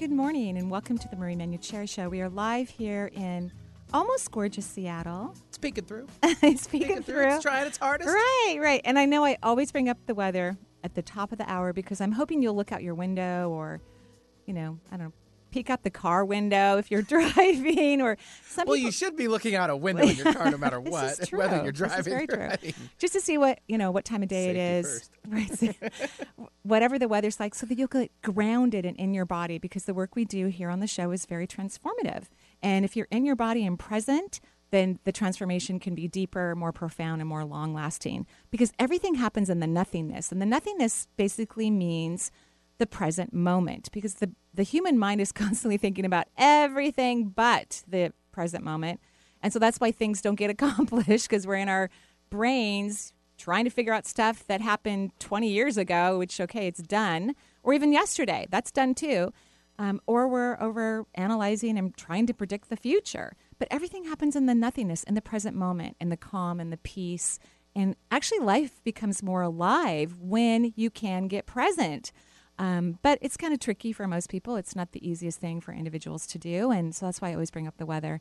Good 0.00 0.10
morning 0.10 0.56
and 0.56 0.70
welcome 0.70 0.96
to 0.96 1.08
the 1.08 1.16
Marie 1.16 1.36
Manuchehri 1.36 1.86
Show. 1.86 2.08
We 2.08 2.22
are 2.22 2.30
live 2.30 2.70
here 2.70 3.10
in 3.12 3.52
almost 3.92 4.30
gorgeous 4.30 4.64
Seattle. 4.64 5.34
Speaking 5.50 5.84
through. 5.84 6.06
Speaking 6.24 6.56
Speaking 6.56 7.02
through. 7.02 7.34
It's 7.34 7.42
trying 7.42 7.66
its 7.66 7.76
hardest. 7.76 8.08
Right, 8.08 8.56
right. 8.58 8.80
And 8.86 8.98
I 8.98 9.04
know 9.04 9.26
I 9.26 9.36
always 9.42 9.70
bring 9.70 9.90
up 9.90 9.98
the 10.06 10.14
weather 10.14 10.56
at 10.82 10.94
the 10.94 11.02
top 11.02 11.32
of 11.32 11.38
the 11.38 11.44
hour 11.52 11.74
because 11.74 12.00
I'm 12.00 12.12
hoping 12.12 12.42
you'll 12.42 12.54
look 12.54 12.72
out 12.72 12.82
your 12.82 12.94
window 12.94 13.50
or, 13.50 13.82
you 14.46 14.54
know, 14.54 14.78
I 14.90 14.96
don't 14.96 15.08
know, 15.08 15.12
peek 15.50 15.70
out 15.70 15.82
the 15.82 15.90
car 15.90 16.24
window 16.24 16.76
if 16.78 16.90
you're 16.90 17.02
driving 17.16 18.00
or 18.00 18.16
some 18.46 18.66
Well, 18.66 18.76
people- 18.76 18.86
you 18.86 18.90
should 18.92 19.16
be 19.16 19.28
looking 19.28 19.54
out 19.54 19.70
a 19.70 19.76
window 19.76 20.04
in 20.04 20.16
your 20.16 20.32
car 20.32 20.50
no 20.50 20.58
matter 20.58 20.80
what, 20.80 21.28
whether 21.32 21.62
you're 21.62 21.72
driving 21.72 22.04
very 22.04 22.24
or 22.24 22.26
true. 22.26 22.38
riding. 22.46 22.74
just 22.98 23.12
to 23.14 23.20
see 23.20 23.38
what 23.38 23.60
you 23.68 23.76
know 23.78 23.90
what 23.90 24.04
time 24.04 24.22
of 24.22 24.28
day 24.28 24.50
it 24.50 24.84
Safety 24.84 25.66
is 25.68 25.76
right 25.76 25.76
whatever 26.62 26.98
the 26.98 27.08
weather's 27.08 27.40
like 27.40 27.54
so 27.54 27.66
that 27.66 27.78
you'll 27.78 27.88
get 27.88 28.10
grounded 28.22 28.84
and 28.84 28.96
in 28.96 29.14
your 29.14 29.26
body 29.26 29.58
because 29.58 29.84
the 29.84 29.94
work 29.94 30.14
we 30.16 30.24
do 30.24 30.46
here 30.46 30.70
on 30.70 30.80
the 30.80 30.86
show 30.86 31.10
is 31.10 31.26
very 31.26 31.46
transformative 31.46 32.24
and 32.62 32.84
if 32.84 32.96
you're 32.96 33.08
in 33.10 33.24
your 33.24 33.36
body 33.36 33.64
and 33.66 33.78
present 33.78 34.40
then 34.70 35.00
the 35.04 35.10
transformation 35.12 35.80
can 35.80 35.94
be 35.94 36.06
deeper 36.06 36.54
more 36.54 36.72
profound 36.72 37.20
and 37.20 37.28
more 37.28 37.44
long 37.44 37.74
lasting 37.74 38.26
because 38.50 38.72
everything 38.78 39.16
happens 39.16 39.50
in 39.50 39.60
the 39.60 39.66
nothingness 39.66 40.30
and 40.30 40.40
the 40.40 40.46
nothingness 40.46 41.08
basically 41.16 41.70
means 41.70 42.30
the 42.78 42.86
present 42.86 43.34
moment 43.34 43.90
because 43.92 44.14
the, 44.14 44.30
the 44.54 44.62
human 44.62 44.98
mind 44.98 45.20
is 45.20 45.32
constantly 45.44 45.76
thinking 45.76 46.04
about 46.04 46.26
everything 46.36 47.28
but 47.28 47.82
the 47.88 48.12
present 48.32 48.64
moment 48.64 49.00
and 49.42 49.52
so 49.52 49.58
that's 49.58 49.78
why 49.78 49.90
things 49.90 50.20
don't 50.20 50.36
get 50.36 50.50
accomplished 50.56 51.28
because 51.28 51.46
we're 51.46 51.56
in 51.56 51.68
our 51.68 51.90
brains 52.30 53.12
trying 53.40 53.64
to 53.64 53.70
figure 53.70 53.92
out 53.92 54.06
stuff 54.06 54.46
that 54.46 54.60
happened 54.60 55.12
20 55.18 55.48
years 55.48 55.78
ago, 55.78 56.18
which, 56.18 56.40
okay, 56.40 56.66
it's 56.66 56.82
done, 56.82 57.34
or 57.62 57.72
even 57.72 57.92
yesterday, 57.92 58.46
that's 58.50 58.70
done 58.70 58.94
too. 58.94 59.32
Um, 59.78 59.98
or 60.06 60.28
we're 60.28 60.60
over 60.60 61.06
analyzing 61.14 61.78
and 61.78 61.96
trying 61.96 62.26
to 62.26 62.34
predict 62.34 62.68
the 62.68 62.76
future. 62.76 63.34
But 63.58 63.68
everything 63.70 64.04
happens 64.04 64.36
in 64.36 64.44
the 64.44 64.54
nothingness, 64.54 65.04
in 65.04 65.14
the 65.14 65.22
present 65.22 65.56
moment, 65.56 65.96
in 65.98 66.10
the 66.10 66.18
calm 66.18 66.60
and 66.60 66.70
the 66.70 66.76
peace. 66.76 67.38
And 67.74 67.96
actually, 68.10 68.40
life 68.40 68.84
becomes 68.84 69.22
more 69.22 69.40
alive 69.40 70.16
when 70.20 70.74
you 70.76 70.90
can 70.90 71.28
get 71.28 71.46
present. 71.46 72.12
Um, 72.60 72.98
but 73.02 73.18
it's 73.22 73.36
kind 73.36 73.52
of 73.52 73.58
tricky 73.58 73.92
for 73.92 74.06
most 74.06 74.28
people. 74.28 74.56
It's 74.56 74.76
not 74.76 74.92
the 74.92 75.08
easiest 75.08 75.40
thing 75.40 75.60
for 75.60 75.72
individuals 75.72 76.26
to 76.28 76.38
do. 76.38 76.70
And 76.70 76.94
so 76.94 77.06
that's 77.06 77.20
why 77.20 77.30
I 77.30 77.32
always 77.32 77.50
bring 77.50 77.66
up 77.66 77.78
the 77.78 77.86
weather 77.86 78.20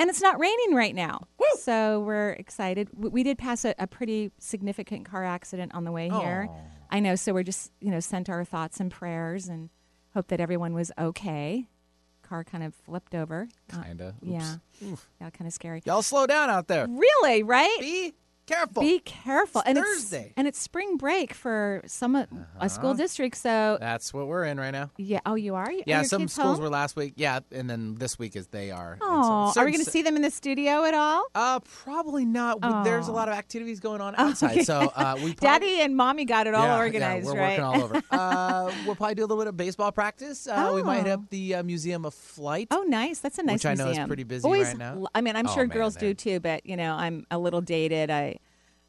and 0.00 0.08
it's 0.08 0.22
not 0.22 0.40
raining 0.40 0.74
right 0.74 0.94
now. 0.94 1.26
So 1.58 2.00
we're 2.00 2.30
excited. 2.30 2.88
We, 2.94 3.10
we 3.10 3.22
did 3.22 3.36
pass 3.36 3.66
a, 3.66 3.74
a 3.78 3.86
pretty 3.86 4.32
significant 4.38 5.04
car 5.04 5.24
accident 5.24 5.74
on 5.74 5.84
the 5.84 5.92
way 5.92 6.08
here. 6.08 6.48
Aw. 6.50 6.54
I 6.90 7.00
know. 7.00 7.16
So 7.16 7.34
we're 7.34 7.42
just, 7.42 7.70
you 7.80 7.90
know, 7.90 8.00
sent 8.00 8.30
our 8.30 8.44
thoughts 8.44 8.80
and 8.80 8.90
prayers 8.90 9.46
and 9.48 9.68
hope 10.14 10.28
that 10.28 10.40
everyone 10.40 10.72
was 10.72 10.90
okay. 10.98 11.68
Car 12.22 12.44
kind 12.44 12.64
of 12.64 12.74
flipped 12.74 13.14
over. 13.14 13.46
Uh, 13.72 13.82
Kinda. 13.82 14.14
yeah. 14.22 14.54
Oof. 14.82 15.06
Yeah, 15.20 15.28
kind 15.30 15.46
of 15.46 15.52
scary. 15.52 15.82
Y'all 15.84 16.02
slow 16.02 16.26
down 16.26 16.48
out 16.48 16.66
there. 16.66 16.86
Really, 16.88 17.42
right? 17.42 17.76
Be 17.78 18.14
careful. 18.50 18.82
Be 18.82 18.98
careful. 19.00 19.60
It's 19.62 19.68
and 19.68 19.78
Thursday. 19.78 20.24
it's 20.26 20.34
and 20.36 20.46
it's 20.48 20.58
spring 20.60 20.96
break 20.96 21.32
for 21.34 21.82
some 21.86 22.16
uh, 22.16 22.24
a 22.60 22.68
school 22.68 22.90
Uh-huh. 22.90 22.96
district. 22.98 23.36
So 23.36 23.78
That's 23.80 24.12
what 24.12 24.26
we're 24.26 24.44
in 24.44 24.58
right 24.58 24.70
now. 24.72 24.90
yeah. 24.98 25.20
Oh, 25.26 25.34
you 25.36 25.54
are. 25.54 25.64
Are 25.64 25.72
Yeah, 25.72 25.98
your 25.98 26.04
some 26.04 26.28
schools 26.28 26.56
home? 26.56 26.64
were 26.64 26.68
last 26.70 26.96
week. 26.96 27.14
Yeah, 27.16 27.40
and 27.52 27.68
then 27.70 27.94
this 27.96 28.18
week 28.18 28.36
is 28.36 28.48
they 28.48 28.70
are. 28.70 28.96
So 29.00 29.06
Oh, 29.08 29.52
are 29.56 29.64
we 29.64 29.72
going 29.72 29.84
to 29.84 29.90
see 29.90 30.02
them 30.02 30.16
in 30.16 30.22
the 30.22 30.30
studio 30.30 30.84
at 30.84 30.94
all? 30.94 31.26
Uh, 31.34 31.60
probably 31.60 32.24
not. 32.24 32.60
We- 32.62 32.84
There's 32.84 33.08
a 33.08 33.12
lot 33.12 33.28
of 33.28 33.34
activities 33.34 33.80
going 33.80 34.00
on 34.00 34.14
Oh, 34.18 34.28
outside, 34.28 34.52
okay. 34.52 34.64
so 34.64 34.90
uh, 34.94 35.16
we. 35.22 35.34
Prob- 35.34 35.40
Daddy 35.60 35.80
and 35.80 35.96
mommy 35.96 36.24
got 36.24 36.46
it 36.46 36.54
all 36.54 36.66
yeah, 36.66 36.78
organized, 36.78 37.26
yeah, 37.26 37.32
we're 37.32 37.38
right? 37.38 37.60
working 37.60 37.64
all 37.64 37.82
over. 37.84 38.02
Uh, 38.10 38.72
we'll 38.86 38.94
probably 38.96 39.14
do 39.14 39.22
a 39.22 39.26
little 39.26 39.38
bit 39.42 39.48
of 39.48 39.56
baseball 39.56 39.92
practice. 39.92 40.46
Uh, 40.46 40.72
We 40.74 40.82
might 40.82 40.98
hit 41.04 41.08
Oh. 41.08 41.14
up 41.14 41.30
the 41.30 41.54
uh, 41.56 41.62
Museum 41.62 42.04
of 42.04 42.12
Flight. 42.14 42.68
Oh, 42.70 42.82
nice. 42.86 43.20
That's 43.20 43.38
a 43.38 43.42
nice 43.42 43.54
Which 43.54 43.66
I 43.66 43.74
know 43.74 43.84
is 43.84 43.88
museum. 43.90 44.06
pretty 44.08 44.24
busy 44.24 44.42
Boys, 44.42 44.66
right 44.68 44.78
now. 44.78 45.06
I 45.14 45.20
mean, 45.20 45.36
I'm 45.36 45.46
Oh, 45.46 45.54
sure 45.54 45.66
man, 45.66 45.76
girls 45.76 45.96
do 45.96 46.12
too, 46.14 46.40
but 46.40 46.64
you 46.66 46.76
know, 46.76 46.94
I'm 46.94 47.26
a 47.30 47.38
little 47.38 47.60
dated. 47.60 48.10
I, 48.10 48.38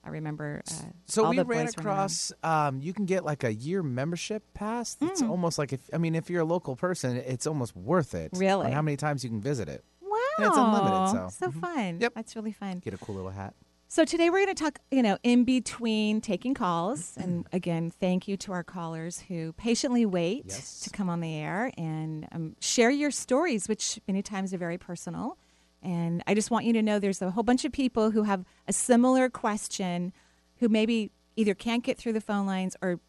I 0.04 0.10
remember. 0.10 0.62
Uh, 0.70 0.74
So 1.06 1.30
we 1.30 1.40
ran 1.42 1.68
across. 1.68 2.32
Um, 2.44 2.82
you 2.82 2.94
can 2.94 3.06
get 3.06 3.24
like 3.24 3.44
a 3.44 3.54
year 3.54 3.84
membership 3.84 4.44
pass. 4.54 4.98
It's 5.02 5.22
Mm. 5.22 5.30
almost 5.30 5.58
like 5.60 5.74
if 5.74 5.82
I 5.94 5.98
mean, 5.98 6.16
if 6.16 6.30
you're 6.30 6.42
a 6.42 6.46
local 6.46 6.76
person, 6.76 7.18
it's 7.18 7.46
almost 7.46 7.76
worth 7.76 8.16
it. 8.16 8.32
Really? 8.34 8.66
On 8.68 8.72
how 8.72 8.82
many 8.82 8.98
times 8.98 9.24
you 9.24 9.30
can 9.30 9.42
visit 9.42 9.70
it? 9.70 9.84
Wow, 10.02 10.18
Yeah, 10.40 10.48
it's 10.48 10.58
unlimited, 10.58 11.32
so- 11.34 11.48
Mhm. 11.50 11.60
fun. 11.62 11.98
Yep. 12.02 12.14
that's 12.16 12.36
really 12.36 12.52
fun. 12.52 12.80
Get 12.80 12.94
a 12.94 12.98
cool 12.98 13.16
little 13.16 13.32
hat. 13.32 13.54
So 13.88 14.06
today 14.06 14.30
we're 14.30 14.46
going 14.46 14.56
to 14.56 14.64
talk, 14.64 14.80
you 14.90 15.04
know, 15.04 15.18
in 15.22 15.44
between 15.44 16.22
taking 16.22 16.54
calls, 16.54 17.12
Mm-hmm. 17.12 17.22
and 17.24 17.48
again, 17.52 17.92
thank 17.92 18.28
you 18.28 18.38
to 18.38 18.54
our 18.54 18.64
callers 18.64 19.20
who 19.28 19.52
patiently 19.54 20.06
wait 20.06 20.46
Yes. 20.48 20.80
to 20.82 20.90
come 20.90 21.10
on 21.10 21.20
the 21.20 21.34
air 21.36 21.72
and 21.78 22.26
um, 22.32 22.56
share 22.62 22.90
your 22.90 23.12
stories, 23.12 23.68
which 23.68 24.00
many 24.08 24.22
times 24.22 24.54
are 24.54 24.58
very 24.58 24.78
personal. 24.78 25.38
And 25.84 26.24
I 26.28 26.34
just 26.34 26.52
want 26.52 26.66
you 26.66 26.74
to 26.74 26.82
know 26.82 27.00
there's 27.00 27.22
a 27.22 27.32
whole 27.32 27.44
bunch 27.44 27.66
of 27.66 27.72
people 27.72 28.12
who 28.12 28.24
have 28.24 28.46
a 28.68 28.74
similar 28.74 29.30
question, 29.30 30.14
who 30.58 30.70
maybe 30.70 31.12
either 31.36 31.54
can't 31.54 31.84
get 31.84 31.98
through 31.98 32.14
the 32.14 32.22
phone 32.22 32.46
lines 32.46 32.76
or 32.82 33.00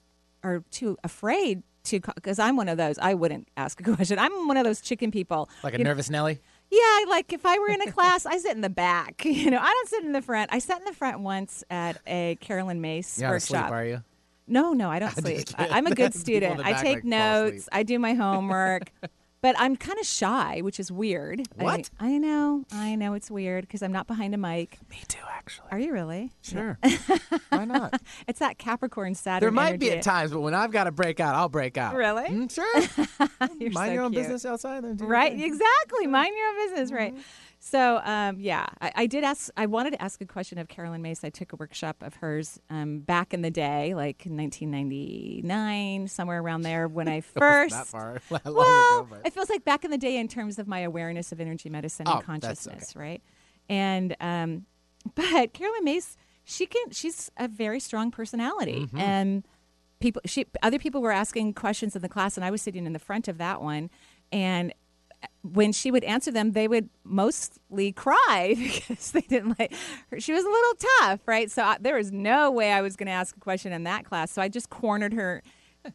are 0.42 0.64
too 0.70 0.96
afraid 1.04 1.62
to, 1.84 2.00
because 2.00 2.38
I'm 2.38 2.56
one 2.56 2.68
of 2.68 2.78
those. 2.78 2.98
I 2.98 3.14
wouldn't 3.14 3.48
ask 3.56 3.80
a 3.80 3.84
question. 3.94 4.18
I'm 4.18 4.48
one 4.48 4.56
of 4.56 4.64
those 4.64 4.80
chicken 4.80 5.10
people. 5.10 5.50
Like 5.62 5.74
a 5.74 5.78
You 5.78 5.84
know, 5.84 5.90
nervous 5.90 6.08
Nelly. 6.08 6.40
yeah, 6.70 7.00
like 7.08 7.32
if 7.32 7.44
I 7.44 7.58
were 7.58 7.68
in 7.68 7.82
a 7.82 7.92
class, 7.92 8.24
I 8.24 8.38
sit 8.38 8.52
in 8.52 8.60
the 8.62 8.70
back. 8.70 9.24
You 9.26 9.50
know, 9.50 9.58
I 9.60 9.66
don't 9.68 9.88
sit 9.88 10.04
in 10.04 10.12
the 10.12 10.22
front. 10.22 10.50
I 10.52 10.58
sat 10.58 10.78
in 10.78 10.84
the 10.84 10.92
front 10.94 11.20
once 11.20 11.64
at 11.68 12.00
a 12.06 12.36
Caroline 12.40 12.80
Myss 12.80 13.18
You're 13.18 13.30
workshop. 13.30 13.66
asleep, 13.66 13.72
are 13.72 13.84
you? 13.84 14.02
No, 14.46 14.72
no, 14.72 14.90
I 14.90 14.98
don't 14.98 15.08
I'm 15.16 15.24
sleep. 15.24 15.48
I, 15.58 15.68
I'm 15.68 15.86
a 15.86 15.94
good 15.94 16.14
student. 16.14 16.60
I 16.64 16.72
take 16.80 16.96
like, 16.96 17.04
notes. 17.04 17.68
I 17.70 17.82
do 17.82 17.98
my 17.98 18.14
homework. 18.14 18.90
But 19.42 19.54
I'm 19.58 19.76
kind 19.76 19.98
of 19.98 20.06
shy, 20.06 20.60
which 20.62 20.80
is 20.80 20.90
weird. 20.90 21.42
I- 21.58 21.64
What? 21.64 21.90
I, 22.00 22.16
know. 22.18 22.64
I 22.72 22.94
know 22.94 23.12
it's 23.14 23.30
weird 23.30 23.62
because 23.66 23.82
I'm 23.82 23.92
not 23.92 24.06
behind 24.06 24.34
a 24.34 24.38
mic. 24.38 24.78
Me 24.90 24.96
too, 25.08 25.18
actually. 25.30 25.66
Are 25.70 25.78
you 25.78 25.92
really? 25.92 26.32
Sure. 26.42 26.78
Why 27.50 27.64
not? 27.66 28.00
It's 28.28 28.38
that 28.38 28.56
Capricorn 28.58 29.14
Saturn. 29.14 29.40
There 29.40 29.50
might 29.50 29.78
be 29.80 29.90
at 29.90 30.02
times, 30.02 30.30
but 30.32 30.40
when 30.40 30.54
I've 30.54 30.70
got 30.70 30.84
to 30.84 30.92
break 30.92 31.18
out, 31.20 31.34
I'll 31.34 31.48
break 31.48 31.76
out. 31.76 31.94
Really? 31.94 32.24
Mm, 32.28 32.50
sure. 32.54 32.80
You're 33.58 33.70
Mind 33.72 33.88
so 33.90 33.92
your 33.92 34.02
own 34.04 34.12
cute. 34.12 34.22
business 34.22 34.46
outside. 34.46 34.84
Then 34.84 34.96
Right, 34.98 35.32
exactly. 35.38 36.06
Mind 36.06 36.34
your 36.36 36.48
own 36.48 36.66
business, 36.68 36.92
right? 36.92 37.12
Mm-hmm. 37.12 37.22
So, 37.64 38.00
um, 38.04 38.40
yeah, 38.40 38.66
I, 38.80 38.92
I 38.96 39.06
did 39.06 39.22
ask. 39.22 39.48
I 39.56 39.66
wanted 39.66 39.92
to 39.92 40.02
ask 40.02 40.20
a 40.20 40.26
question 40.26 40.58
of 40.58 40.66
Caroline 40.66 41.00
Myss. 41.00 41.22
I 41.22 41.30
took 41.30 41.52
a 41.52 41.56
workshop 41.56 42.02
of 42.02 42.16
hers 42.16 42.58
um, 42.70 42.98
back 42.98 43.32
in 43.32 43.42
the 43.42 43.52
day, 43.52 43.94
like 43.94 44.26
in 44.26 44.36
1999, 44.36 46.08
somewhere 46.08 46.40
around 46.40 46.62
there, 46.62 46.88
when 46.88 47.06
I 47.08 47.20
first. 47.20 47.72
That 47.76 47.86
far. 47.86 48.20
Well, 48.30 49.02
ago, 49.06 49.16
it 49.24 49.32
feels 49.32 49.48
like 49.48 49.64
back 49.64 49.84
in 49.84 49.92
the 49.92 49.96
day 49.98 50.16
in 50.16 50.26
terms 50.26 50.58
of 50.58 50.66
my 50.66 50.80
awareness 50.80 51.30
of 51.30 51.40
energy 51.40 51.68
medicine 51.70 52.06
Oh, 52.08 52.16
and 52.16 52.24
consciousness, 52.24 52.96
right? 52.96 53.22
And 53.68 54.16
um, 54.20 54.66
but 55.14 55.52
Caroline 55.54 55.84
Myss, 55.84 56.16
she 56.44 56.66
can. 56.66 56.90
She's 56.90 57.30
a 57.36 57.46
very 57.46 57.78
strong 57.78 58.10
personality, 58.10 58.80
Mm-hmm. 58.86 58.98
and 58.98 59.44
people. 60.00 60.20
She 60.26 60.46
other 60.64 60.80
people 60.80 61.00
were 61.00 61.12
asking 61.12 61.54
questions 61.54 61.94
in 61.94 62.02
the 62.02 62.08
class, 62.08 62.36
and 62.36 62.44
I 62.44 62.50
was 62.50 62.60
sitting 62.60 62.86
in 62.86 62.92
the 62.92 62.98
front 62.98 63.28
of 63.28 63.38
that 63.38 63.62
one, 63.62 63.88
and 64.32 64.74
when 65.42 65.72
she 65.72 65.90
would 65.90 66.04
answer 66.04 66.30
them, 66.30 66.52
they 66.52 66.68
would 66.68 66.88
mostly 67.04 67.92
cry 67.92 68.54
because 68.58 69.12
they 69.12 69.20
didn't 69.22 69.58
like 69.58 69.72
her. 70.10 70.20
She 70.20 70.32
was 70.32 70.44
a 70.44 70.48
little 70.48 70.74
tough, 71.00 71.20
right? 71.26 71.50
So 71.50 71.62
I, 71.62 71.76
there 71.80 71.96
was 71.96 72.12
no 72.12 72.50
way 72.50 72.72
I 72.72 72.80
was 72.80 72.96
going 72.96 73.06
to 73.06 73.12
ask 73.12 73.36
a 73.36 73.40
question 73.40 73.72
in 73.72 73.84
that 73.84 74.04
class. 74.04 74.30
So 74.30 74.42
I 74.42 74.48
just 74.48 74.70
cornered 74.70 75.14
her 75.14 75.42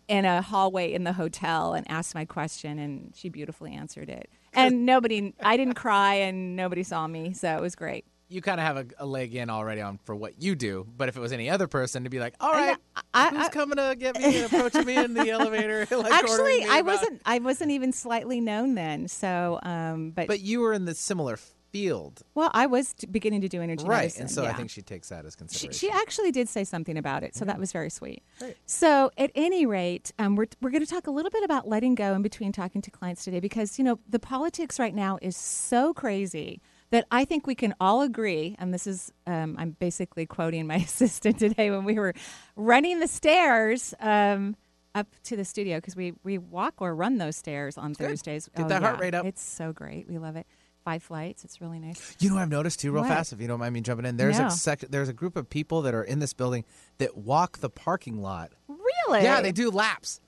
in 0.08 0.26
a 0.26 0.42
hallway 0.42 0.92
in 0.94 1.04
the 1.06 1.14
hotel 1.14 1.74
and 1.74 1.90
asked 1.90 2.14
my 2.14 2.26
question, 2.26 2.78
and 2.78 3.14
she 3.16 3.30
beautifully 3.30 3.74
answered 3.74 4.10
it. 4.10 4.30
And 4.54 4.86
nobody, 4.86 5.34
I 5.42 5.56
didn't 5.56 5.76
cry, 5.76 6.16
and 6.16 6.56
nobody 6.56 6.84
saw 6.84 7.08
me, 7.08 7.34
so 7.34 7.56
it 7.56 7.62
was 7.62 7.76
great. 7.76 8.06
You 8.30 8.42
kind 8.42 8.60
of 8.60 8.66
have 8.66 8.78
a, 8.78 8.86
a 9.00 9.06
leg 9.06 9.36
in 9.36 9.50
already 9.50 9.82
on 9.82 10.00
for 10.04 10.16
what 10.16 10.42
you 10.42 10.56
do. 10.56 10.86
But 10.98 11.08
if 11.10 11.16
it 11.16 11.20
was 11.20 11.32
any 11.32 11.50
other 11.50 11.68
person, 11.68 12.04
to 12.04 12.10
be 12.10 12.20
like, 12.20 12.34
all 12.40 12.52
right, 12.52 12.76
I- 13.14 13.30
who's 13.30 13.46
I- 13.48 13.50
coming 13.50 13.78
to 13.78 13.96
get 13.98 14.18
me 14.18 14.38
and 14.38 14.46
approaching 14.54 14.86
me 14.86 14.96
in 14.98 15.14
the 15.14 15.30
elevator? 15.32 15.88
like 15.96 16.12
Actually, 16.12 16.64
I 16.66 16.80
about- 16.80 16.86
wasn't. 16.86 17.22
I 17.26 17.40
wasn't 17.40 17.72
even 17.72 17.92
slightly 17.94 18.42
known 18.42 18.76
then. 18.76 19.08
So, 19.08 19.60
um, 19.64 20.12
but, 20.12 20.28
But 20.28 20.42
you 20.42 20.60
were 20.62 20.74
in 20.74 20.86
the 20.86 20.94
similar 20.96 21.38
field. 21.72 22.22
Well, 22.34 22.50
I 22.54 22.66
was 22.66 22.94
t- 22.94 23.08
beginning 23.08 23.42
to 23.42 23.50
do 23.50 23.62
energy 23.62 23.86
Right. 23.86 24.04
medicine. 24.04 24.22
And 24.24 24.32
so 24.32 24.46
I 24.46 24.54
think 24.54 24.70
she 24.70 24.82
takes 24.82 25.10
that 25.10 25.26
as 25.26 25.34
She, 25.34 25.38
consideration. 25.38 25.78
she 25.78 25.92
actually 25.92 26.32
did 26.32 26.48
say 26.48 26.64
something 26.64 26.98
about 26.98 27.24
it, 27.24 27.36
so 27.36 27.44
that 27.46 27.60
was 27.60 27.72
very 27.74 27.90
sweet. 27.90 28.24
Great. 28.40 28.56
So, 28.66 29.12
at 29.18 29.32
any 29.36 29.66
rate, 29.66 30.12
um, 30.18 30.36
we're, 30.38 30.48
we're 30.62 30.70
going 30.72 30.84
to 30.84 30.90
talk 30.90 31.08
a 31.08 31.12
little 31.12 31.30
bit 31.30 31.44
about 31.44 31.68
letting 31.68 31.94
go 31.96 32.14
in 32.14 32.22
between 32.22 32.52
talking 32.54 32.82
to 32.82 32.90
clients 32.92 33.26
today 33.26 33.42
because, 33.42 33.78
you 33.78 33.84
know, 33.84 34.00
the 34.08 34.18
politics 34.20 34.80
right 34.80 34.96
now 34.96 35.20
is 35.22 35.36
so 35.36 35.94
crazy 35.94 36.62
that 36.92 37.06
I 37.12 37.26
think 37.26 37.46
we 37.48 37.56
can 37.56 37.74
all 37.80 38.02
agree, 38.02 38.56
and 38.60 38.74
this 38.74 38.88
is, 38.88 39.12
um, 39.26 39.56
I'm 39.60 39.72
basically 39.72 40.26
quoting 40.26 40.68
my 40.68 40.76
assistant 40.88 41.40
today 41.40 41.70
when 41.72 41.84
we 41.86 41.96
were 41.96 42.14
running 42.56 43.00
the 43.00 43.08
stairs. 43.08 43.94
Um, 44.00 44.56
up 44.96 45.06
to 45.22 45.36
the 45.36 45.46
studio 45.46 45.78
because 45.78 45.96
we, 45.96 46.14
we 46.24 46.40
walk 46.40 46.74
or 46.80 46.96
run 46.96 47.20
those 47.20 47.36
stairs 47.36 47.78
on 47.78 47.94
good. 47.94 48.08
Thursdays. 48.08 48.50
Get 48.58 48.68
that 48.70 48.82
heart 48.82 49.00
rate 49.00 49.14
up. 49.14 49.28
It's 49.28 49.44
so 49.44 49.72
great. 49.72 50.08
We 50.10 50.18
love 50.18 50.36
it. 50.36 50.48
Five 50.84 51.04
flights. 51.04 51.44
It's 51.46 51.62
really 51.62 51.78
nice. 51.78 52.16
You 52.20 52.32
know 52.32 52.38
I've 52.38 52.50
noticed 52.50 52.80
too, 52.80 52.92
real 52.92 53.04
What? 53.04 53.10
fast, 53.10 53.32
if 53.32 53.40
you 53.40 53.48
don't 53.48 53.60
mind 53.60 53.76
me 53.76 53.82
jumping 53.82 54.08
in. 54.08 54.18
There's 54.18 54.40
No. 54.40 54.48
a 54.48 54.50
sec- 54.50 54.88
there's 54.90 55.10
a 55.10 55.14
group 55.14 55.36
of 55.36 55.48
people 55.52 55.84
that 55.84 55.94
are 55.94 56.02
in 56.04 56.18
this 56.18 56.34
building 56.34 56.66
that 56.98 57.16
walk 57.16 57.60
the 57.60 57.70
parking 57.70 58.24
lot. 58.24 58.54
Really? 58.68 59.22
Yeah, 59.22 59.42
they 59.42 59.52
do 59.52 59.70
laps. 59.70 60.20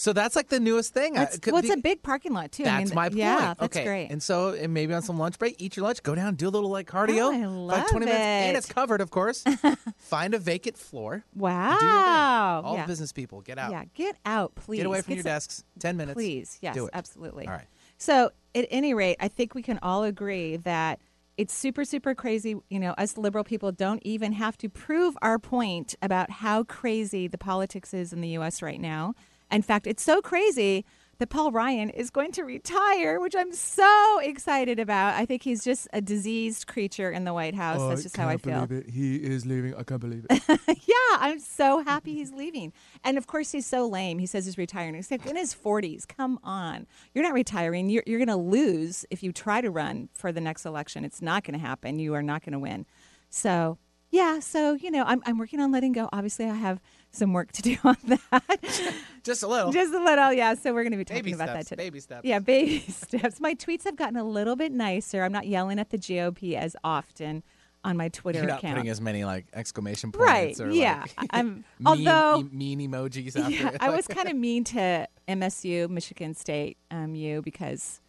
So 0.00 0.14
that's 0.14 0.34
like 0.34 0.48
the 0.48 0.60
newest 0.60 0.94
thing. 0.94 1.12
That's, 1.12 1.38
could 1.38 1.52
well, 1.52 1.58
it's 1.58 1.68
be- 1.68 1.78
a 1.78 1.82
big 1.82 2.02
parking 2.02 2.32
lot 2.32 2.52
too. 2.52 2.62
I 2.62 2.78
That's 2.78 2.88
mean, 2.88 2.94
my 2.94 3.08
point. 3.10 3.18
Yeah, 3.18 3.52
that's 3.58 3.76
okay. 3.76 3.84
great. 3.84 4.10
And 4.10 4.22
so, 4.22 4.54
and 4.54 4.72
maybe 4.72 4.94
on 4.94 5.02
some 5.02 5.18
lunch 5.18 5.38
break, 5.38 5.56
eat 5.58 5.76
your 5.76 5.84
lunch, 5.84 6.02
go 6.02 6.14
down, 6.14 6.36
do 6.36 6.48
a 6.48 6.50
little 6.50 6.70
like 6.70 6.88
cardio. 6.88 7.24
Oh, 7.24 7.32
I 7.32 7.44
like 7.44 7.80
love 7.82 7.90
20 7.90 8.06
minutes. 8.06 8.18
And 8.18 8.56
it's 8.56 8.66
covered, 8.66 9.02
of 9.02 9.10
course. 9.10 9.44
Find 9.98 10.32
a 10.32 10.38
vacant 10.38 10.78
floor. 10.78 11.22
wow. 11.34 12.62
Do. 12.62 12.66
All 12.66 12.76
yeah. 12.76 12.86
business 12.86 13.12
people, 13.12 13.42
get 13.42 13.58
out. 13.58 13.72
Yeah, 13.72 13.84
get 13.92 14.16
out, 14.24 14.54
please. 14.54 14.78
Get 14.78 14.86
away 14.86 15.02
from 15.02 15.10
Get 15.10 15.16
your 15.16 15.22
some- 15.24 15.32
desks. 15.32 15.64
10 15.80 15.98
minutes. 15.98 16.14
Please, 16.14 16.58
yes, 16.62 16.78
it. 16.78 16.90
absolutely. 16.94 17.46
All 17.46 17.52
right. 17.52 17.66
So, 17.98 18.30
at 18.54 18.66
any 18.70 18.94
rate, 18.94 19.18
I 19.20 19.28
think 19.28 19.54
we 19.54 19.60
can 19.62 19.78
all 19.82 20.04
agree 20.04 20.56
that 20.56 20.98
it's 21.36 21.52
super, 21.52 21.84
super 21.84 22.14
crazy. 22.14 22.56
You 22.70 22.80
know, 22.80 22.92
us 22.92 23.18
liberal 23.18 23.44
people 23.44 23.70
don't 23.70 24.00
even 24.02 24.32
have 24.32 24.56
to 24.58 24.70
prove 24.70 25.14
our 25.20 25.38
point 25.38 25.94
about 26.00 26.30
how 26.30 26.64
crazy 26.64 27.28
the 27.28 27.36
politics 27.36 27.92
is 27.92 28.14
in 28.14 28.22
the 28.22 28.28
U.S. 28.30 28.62
right 28.62 28.80
now. 28.80 29.12
In 29.50 29.62
fact, 29.62 29.86
it's 29.86 30.02
so 30.02 30.20
crazy 30.20 30.84
that 31.20 31.28
Paul 31.28 31.52
Ryan 31.52 31.90
is 31.90 32.08
going 32.08 32.32
to 32.32 32.44
retire, 32.44 33.20
which 33.20 33.36
I'm 33.36 33.52
so 33.52 34.20
excited 34.22 34.80
about. 34.80 35.14
I 35.14 35.26
think 35.26 35.42
he's 35.42 35.62
just 35.62 35.86
a 35.92 36.00
diseased 36.00 36.66
creature 36.66 37.10
in 37.10 37.24
the 37.24 37.34
White 37.34 37.54
House. 37.54 37.86
That's 37.86 38.02
just 38.02 38.16
how 38.16 38.26
I 38.26 38.38
feel. 38.38 38.54
I 38.54 38.56
can't 38.60 38.68
believe 38.70 38.84
it. 38.86 38.90
He 38.90 39.16
is 39.16 39.44
leaving. 39.44 39.74
I 39.74 39.82
can't 39.82 40.00
believe 40.00 40.26
it. 40.30 40.42
yeah, 40.66 41.18
I'm 41.18 41.38
so 41.38 41.84
happy 41.84 42.14
he's 42.14 42.32
leaving. 42.32 42.72
And 43.04 43.18
of 43.18 43.26
course, 43.26 43.52
he's 43.52 43.66
so 43.66 43.86
lame. 43.86 44.18
He 44.18 44.24
says 44.24 44.46
he's 44.46 44.56
retiring. 44.56 44.94
He's 44.94 45.10
like 45.10 45.26
in 45.26 45.36
his 45.36 45.54
40s. 45.54 46.08
Come 46.08 46.40
on. 46.42 46.86
You're 47.14 47.24
not 47.24 47.34
retiring. 47.34 47.90
You're, 47.90 48.02
you're 48.06 48.18
going 48.18 48.28
to 48.28 48.36
lose 48.36 49.04
if 49.10 49.22
you 49.22 49.30
try 49.30 49.60
to 49.60 49.70
run 49.70 50.08
for 50.14 50.32
the 50.32 50.40
next 50.40 50.64
election. 50.64 51.04
It's 51.04 51.20
not 51.20 51.44
going 51.44 51.58
to 51.58 51.64
happen. 51.64 51.98
You 51.98 52.14
are 52.14 52.22
not 52.22 52.42
going 52.42 52.54
to 52.54 52.58
win. 52.58 52.86
So, 53.28 53.76
yeah, 54.10 54.40
so, 54.40 54.72
you 54.72 54.90
know, 54.90 55.04
I'm, 55.06 55.22
I'm 55.26 55.38
working 55.38 55.60
on 55.60 55.70
letting 55.70 55.92
go. 55.92 56.08
Obviously, 56.14 56.46
I 56.46 56.54
have 56.54 56.80
some 57.12 57.32
work 57.32 57.52
to 57.52 57.62
do 57.62 57.76
on 57.84 57.96
that. 58.04 58.94
Just 59.24 59.42
a 59.42 59.46
little. 59.48 59.72
Just 59.72 59.92
a 59.92 60.02
little, 60.02 60.32
yeah. 60.32 60.54
So, 60.54 60.72
we're 60.72 60.82
going 60.82 60.92
to 60.92 60.98
be 60.98 61.04
talking 61.04 61.22
baby 61.22 61.32
about 61.34 61.48
steps. 61.50 61.64
that 61.64 61.68
today. 61.76 61.84
Baby 61.86 62.00
steps. 62.00 62.24
Yeah, 62.24 62.38
baby 62.38 62.78
steps. 62.88 63.40
My 63.40 63.54
tweets 63.54 63.84
have 63.84 63.96
gotten 63.96 64.16
a 64.16 64.24
little 64.24 64.56
bit 64.56 64.72
nicer. 64.72 65.22
I'm 65.22 65.32
not 65.32 65.46
yelling 65.46 65.78
at 65.78 65.90
the 65.90 65.98
GOP 65.98 66.54
as 66.54 66.74
often 66.84 67.42
on 67.82 67.96
my 67.96 68.08
Twitter 68.08 68.40
You're 68.40 68.48
not 68.48 68.58
account. 68.58 68.76
putting 68.76 68.90
as 68.90 69.00
many 69.00 69.24
like 69.24 69.46
exclamation 69.54 70.12
Right, 70.14 70.48
points 70.48 70.60
or 70.60 70.70
yeah. 70.70 71.04
like 71.16 71.28
I'm- 71.30 71.64
mean, 71.78 71.86
although- 71.86 72.42
mean 72.52 72.78
emojis 72.80 73.38
after 73.38 73.50
Yeah. 73.50 73.76
I 73.80 73.88
was 73.90 74.06
kind 74.06 74.28
of 74.28 74.36
mean 74.36 74.64
to 74.64 75.08
MSU, 75.26 75.88
Michigan 75.88 76.34
State 76.34 76.76
um, 76.90 77.14
U, 77.14 77.40
because 77.40 78.02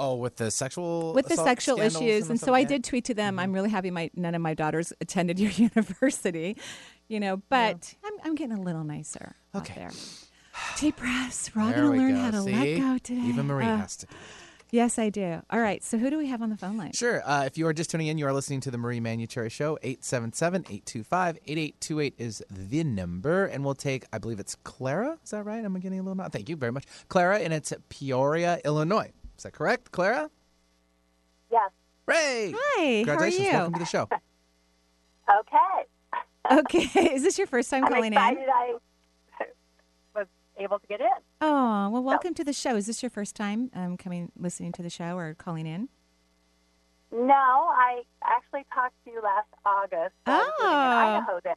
oh 0.00 0.16
with 0.16 0.34
the 0.34 0.50
sexual 0.50 1.12
with 1.14 1.28
the 1.28 1.36
sexual 1.36 1.78
issues, 1.80 2.28
and 2.28 2.40
so? 2.40 2.52
I 2.54 2.64
did 2.64 2.82
tweet 2.82 3.04
to 3.04 3.14
them. 3.14 3.38
I'm 3.38 3.46
Mm-hmm. 3.50 3.54
really 3.54 3.70
happy 3.70 3.90
my 3.92 4.10
none 4.16 4.34
of 4.34 4.42
my 4.42 4.52
daughters 4.54 4.92
attended 5.00 5.38
your 5.38 5.52
university, 5.52 6.56
you 7.06 7.20
know. 7.20 7.36
But 7.48 7.94
I'm 8.24 8.30
I'm 8.30 8.34
getting 8.36 8.56
a 8.56 8.60
little 8.62 8.84
nicer 8.84 9.34
Okay. 9.54 9.82
out 9.82 9.92
there. 9.92 10.00
Deep 10.78 10.96
breaths. 10.96 11.50
We're 11.54 11.62
all 11.62 11.70
going 11.72 11.92
to 11.92 11.96
learn 11.98 12.14
go. 12.14 12.20
how 12.20 12.30
to 12.32 12.42
See? 12.42 12.52
let 12.52 12.78
go 12.80 12.98
today. 12.98 13.20
Even 13.28 13.46
Marie 13.46 13.64
Uh, 13.64 13.76
has 13.76 13.96
to. 13.98 14.06
Yes, 14.70 14.98
I 14.98 15.08
do. 15.10 15.40
All 15.50 15.60
right. 15.60 15.82
So 15.84 15.98
who 15.98 16.08
do 16.10 16.18
we 16.18 16.26
have 16.28 16.42
on 16.42 16.50
the 16.50 16.56
phone 16.56 16.76
line? 16.76 16.90
Sure. 16.92 17.22
Uh, 17.24 17.44
if 17.44 17.56
you 17.58 17.66
are 17.68 17.72
just 17.72 17.90
tuning 17.90 18.08
in, 18.08 18.18
you 18.18 18.26
are 18.26 18.32
listening 18.32 18.58
to 18.62 18.72
the 18.72 18.78
Marie 18.78 18.98
Manuchehri 18.98 19.50
Show. 19.52 19.78
877-825-8828 19.84 22.14
is 22.18 22.42
the 22.50 22.82
number. 22.82 23.44
And 23.46 23.64
we'll 23.64 23.76
take, 23.76 24.04
I 24.12 24.18
believe 24.18 24.40
it's 24.40 24.56
Clara. 24.64 25.16
Is 25.22 25.30
that 25.30 25.44
right? 25.44 25.64
I'm 25.64 25.76
I 25.76 25.78
getting 25.78 26.00
a 26.00 26.02
little 26.02 26.16
nod? 26.16 26.32
Thank 26.32 26.48
you 26.48 26.56
very 26.56 26.72
much. 26.72 26.86
Clara, 27.08 27.38
and 27.38 27.52
it's 27.52 27.72
Peoria, 27.88 28.58
Illinois. 28.64 29.12
Is 29.36 29.44
that 29.44 29.52
correct, 29.52 29.92
Clara? 29.92 30.28
Yes. 31.52 31.70
Ray! 32.06 32.52
Hi. 32.56 33.02
Congratulations. 33.04 33.48
How 33.48 33.50
are 33.50 33.54
Welcome 33.58 33.74
to 33.74 33.78
the 33.80 33.86
show. 33.86 34.08
Okay. 35.26 35.86
Okay. 36.50 36.88
Is 37.14 37.22
this 37.22 37.38
your 37.38 37.46
first 37.46 37.70
time 37.70 37.84
I'm 37.84 37.92
calling 37.92 38.12
excited 38.12 38.42
in? 38.42 38.48
I 38.48 38.74
was 40.14 40.26
able 40.58 40.78
to 40.78 40.86
get 40.86 41.00
in. 41.00 41.06
Oh 41.40 41.88
well, 41.90 42.02
welcome 42.02 42.34
to 42.34 42.44
the 42.44 42.52
show. 42.52 42.76
Is 42.76 42.86
this 42.86 43.02
your 43.02 43.10
first 43.10 43.36
time 43.36 43.70
um, 43.74 43.96
coming, 43.96 44.30
listening 44.38 44.72
to 44.72 44.82
the 44.82 44.90
show, 44.90 45.16
or 45.16 45.34
calling 45.34 45.66
in? 45.66 45.88
No, 47.12 47.32
I 47.32 48.02
actually 48.24 48.64
talked 48.74 48.94
to 49.04 49.10
you 49.12 49.22
last 49.22 49.46
August. 49.64 50.14
I 50.26 51.20
was 51.26 51.42
in 51.44 51.50
Oh. 51.50 51.54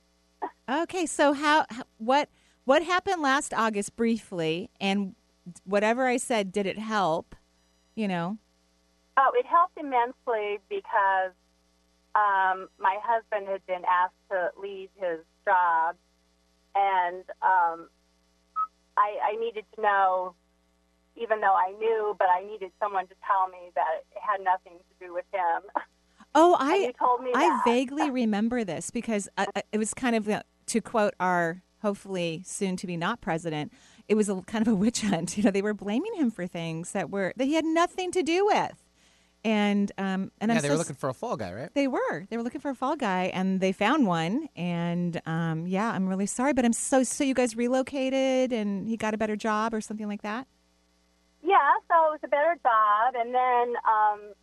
Okay, 0.84 1.06
so 1.06 1.34
how 1.34 1.66
what 1.98 2.30
what 2.66 2.84
happened 2.84 3.22
last 3.22 3.54
August 3.54 3.96
briefly, 3.96 4.70
and 4.80 5.16
whatever 5.64 6.06
I 6.06 6.18
said, 6.18 6.52
did 6.52 6.66
it 6.66 6.78
help? 6.78 7.36
You 7.96 8.08
know. 8.08 8.38
Oh, 9.18 9.32
it 9.34 9.48
helped 9.48 9.78
immensely 9.78 10.60
because 10.70 11.32
um, 12.18 12.68
my 12.80 12.98
husband 13.04 13.48
had 13.48 13.66
been 13.68 13.84
asked 13.88 14.16
to 14.32 14.50
leave 14.60 14.90
his 14.96 15.20
job, 15.46 15.96
and 16.76 17.24
um, 17.42 17.88
I, 18.98 19.18
I 19.34 19.36
needed 19.40 19.66
to 19.76 19.82
know, 19.82 20.34
even 21.16 21.40
though 21.42 21.54
I 21.56 21.74
knew, 21.80 22.16
but 22.18 22.28
I 22.30 22.44
needed 22.44 22.72
someone 22.82 23.08
to 23.08 23.14
tell 23.26 23.48
me 23.50 23.70
that 23.76 24.04
it 24.12 24.22
had 24.22 24.44
nothing 24.44 24.74
to 24.80 25.06
do 25.06 25.14
with 25.14 25.26
him. 25.32 25.62
Oh, 26.34 26.56
I 26.60 26.76
you 26.76 26.94
told 26.94 27.22
me 27.24 27.32
I 27.36 27.62
vaguely 27.64 28.10
remember 28.24 28.64
this 28.64 28.90
because 28.90 29.30
I, 29.38 29.48
I- 29.56 29.64
it 29.72 29.78
was 29.78 29.94
kind 29.94 30.16
of 30.16 30.28
uh, 30.28 30.42
to 30.68 30.82
quote 30.82 31.14
our 31.20 31.62
hopefully 31.84 32.42
soon 32.46 32.76
to 32.78 32.88
be 32.88 32.98
not 32.98 33.22
president. 33.22 33.72
It 34.08 34.16
was 34.16 34.30
a 34.30 34.42
kind 34.48 34.66
of 34.66 34.74
a 34.74 34.76
witch 34.76 35.02
hunt. 35.02 35.38
You 35.38 35.44
know, 35.44 35.52
they 35.52 35.62
were 35.62 35.74
blaming 35.76 36.16
him 36.16 36.32
for 36.32 36.48
things 36.48 36.92
that 36.94 37.10
were 37.12 37.34
that 37.38 37.46
he 37.46 37.54
had 37.54 37.66
nothing 37.66 38.12
to 38.14 38.24
do 38.24 38.46
with, 38.46 38.84
and 39.48 39.94
um 39.98 40.30
and 40.42 40.52
yeah, 40.52 40.58
I'm 40.58 40.62
they 40.62 40.68
so 40.68 40.74
were 40.74 40.78
looking 40.78 40.98
for 40.98 41.08
a 41.08 41.14
fall 41.14 41.38
guy, 41.38 41.54
right? 41.54 41.74
They 41.74 41.88
were. 41.88 42.26
They 42.30 42.36
were 42.36 42.44
looking 42.44 42.60
for 42.60 42.70
a 42.70 42.76
fall 42.76 42.98
guy, 42.98 43.32
and 43.34 43.62
they 43.62 43.72
found 43.72 44.06
one. 44.06 44.50
And 44.58 45.22
um, 45.26 45.66
yeah, 45.68 45.90
I'm 45.90 46.06
really 46.08 46.26
sorry, 46.26 46.52
but 46.52 46.66
I'm 46.66 46.74
so 46.74 47.02
so. 47.04 47.24
You 47.24 47.34
guys 47.34 47.56
relocated, 47.56 48.52
and 48.52 48.90
he 48.90 48.98
got 48.98 49.14
a 49.14 49.18
better 49.18 49.38
job 49.38 49.74
or 49.74 49.80
something 49.80 50.08
like 50.08 50.22
that. 50.24 50.48
Yeah, 51.42 51.56
so 51.88 51.96
it 52.08 52.12
was 52.12 52.20
a 52.26 52.28
better 52.28 52.58
job, 52.62 53.16
and 53.16 53.34
then 53.34 53.76
um, 53.88 54.34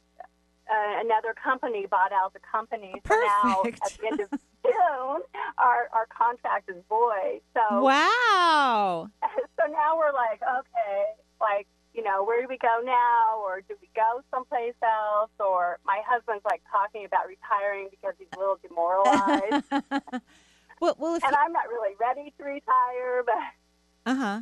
uh, 0.70 1.00
another 1.04 1.34
company 1.34 1.84
bought 1.90 2.12
out 2.12 2.32
the 2.32 2.40
company. 2.40 2.94
So 3.06 3.14
now, 3.14 3.56
Perfect. 3.62 3.80
at 3.84 3.92
the 4.00 4.06
end 4.06 4.20
of 4.20 4.30
June, 4.64 5.20
our 5.58 5.90
our 5.92 6.06
contract 6.16 6.70
is 6.70 6.82
void. 6.88 7.40
So 7.52 7.82
Wow. 7.82 9.08
so 9.61 9.66
now 9.70 9.99
we're 9.99 10.12
like, 10.14 10.40
okay, 10.40 11.04
like 11.42 11.66
you 11.94 12.02
know, 12.02 12.24
where 12.24 12.42
do 12.42 12.48
we 12.48 12.58
go 12.58 12.80
now, 12.84 13.38
or 13.38 13.60
do 13.60 13.74
we 13.80 13.88
go 13.94 14.20
someplace 14.30 14.74
else? 14.82 15.30
Or 15.38 15.78
my 15.86 16.00
husband's 16.06 16.44
like 16.44 16.62
talking 16.70 17.04
about 17.04 17.26
retiring 17.28 17.88
because 17.90 18.14
he's 18.18 18.28
a 18.36 18.38
little 18.38 18.58
demoralized, 18.66 19.64
well, 20.80 20.96
well, 20.98 21.14
and 21.14 21.36
I'm 21.36 21.52
not 21.52 21.68
really 21.68 21.94
ready 22.00 22.34
to 22.36 22.44
retire, 22.44 23.22
but. 23.24 24.10
uh 24.10 24.14
huh. 24.14 24.40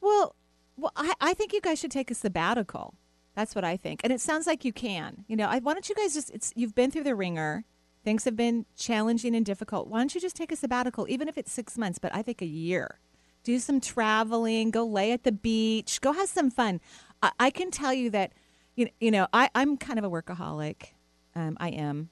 Well, 0.00 0.34
well, 0.76 0.92
I, 0.96 1.12
I 1.20 1.34
think 1.34 1.52
you 1.52 1.60
guys 1.60 1.78
should 1.78 1.90
take 1.90 2.10
a 2.10 2.14
sabbatical. 2.14 2.94
That's 3.34 3.54
what 3.54 3.64
I 3.64 3.76
think, 3.76 4.00
and 4.02 4.12
it 4.12 4.20
sounds 4.20 4.46
like 4.46 4.64
you 4.64 4.72
can. 4.72 5.24
You 5.28 5.36
know, 5.36 5.46
I, 5.46 5.58
why 5.58 5.74
don't 5.74 5.88
you 5.88 5.94
guys 5.94 6.14
just? 6.14 6.30
It's 6.30 6.52
you've 6.56 6.74
been 6.74 6.90
through 6.90 7.04
the 7.04 7.14
ringer. 7.14 7.64
Things 8.04 8.24
have 8.24 8.36
been 8.36 8.66
challenging 8.76 9.34
and 9.34 9.44
difficult. 9.44 9.88
Why 9.88 9.98
don't 9.98 10.14
you 10.14 10.20
just 10.20 10.36
take 10.36 10.52
a 10.52 10.56
sabbatical, 10.56 11.06
even 11.08 11.28
if 11.28 11.36
it's 11.36 11.52
six 11.52 11.76
months? 11.76 11.98
But 11.98 12.14
I 12.14 12.22
think 12.22 12.40
a 12.40 12.46
year. 12.46 13.00
Do 13.46 13.60
some 13.60 13.80
traveling. 13.80 14.72
Go 14.72 14.84
lay 14.84 15.12
at 15.12 15.22
the 15.22 15.30
beach. 15.30 16.00
Go 16.00 16.10
have 16.10 16.28
some 16.28 16.50
fun. 16.50 16.80
I, 17.22 17.30
I 17.38 17.50
can 17.50 17.70
tell 17.70 17.94
you 17.94 18.10
that. 18.10 18.32
You, 18.74 18.88
you 19.00 19.12
know, 19.12 19.28
I, 19.32 19.48
I'm 19.54 19.76
kind 19.76 20.00
of 20.00 20.04
a 20.04 20.10
workaholic. 20.10 20.88
Um, 21.36 21.56
I 21.60 21.68
am. 21.68 22.10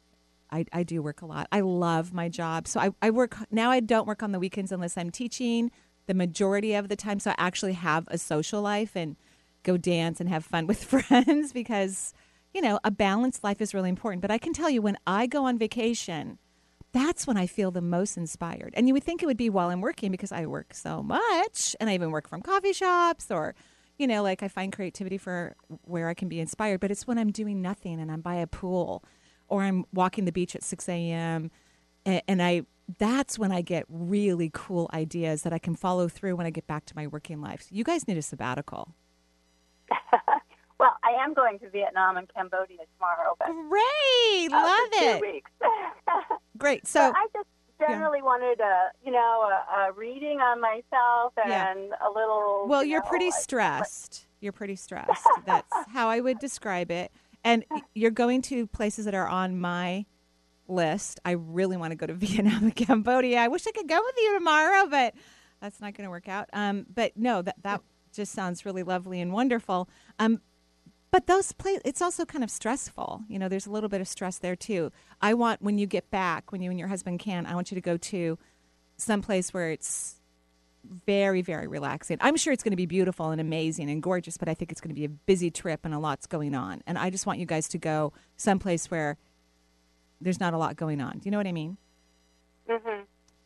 I, 0.52 0.64
I 0.72 0.84
do 0.84 1.02
work 1.02 1.22
a 1.22 1.26
lot. 1.26 1.48
I 1.50 1.58
love 1.58 2.12
my 2.14 2.28
job. 2.28 2.68
So 2.68 2.78
I, 2.78 2.90
I 3.02 3.10
work 3.10 3.36
now. 3.50 3.72
I 3.72 3.80
don't 3.80 4.06
work 4.06 4.22
on 4.22 4.30
the 4.30 4.38
weekends 4.38 4.70
unless 4.70 4.96
I'm 4.96 5.10
teaching 5.10 5.72
the 6.06 6.14
majority 6.14 6.74
of 6.74 6.88
the 6.88 6.94
time. 6.94 7.18
So 7.18 7.32
I 7.32 7.34
actually 7.36 7.72
have 7.72 8.06
a 8.06 8.16
social 8.16 8.62
life 8.62 8.94
and 8.94 9.16
go 9.64 9.76
dance 9.76 10.20
and 10.20 10.28
have 10.28 10.44
fun 10.44 10.66
with 10.68 10.84
friends 10.84 11.52
because, 11.52 12.14
you 12.54 12.62
know, 12.62 12.78
a 12.84 12.92
balanced 12.92 13.42
life 13.42 13.60
is 13.60 13.74
really 13.74 13.88
important. 13.88 14.22
But 14.22 14.30
I 14.30 14.38
can 14.38 14.52
tell 14.52 14.70
you 14.70 14.80
when 14.80 14.98
I 15.04 15.26
go 15.26 15.46
on 15.46 15.58
vacation, 15.58 16.38
that's 16.94 17.26
when 17.26 17.36
I 17.36 17.48
feel 17.48 17.72
the 17.72 17.82
most 17.82 18.16
inspired. 18.16 18.72
And 18.74 18.86
you 18.86 18.94
would 18.94 19.02
think 19.02 19.20
it 19.22 19.26
would 19.26 19.36
be 19.36 19.50
while 19.50 19.68
I'm 19.68 19.80
working 19.80 20.12
because 20.12 20.30
I 20.30 20.46
work 20.46 20.72
so 20.72 21.02
much 21.02 21.74
and 21.80 21.90
I 21.90 21.94
even 21.94 22.12
work 22.12 22.28
from 22.28 22.40
coffee 22.40 22.72
shops 22.72 23.32
or, 23.32 23.56
you 23.98 24.06
know, 24.06 24.22
like 24.22 24.44
I 24.44 24.48
find 24.48 24.72
creativity 24.72 25.18
for 25.18 25.56
where 25.82 26.08
I 26.08 26.14
can 26.14 26.28
be 26.28 26.38
inspired, 26.38 26.78
but 26.78 26.92
it's 26.92 27.04
when 27.04 27.18
I'm 27.18 27.32
doing 27.32 27.60
nothing 27.60 28.00
and 28.00 28.12
I'm 28.12 28.20
by 28.20 28.36
a 28.36 28.46
pool 28.46 29.04
or 29.48 29.62
I'm 29.62 29.84
walking 29.92 30.24
the 30.24 30.30
beach 30.30 30.54
at 30.54 30.62
6 30.62 30.88
a.m. 30.88 31.50
And, 32.06 32.22
and 32.28 32.40
I, 32.40 32.62
that's 32.98 33.40
when 33.40 33.50
I 33.50 33.60
get 33.60 33.86
really 33.88 34.50
cool 34.54 34.88
ideas 34.94 35.42
that 35.42 35.52
I 35.52 35.58
can 35.58 35.74
follow 35.74 36.06
through 36.06 36.36
when 36.36 36.46
I 36.46 36.50
get 36.50 36.68
back 36.68 36.86
to 36.86 36.94
my 36.94 37.08
working 37.08 37.40
life. 37.40 37.66
You 37.70 37.82
guys 37.82 38.06
need 38.06 38.18
a 38.18 38.22
sabbatical. 38.22 38.94
well, 40.78 40.96
I 41.02 41.10
am 41.24 41.34
going 41.34 41.58
to 41.58 41.70
Vietnam 41.70 42.18
and 42.18 42.32
Cambodia 42.32 42.78
tomorrow, 42.96 43.34
but 43.36 43.48
Great, 43.48 44.52
uh, 44.52 44.62
love 44.62 44.80
for 44.92 45.18
two 45.18 45.32
weeks. 45.32 45.50
Great. 46.58 46.86
So 46.86 47.00
So, 47.00 47.12
I 47.16 47.26
just 47.32 47.48
generally 47.80 48.22
wanted 48.22 48.60
a, 48.60 48.88
you 49.04 49.10
know, 49.12 49.50
a, 49.50 49.88
a 49.88 49.92
reading 49.92 50.40
on 50.40 50.60
myself 50.60 51.32
and 51.36 51.48
Yeah. 51.50 51.74
a 52.06 52.08
little. 52.08 52.66
well, 52.68 52.82
you 52.84 52.92
you're 52.92 53.02
know, 53.02 53.08
pretty 53.08 53.26
like- 53.26 53.34
stressed. 53.34 54.26
You're 54.40 54.52
pretty 54.52 54.76
stressed. 54.76 55.26
That's 55.46 55.72
how 55.88 56.08
I 56.08 56.20
would 56.20 56.38
describe 56.38 56.90
it. 56.90 57.10
And 57.42 57.64
you're 57.94 58.10
going 58.10 58.42
to 58.42 58.66
places 58.66 59.04
that 59.06 59.14
are 59.14 59.26
on 59.28 59.58
my 59.58 60.06
list. 60.68 61.20
I 61.24 61.32
really 61.32 61.76
want 61.76 61.90
to 61.92 61.96
go 61.96 62.06
to 62.06 62.14
Vietnam 62.14 62.64
and 62.64 62.76
Cambodia. 62.76 63.38
I 63.38 63.48
wish 63.48 63.66
I 63.66 63.72
could 63.72 63.88
go 63.88 64.00
with 64.02 64.14
you 64.18 64.34
tomorrow, 64.38 64.86
but 64.88 65.14
that's 65.60 65.80
not 65.80 65.94
going 65.94 66.04
to 66.06 66.10
work 66.10 66.28
out. 66.28 66.48
Um, 66.52 66.86
but 66.94 67.16
no, 67.16 67.42
that 67.42 67.56
that 67.62 67.82
just 68.12 68.32
sounds 68.32 68.64
really 68.64 68.82
lovely 68.82 69.20
and 69.20 69.32
wonderful. 69.32 69.88
Um, 70.18 70.40
but 71.14 71.28
those 71.28 71.52
places, 71.52 71.80
it's 71.84 72.02
also 72.02 72.24
kind 72.24 72.42
of 72.42 72.50
stressful. 72.50 73.22
You 73.28 73.38
know, 73.38 73.48
there's 73.48 73.66
a 73.66 73.70
little 73.70 73.88
bit 73.88 74.00
of 74.00 74.08
stress 74.08 74.38
there 74.38 74.56
too. 74.56 74.90
I 75.22 75.32
want 75.34 75.62
when 75.62 75.78
you 75.78 75.86
get 75.86 76.10
back, 76.10 76.50
when 76.50 76.60
you 76.60 76.70
and 76.70 76.76
your 76.76 76.88
husband 76.88 77.20
can, 77.20 77.46
I 77.46 77.54
want 77.54 77.70
you 77.70 77.76
to 77.76 77.80
go 77.80 77.96
to 77.96 78.36
some 78.96 79.22
place 79.22 79.54
where 79.54 79.70
it's 79.70 80.16
very, 81.06 81.40
very 81.40 81.68
relaxing. 81.68 82.18
I'm 82.20 82.36
sure 82.36 82.52
it's 82.52 82.64
going 82.64 82.72
to 82.72 82.76
be 82.76 82.86
beautiful 82.86 83.30
and 83.30 83.40
amazing 83.40 83.90
and 83.90 84.02
gorgeous, 84.02 84.36
but 84.36 84.48
I 84.48 84.54
think 84.54 84.72
it's 84.72 84.80
going 84.80 84.88
to 84.88 85.00
be 85.00 85.04
a 85.04 85.08
busy 85.08 85.52
trip 85.52 85.82
and 85.84 85.94
a 85.94 86.00
lot's 86.00 86.26
going 86.26 86.52
on. 86.52 86.82
And 86.84 86.98
I 86.98 87.10
just 87.10 87.26
want 87.26 87.38
you 87.38 87.46
guys 87.46 87.68
to 87.68 87.78
go 87.78 88.12
someplace 88.36 88.90
where 88.90 89.16
there's 90.20 90.40
not 90.40 90.52
a 90.52 90.58
lot 90.58 90.74
going 90.74 91.00
on. 91.00 91.18
Do 91.18 91.26
you 91.26 91.30
know 91.30 91.38
what 91.38 91.46
I 91.46 91.52
mean? 91.52 91.76
Mm-hmm. 92.68 93.02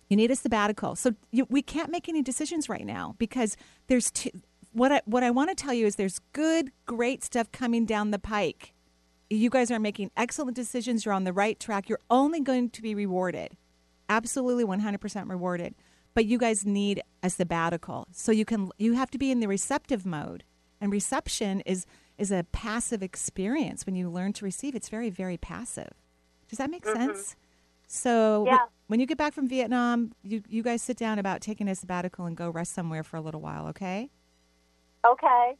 You 0.08 0.16
need 0.16 0.30
a 0.30 0.37
sabbatical. 0.37 0.96
So 0.96 1.16
you, 1.32 1.46
we 1.50 1.60
can't 1.60 1.90
make 1.90 2.08
any 2.08 2.22
decisions 2.22 2.70
right 2.70 2.87
now 2.87 3.14
because 3.18 3.58
there's 3.88 4.10
two, 4.10 4.30
what 4.72 4.92
I, 4.92 5.02
what 5.04 5.22
I 5.22 5.30
want 5.30 5.50
to 5.50 5.54
tell 5.54 5.75
you 5.75 5.87
is 5.87 5.96
there's 5.96 6.20
good, 6.32 6.70
great 6.87 7.25
stuff 7.25 7.50
coming 7.52 7.84
down 7.84 8.10
the 8.10 8.18
pike. 8.18 8.75
You 9.30 9.50
guys 9.50 9.70
are 9.70 9.78
making 9.78 10.10
excellent 10.16 10.56
decisions. 10.56 11.04
You're 11.04 11.14
on 11.14 11.25
the 11.25 11.32
right 11.32 11.58
track. 11.58 11.88
You're 11.88 12.00
only 12.10 12.40
going 12.40 12.70
to 12.70 12.82
be 12.82 12.94
rewarded, 12.94 13.56
absolutely 14.08 14.64
100% 14.64 15.28
rewarded. 15.28 15.75
But 16.14 16.25
you 16.25 16.38
guys 16.38 16.64
need 16.64 17.02
a 17.22 17.30
sabbatical. 17.30 18.08
So 18.12 18.32
you 18.32 18.44
can 18.44 18.70
you 18.78 18.94
have 18.94 19.10
to 19.10 19.18
be 19.18 19.30
in 19.30 19.40
the 19.40 19.46
receptive 19.46 20.04
mode. 20.04 20.44
And 20.80 20.90
reception 20.90 21.60
is 21.60 21.87
is 22.16 22.32
a 22.32 22.44
passive 22.50 23.02
experience. 23.02 23.87
When 23.87 23.94
you 23.94 24.10
learn 24.10 24.32
to 24.34 24.44
receive, 24.44 24.75
it's 24.75 24.88
very 24.88 25.10
very 25.10 25.37
passive. 25.37 25.92
Does 26.48 26.58
that 26.58 26.70
make 26.70 26.84
mm-hmm. 26.84 26.96
sense? 26.96 27.37
So 27.87 28.44
Yeah. 28.46 28.58
when 28.87 29.00
you 29.00 29.06
get 29.06 29.18
back 29.18 29.32
from 29.32 29.48
Vietnam, 29.48 30.12
you, 30.22 30.42
you 30.48 30.62
guys 30.62 30.82
sit 30.82 30.96
down 30.96 31.18
about 31.18 31.40
taking 31.40 31.68
a 31.68 31.75
sabbatical 31.75 32.26
and 32.26 32.37
go 32.37 32.50
rest 32.50 32.75
somewhere 32.75 33.02
for 33.02 33.16
a 33.16 33.20
little 33.20 33.40
while, 33.40 33.66
okay? 33.68 34.10
Okay. 35.07 35.55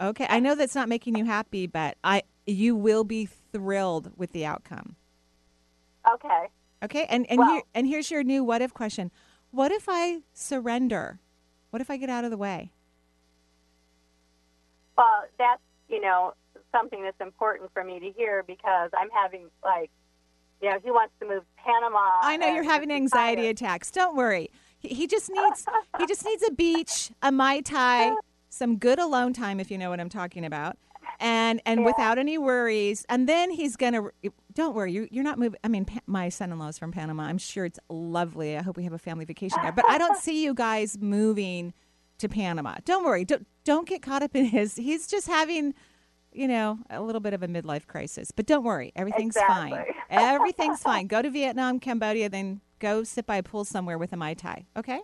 Okay. 0.00 0.26
I 0.28 0.40
know 0.40 0.54
that's 0.54 0.74
not 0.74 0.88
making 0.88 1.16
you 1.16 1.24
happy, 1.24 1.66
but 1.66 1.96
I 2.04 2.22
you 2.46 2.76
will 2.76 3.04
be 3.04 3.26
thrilled 3.26 4.12
with 4.16 4.32
the 4.32 4.44
outcome. 4.44 4.96
Okay. 6.12 6.46
Okay? 6.82 7.06
And 7.08 7.28
and 7.30 7.38
Well- 7.38 7.52
here 7.52 7.62
and 7.74 7.86
here's 7.86 8.10
your 8.10 8.22
new 8.22 8.44
what 8.44 8.62
if 8.62 8.74
question. 8.74 9.10
What 9.50 9.72
if 9.72 9.86
I 9.88 10.22
surrender? 10.32 11.20
What 11.70 11.80
if 11.80 11.90
I 11.90 11.96
get 11.96 12.10
out 12.10 12.24
of 12.24 12.30
the 12.30 12.36
way? 12.36 12.72
Well, 14.96 15.24
that's 15.38 15.62
you 15.88 16.00
know 16.00 16.34
something 16.72 17.02
that's 17.02 17.20
important 17.20 17.72
for 17.72 17.82
me 17.84 18.00
to 18.00 18.10
hear 18.12 18.42
because 18.46 18.90
I'm 18.98 19.08
having 19.10 19.48
like, 19.64 19.90
you 20.60 20.70
know, 20.70 20.78
he 20.82 20.90
wants 20.90 21.14
to 21.20 21.26
move 21.26 21.42
to 21.42 21.62
Panama. 21.64 22.20
I 22.22 22.36
know 22.36 22.54
you're 22.54 22.64
having 22.64 22.90
anxiety 22.90 23.48
attacks. 23.48 23.90
Don't 23.90 24.16
worry. 24.16 24.50
He, 24.78 24.88
he 24.88 25.06
just 25.06 25.30
needs 25.30 25.64
he 25.98 26.06
just 26.06 26.24
needs 26.24 26.42
a 26.46 26.52
beach, 26.52 27.10
a 27.22 27.32
mai 27.32 27.60
tai, 27.60 28.12
some 28.48 28.76
good 28.78 28.98
alone 28.98 29.32
time 29.32 29.60
if 29.60 29.70
you 29.70 29.78
know 29.78 29.90
what 29.90 30.00
I'm 30.00 30.08
talking 30.08 30.44
about. 30.44 30.76
And 31.20 31.62
and 31.64 31.80
Yeah. 31.80 31.86
without 31.86 32.18
any 32.18 32.36
worries. 32.38 33.06
And 33.08 33.28
then 33.28 33.50
he's 33.50 33.76
going 33.76 33.92
to 33.94 34.10
don't 34.52 34.74
worry. 34.74 34.92
You 34.92 35.08
you're 35.10 35.24
not 35.24 35.38
moving 35.38 35.58
I 35.64 35.68
mean 35.68 35.84
pa- 35.84 36.00
my 36.06 36.28
son-in-law 36.28 36.68
is 36.68 36.78
from 36.78 36.92
Panama. 36.92 37.24
I'm 37.24 37.38
sure 37.38 37.64
it's 37.64 37.78
lovely. 37.88 38.56
I 38.56 38.62
hope 38.62 38.76
we 38.76 38.84
have 38.84 38.92
a 38.92 38.98
family 38.98 39.24
vacation 39.24 39.58
there. 39.62 39.72
But 39.72 39.86
I 39.88 39.98
don't 39.98 40.18
see 40.18 40.42
you 40.44 40.52
guys 40.52 40.98
moving 40.98 41.72
to 42.18 42.28
Panama. 42.28 42.76
Don't 42.84 43.04
worry. 43.04 43.24
Don't 43.24 43.46
don't 43.64 43.88
get 43.88 44.02
caught 44.02 44.22
up 44.22 44.34
in 44.36 44.46
his 44.46 44.76
he's 44.76 45.06
just 45.06 45.26
having 45.26 45.74
you 46.32 46.46
know, 46.46 46.78
a 46.90 47.00
little 47.00 47.20
bit 47.20 47.32
of 47.32 47.42
a 47.42 47.48
midlife 47.48 47.86
crisis. 47.86 48.30
But 48.30 48.44
don't 48.44 48.62
worry, 48.62 48.92
everything's 48.94 49.38
fine. 49.38 49.72
Exactly. 49.72 49.94
Everything's 50.10 50.82
fine. 50.82 51.06
Go 51.06 51.22
to 51.22 51.30
Vietnam, 51.30 51.80
Cambodia, 51.80 52.28
then 52.28 52.60
go 52.78 53.04
sit 53.04 53.26
by 53.26 53.36
a 53.36 53.42
pool 53.42 53.64
somewhere 53.64 53.98
with 53.98 54.12
a 54.12 54.16
Mai 54.16 54.34
Tai. 54.34 54.66
Okay? 54.76 55.00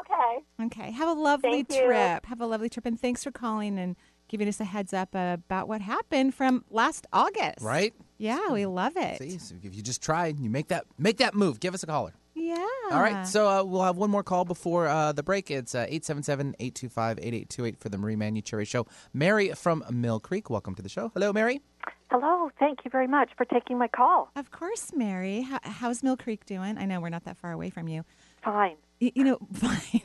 Okay. 0.00 0.64
Okay. 0.66 0.90
Have 0.92 1.08
a 1.08 1.20
lovely 1.20 1.64
Thank 1.64 1.74
you. 1.74 1.86
trip. 1.86 2.26
Have 2.26 2.40
a 2.40 2.46
lovely 2.46 2.68
trip. 2.68 2.86
And 2.86 2.98
thanks 2.98 3.24
for 3.24 3.30
calling 3.30 3.78
and 3.78 3.96
giving 4.28 4.48
us 4.48 4.60
a 4.60 4.64
heads 4.64 4.94
up 4.94 5.10
about 5.14 5.68
what 5.68 5.80
happened 5.80 6.34
from 6.34 6.64
last 6.70 7.06
August. 7.12 7.60
Right? 7.60 7.92
Yeah, 8.18 8.50
we 8.50 8.66
love 8.66 8.96
it. 8.96 9.18
See, 9.18 9.38
so 9.38 9.54
if 9.62 9.74
you 9.74 9.82
just 9.82 10.02
try 10.02 10.28
you 10.28 10.48
make 10.48 10.68
that 10.68 10.84
make 10.98 11.18
that 11.18 11.34
move, 11.34 11.60
give 11.60 11.74
us 11.74 11.82
a 11.82 11.86
caller. 11.86 12.14
Yeah. 12.36 12.56
All 12.90 13.00
right, 13.00 13.26
so 13.26 13.48
uh, 13.48 13.64
we'll 13.64 13.84
have 13.84 13.96
one 13.96 14.10
more 14.10 14.22
call 14.22 14.44
before 14.44 14.86
uh, 14.88 15.12
the 15.12 15.22
break. 15.22 15.50
It's 15.50 15.72
877-825-8828 15.72 17.78
for 17.78 17.88
the 17.88 17.96
Marie 17.96 18.16
Manuchehri 18.16 18.66
Show. 18.66 18.86
Mary 19.12 19.50
from 19.52 19.84
Mill 19.90 20.20
Creek, 20.20 20.50
welcome 20.50 20.74
to 20.74 20.82
the 20.82 20.88
show. 20.88 21.10
Hello, 21.14 21.32
Mary. 21.32 21.62
Hello. 22.10 22.50
Thank 22.58 22.84
you 22.84 22.90
very 22.90 23.06
much 23.08 23.30
for 23.36 23.44
taking 23.44 23.76
my 23.78 23.88
call. 23.88 24.30
Of 24.36 24.50
course, 24.50 24.92
Mary. 24.94 25.42
How, 25.42 25.58
how's 25.62 26.02
Mill 26.02 26.16
Creek 26.16 26.44
doing? 26.46 26.78
I 26.78 26.84
know 26.84 27.00
we're 27.00 27.08
not 27.08 27.24
that 27.24 27.36
far 27.36 27.52
away 27.52 27.70
from 27.70 27.88
you. 27.88 28.04
Fine. 28.42 28.76
Y- 29.00 29.12
You 29.14 29.24
know, 29.24 29.38
fine. 29.52 30.02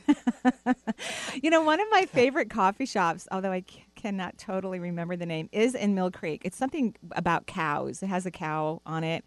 you 1.42 1.50
know, 1.50 1.62
one 1.62 1.80
of 1.80 1.86
my 1.90 2.06
favorite 2.06 2.50
coffee 2.50 2.86
shops, 2.86 3.28
although 3.30 3.52
I 3.52 3.60
c- 3.68 3.84
cannot 3.94 4.38
totally 4.38 4.80
remember 4.80 5.14
the 5.16 5.26
name, 5.26 5.48
is 5.52 5.74
in 5.74 5.94
Mill 5.94 6.10
Creek. 6.10 6.42
It's 6.44 6.56
something 6.56 6.96
about 7.12 7.46
cows. 7.46 8.02
It 8.02 8.08
has 8.08 8.26
a 8.26 8.30
cow 8.30 8.82
on 8.86 9.04
it. 9.04 9.24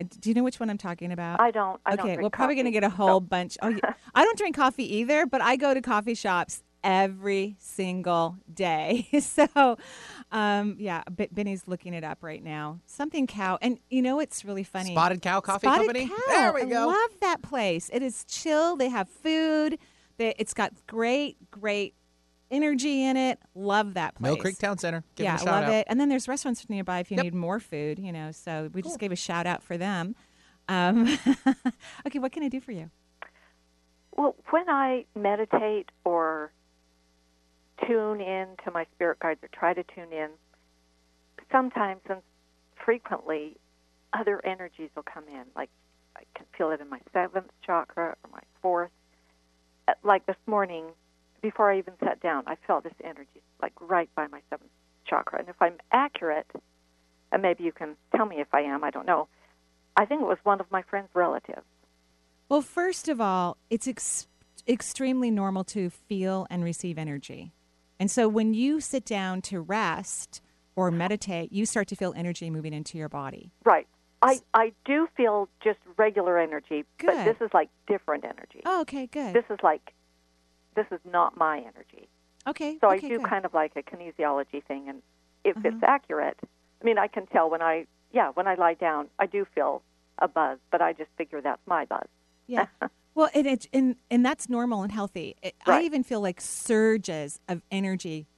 Uh, 0.00 0.04
Do 0.20 0.28
you 0.30 0.34
know 0.34 0.42
which 0.44 0.60
one 0.60 0.68
I'm 0.68 0.78
talking 0.78 1.12
about? 1.12 1.40
I 1.40 1.50
don't. 1.50 1.80
I 1.86 1.96
don't 1.96 2.06
okay, 2.10 2.16
we're 2.22 2.30
probably 2.30 2.54
going 2.54 2.66
to 2.66 2.70
get 2.70 2.84
a 2.84 2.90
whole 2.90 3.20
bunch. 3.20 3.56
Oh. 3.62 3.74
I 4.14 4.24
don't 4.24 4.36
drink 4.36 4.56
coffee 4.56 4.96
either, 4.96 5.24
but 5.26 5.40
I 5.40 5.56
go 5.56 5.72
to 5.74 5.80
coffee 5.80 6.14
shops 6.14 6.62
every 6.84 7.56
single 7.58 8.36
day. 8.52 9.06
so, 9.20 9.76
um, 10.32 10.76
yeah, 10.78 11.02
B- 11.14 11.28
Benny's 11.32 11.64
looking 11.66 11.92
it 11.94 12.04
up 12.04 12.18
right 12.22 12.42
now. 12.42 12.80
Something 12.86 13.26
cow, 13.26 13.58
and 13.60 13.78
you 13.90 14.02
know 14.02 14.20
it's 14.20 14.44
really 14.44 14.62
funny. 14.64 14.92
Spotted 14.92 15.22
Cow 15.22 15.40
Coffee 15.40 15.66
Spotted 15.66 15.86
Company. 15.86 16.08
Cow. 16.08 16.16
There 16.28 16.52
we 16.52 16.62
I 16.62 16.64
go. 16.66 16.86
love 16.86 17.10
that 17.20 17.42
place. 17.42 17.90
It 17.92 18.02
is 18.02 18.24
chill. 18.24 18.76
They 18.76 18.88
have 18.88 19.08
food. 19.08 19.78
They, 20.18 20.34
it's 20.38 20.54
got 20.54 20.72
great, 20.86 21.36
great 21.50 21.94
energy 22.50 23.02
in 23.04 23.16
it. 23.16 23.38
Love 23.54 23.94
that 23.94 24.14
place. 24.16 24.22
Mill 24.22 24.36
Creek 24.36 24.58
Town 24.58 24.76
Center. 24.78 25.02
Give 25.16 25.24
yeah, 25.24 25.36
a 25.36 25.38
shout 25.38 25.46
love 25.46 25.64
out. 25.64 25.72
it. 25.72 25.86
And 25.88 25.98
then 26.00 26.08
there's 26.08 26.28
restaurants 26.28 26.68
nearby 26.68 26.98
if 27.00 27.10
you 27.10 27.16
Yep. 27.16 27.24
need 27.24 27.34
more 27.34 27.58
food. 27.60 27.98
You 27.98 28.12
know, 28.12 28.30
so 28.32 28.70
we 28.72 28.82
just 28.82 28.98
gave 28.98 29.12
a 29.12 29.16
shout 29.16 29.46
out 29.46 29.62
for 29.62 29.76
them. 29.76 30.14
Um, 30.68 31.06
okay, 32.06 32.18
what 32.18 32.32
can 32.32 32.42
I 32.42 32.48
do 32.48 32.60
for 32.60 32.72
you? 32.72 32.90
Well, 34.16 34.36
when 34.50 34.68
I 34.68 35.06
meditate 35.14 35.90
or 36.04 36.52
tune 37.86 38.20
in 38.20 38.48
to 38.64 38.70
my 38.70 38.86
spirit 38.94 39.18
guides 39.18 39.40
or 39.42 39.48
try 39.52 39.74
to 39.74 39.82
tune 39.82 40.12
in, 40.12 40.30
sometimes 41.50 42.00
and 42.08 42.20
frequently 42.84 43.56
other 44.12 44.44
energies 44.44 44.90
will 44.94 45.02
come 45.02 45.24
in. 45.28 45.44
Like 45.56 45.70
I 46.16 46.22
can 46.34 46.46
feel 46.56 46.70
it 46.70 46.80
in 46.80 46.88
my 46.88 47.00
seventh 47.12 47.50
chakra 47.64 48.16
or 48.22 48.30
my 48.32 48.42
fourth. 48.62 48.90
Uh, 49.88 49.94
Like 50.02 50.26
this 50.26 50.36
morning, 50.46 50.86
before 51.42 51.70
I 51.70 51.78
even 51.78 51.94
sat 52.02 52.20
down, 52.20 52.44
I 52.46 52.56
felt 52.66 52.84
this 52.84 52.92
energy 53.02 53.42
like 53.62 53.72
right 53.80 54.10
by 54.14 54.26
my 54.26 54.40
seventh 54.50 54.70
chakra. 55.06 55.38
And 55.40 55.48
if 55.48 55.56
I'm 55.60 55.78
accurate, 55.92 56.46
and 57.32 57.42
maybe 57.42 57.64
you 57.64 57.72
can 57.72 57.96
tell 58.14 58.26
me 58.26 58.40
if 58.40 58.48
I 58.52 58.62
am, 58.62 58.84
I 58.84 58.90
don't 58.90 59.06
know. 59.06 59.28
I 59.96 60.04
think 60.04 60.22
it 60.22 60.26
was 60.26 60.38
one 60.42 60.60
of 60.60 60.70
my 60.70 60.82
friend's 60.82 61.10
relatives. 61.14 61.66
Well, 62.48 62.62
first 62.62 63.08
of 63.08 63.20
all, 63.20 63.56
it's 63.70 63.86
ex- 63.86 64.26
extremely 64.66 65.30
normal 65.30 65.64
to 65.64 65.90
feel 65.90 66.46
and 66.50 66.64
receive 66.64 66.98
energy. 66.98 67.52
And 68.00 68.10
so 68.10 68.28
when 68.28 68.54
you 68.54 68.80
sit 68.80 69.04
down 69.04 69.42
to 69.42 69.60
rest 69.60 70.40
or 70.74 70.90
meditate, 70.90 71.52
you 71.52 71.66
start 71.66 71.86
to 71.88 71.96
feel 71.96 72.14
energy 72.16 72.48
moving 72.50 72.72
into 72.72 72.96
your 72.98 73.10
body. 73.10 73.52
Right. 73.62 73.86
I, 74.22 74.40
I 74.54 74.72
do 74.86 75.06
feel 75.16 75.48
just 75.62 75.78
regular 75.98 76.38
energy, 76.38 76.84
Good. 76.98 77.06
but 77.06 77.24
this 77.24 77.36
is 77.40 77.50
like 77.54 77.68
different 77.86 78.24
energy. 78.24 78.62
Oh, 78.66 78.80
okay, 78.82 79.06
good. 79.06 79.34
This 79.34 79.44
is 79.50 79.58
like, 79.62 79.92
this 80.74 80.86
is 80.90 81.00
not 81.04 81.36
my 81.36 81.58
energy. 81.58 82.08
okay. 82.46 82.78
So 82.80 82.88
okay, 82.90 83.06
I 83.06 83.08
do 83.10 83.18
good. 83.18 83.26
kind 83.28 83.44
of 83.44 83.52
like 83.54 83.72
a 83.76 83.82
kinesiology 83.82 84.64
thing, 84.64 84.88
and 84.88 85.02
if 85.44 85.56
Uh-huh. 85.58 85.68
it's 85.68 85.82
accurate, 85.82 86.38
I 86.80 86.84
mean, 86.84 86.98
I 86.98 87.06
can 87.08 87.26
tell 87.26 87.48
when 87.50 87.62
I, 87.62 87.86
yeah, 88.12 88.30
when 88.32 88.46
I 88.46 88.54
lie 88.54 88.74
down, 88.74 89.08
I 89.18 89.26
do 89.26 89.46
feel 89.54 89.82
a 90.18 90.28
buzz, 90.28 90.58
but 90.70 90.80
I 90.82 90.92
just 90.94 91.10
figure 91.16 91.40
that's 91.42 91.60
my 91.66 91.84
buzz. 91.86 92.08
Yeah. 92.50 92.66
Well, 93.12 93.28
and 93.34 93.46
it, 93.46 93.66
and 93.72 93.96
and 94.10 94.24
that's 94.24 94.48
normal 94.48 94.82
and 94.82 94.92
healthy. 94.92 95.34
It, 95.42 95.54
I 95.66 95.82
even 95.82 96.04
feel 96.04 96.20
like 96.20 96.40
surges 96.40 97.40
of 97.48 97.60
energy 97.70 98.28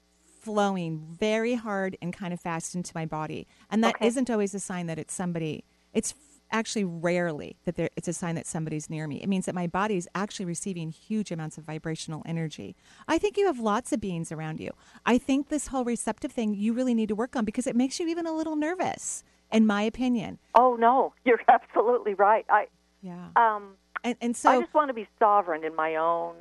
flowing 0.40 0.98
very 0.98 1.54
hard 1.54 1.96
and 2.00 2.12
kind 2.12 2.32
of 2.32 2.40
fast 2.40 2.74
into 2.74 2.90
my 2.94 3.04
body, 3.04 3.46
and 3.70 3.84
that 3.84 3.96
Okay. 3.96 4.10
not 4.10 4.30
always 4.30 4.54
a 4.54 4.60
sign 4.60 4.86
that 4.86 4.98
it's 4.98 5.12
somebody. 5.14 5.64
It's 5.92 6.14
actually 6.50 6.84
rarely 6.84 7.56
that 7.64 7.76
there, 7.76 7.90
it's 7.96 8.08
a 8.08 8.12
sign 8.12 8.34
that 8.34 8.46
somebody's 8.46 8.88
near 8.90 9.06
me. 9.06 9.22
It 9.22 9.28
means 9.28 9.46
that 9.46 9.54
my 9.54 9.66
body 9.66 9.96
is 9.96 10.08
actually 10.14 10.46
receiving 10.46 10.90
huge 10.90 11.30
amounts 11.30 11.58
of 11.58 11.64
vibrational 11.64 12.22
energy. 12.26 12.74
I 13.06 13.18
think 13.18 13.36
you 13.36 13.46
have 13.46 13.58
lots 13.58 13.92
of 13.92 14.00
beings 14.00 14.32
around 14.32 14.58
you. 14.58 14.70
I 15.06 15.18
think 15.18 15.48
this 15.48 15.68
whole 15.68 15.84
receptive 15.84 16.32
thing 16.32 16.54
you 16.54 16.72
really 16.72 16.94
need 16.94 17.08
to 17.08 17.14
work 17.14 17.36
on 17.36 17.44
because 17.44 17.66
it 17.66 17.76
makes 17.76 18.00
you 18.00 18.08
even 18.08 18.26
a 18.26 18.32
little 18.32 18.56
nervous, 18.56 19.22
in 19.52 19.66
my 19.66 19.82
opinion. 19.82 20.38
Oh 20.54 20.76
no, 20.76 21.12
you're 21.24 21.40
absolutely 21.48 22.14
right. 22.14 22.46
I 22.48 22.68
Yeah. 23.02 23.28
um 23.36 23.76
And 24.04 24.16
and 24.20 24.36
I 24.44 24.60
just 24.60 24.74
want 24.74 24.88
to 24.88 24.94
be 24.94 25.06
sovereign 25.18 25.64
in 25.64 25.74
my 25.74 25.96
own. 25.96 26.34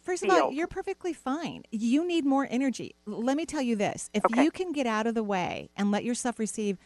First 0.00 0.24
of 0.24 0.30
all, 0.30 0.52
you're 0.52 0.66
perfectly 0.66 1.12
fine. 1.12 1.64
You 1.70 2.06
need 2.06 2.24
more 2.24 2.48
energy. 2.50 2.94
Let 3.04 3.36
me 3.36 3.44
tell 3.44 3.60
you 3.60 3.76
this. 3.76 4.08
If 4.14 4.24
Okay. 4.24 4.42
you 4.42 4.50
can 4.50 4.72
get 4.72 4.86
out 4.86 5.06
of 5.06 5.14
the 5.14 5.22
way 5.22 5.68
and 5.76 5.90
let 5.90 6.02
yourself 6.02 6.38
receive, 6.38 6.78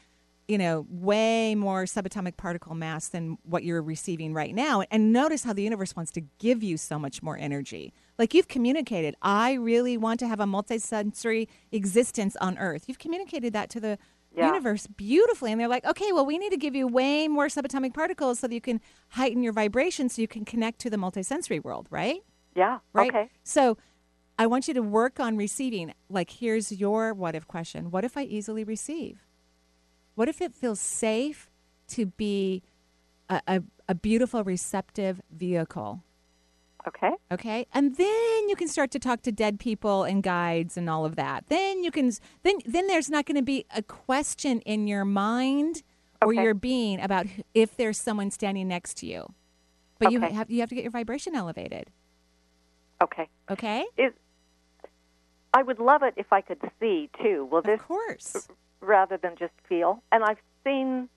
you 0.48 0.58
know, 0.58 0.86
way 0.90 1.54
more 1.54 1.84
subatomic 1.84 2.36
particle 2.36 2.74
mass 2.74 3.06
than 3.06 3.38
what 3.44 3.62
you're 3.62 3.80
receiving 3.80 4.34
right 4.34 4.52
now, 4.52 4.82
and 4.90 5.12
notice 5.12 5.44
how 5.44 5.52
the 5.52 5.62
universe 5.62 5.94
wants 5.94 6.10
to 6.12 6.22
give 6.40 6.64
you 6.64 6.76
so 6.76 6.98
much 6.98 7.22
more 7.22 7.38
energy. 7.38 7.92
Like 8.18 8.34
you've 8.34 8.48
communicated, 8.48 9.14
I 9.22 9.52
really 9.52 9.96
want 9.96 10.18
to 10.20 10.26
have 10.26 10.40
a 10.40 10.44
multisensory 10.44 11.46
existence 11.70 12.34
on 12.40 12.58
Earth. 12.58 12.86
You've 12.88 12.98
communicated 12.98 13.52
that 13.52 13.70
to 13.70 13.78
the 13.78 13.98
Yeah. 14.34 14.46
universe 14.46 14.86
beautifully. 14.86 15.50
And 15.50 15.60
they're 15.60 15.68
like, 15.68 15.84
okay, 15.84 16.12
well, 16.12 16.24
we 16.24 16.38
need 16.38 16.50
to 16.50 16.56
give 16.56 16.74
you 16.74 16.86
way 16.86 17.26
more 17.26 17.48
subatomic 17.48 17.94
particles 17.94 18.38
so 18.38 18.46
that 18.46 18.54
you 18.54 18.60
can 18.60 18.80
heighten 19.08 19.42
your 19.42 19.52
vibration 19.52 20.08
so 20.08 20.22
you 20.22 20.28
can 20.28 20.44
connect 20.44 20.78
to 20.80 20.90
the 20.90 20.96
multisensory 20.96 21.62
world, 21.62 21.88
right? 21.90 22.22
Yeah. 22.54 22.78
right? 22.92 23.10
Okay. 23.10 23.30
So 23.42 23.76
I 24.38 24.46
want 24.46 24.68
you 24.68 24.74
to 24.74 24.82
work 24.82 25.20
on 25.20 25.36
receiving. 25.36 25.92
Like, 26.08 26.30
here's 26.30 26.72
your 26.72 27.12
what 27.12 27.34
if 27.34 27.46
question 27.46 27.90
What 27.90 28.04
if 28.04 28.16
I 28.16 28.22
easily 28.22 28.64
receive? 28.64 29.26
What 30.14 30.28
if 30.28 30.40
it 30.40 30.54
feels 30.54 30.80
safe 30.80 31.50
to 31.88 32.06
be 32.06 32.62
a, 33.28 33.40
a, 33.46 33.62
a 33.88 33.94
beautiful, 33.94 34.44
receptive 34.44 35.20
vehicle? 35.30 36.02
Okay. 36.90 37.12
Okay. 37.30 37.66
And 37.72 37.96
then 37.96 38.48
you 38.48 38.56
can 38.56 38.66
start 38.68 38.90
to 38.92 38.98
talk 38.98 39.22
to 39.22 39.32
dead 39.32 39.60
people 39.60 40.02
and 40.02 40.22
guides 40.22 40.76
and 40.76 40.90
all 40.90 41.04
of 41.04 41.14
that. 41.16 41.44
Then 41.48 41.84
you 41.84 41.90
can, 41.90 42.10
then, 42.42 42.56
then 42.66 42.86
there's 42.88 43.08
not 43.08 43.26
going 43.26 43.36
to 43.36 43.42
be 43.42 43.64
a 43.74 43.82
question 43.82 44.60
in 44.62 44.88
your 44.88 45.04
mind 45.04 45.82
or 46.22 46.32
your 46.32 46.52
being 46.54 47.00
about 47.00 47.26
if 47.54 47.76
there's 47.76 47.98
someone 47.98 48.30
standing 48.30 48.66
next 48.68 48.96
to 48.98 49.06
you. 49.06 49.32
But 49.98 50.12
you 50.12 50.20
have, 50.20 50.50
you 50.50 50.60
have 50.60 50.68
to 50.70 50.74
get 50.74 50.82
your 50.82 50.90
vibration 50.90 51.34
elevated. 51.34 51.90
Okay. 53.02 53.28
Okay. 53.50 53.84
Is 53.96 54.12
I 55.54 55.62
would 55.62 55.78
love 55.78 56.02
it 56.02 56.14
if 56.16 56.32
I 56.32 56.40
could 56.40 56.60
see 56.80 57.08
too. 57.22 57.48
Well, 57.50 57.62
this 57.62 57.80
Of 57.80 57.86
course. 57.86 58.48
rather 58.80 59.16
than 59.16 59.36
just 59.38 59.52
feel? 59.68 60.02
And 60.12 60.22
I've 60.24 60.38
seen, 60.64 61.08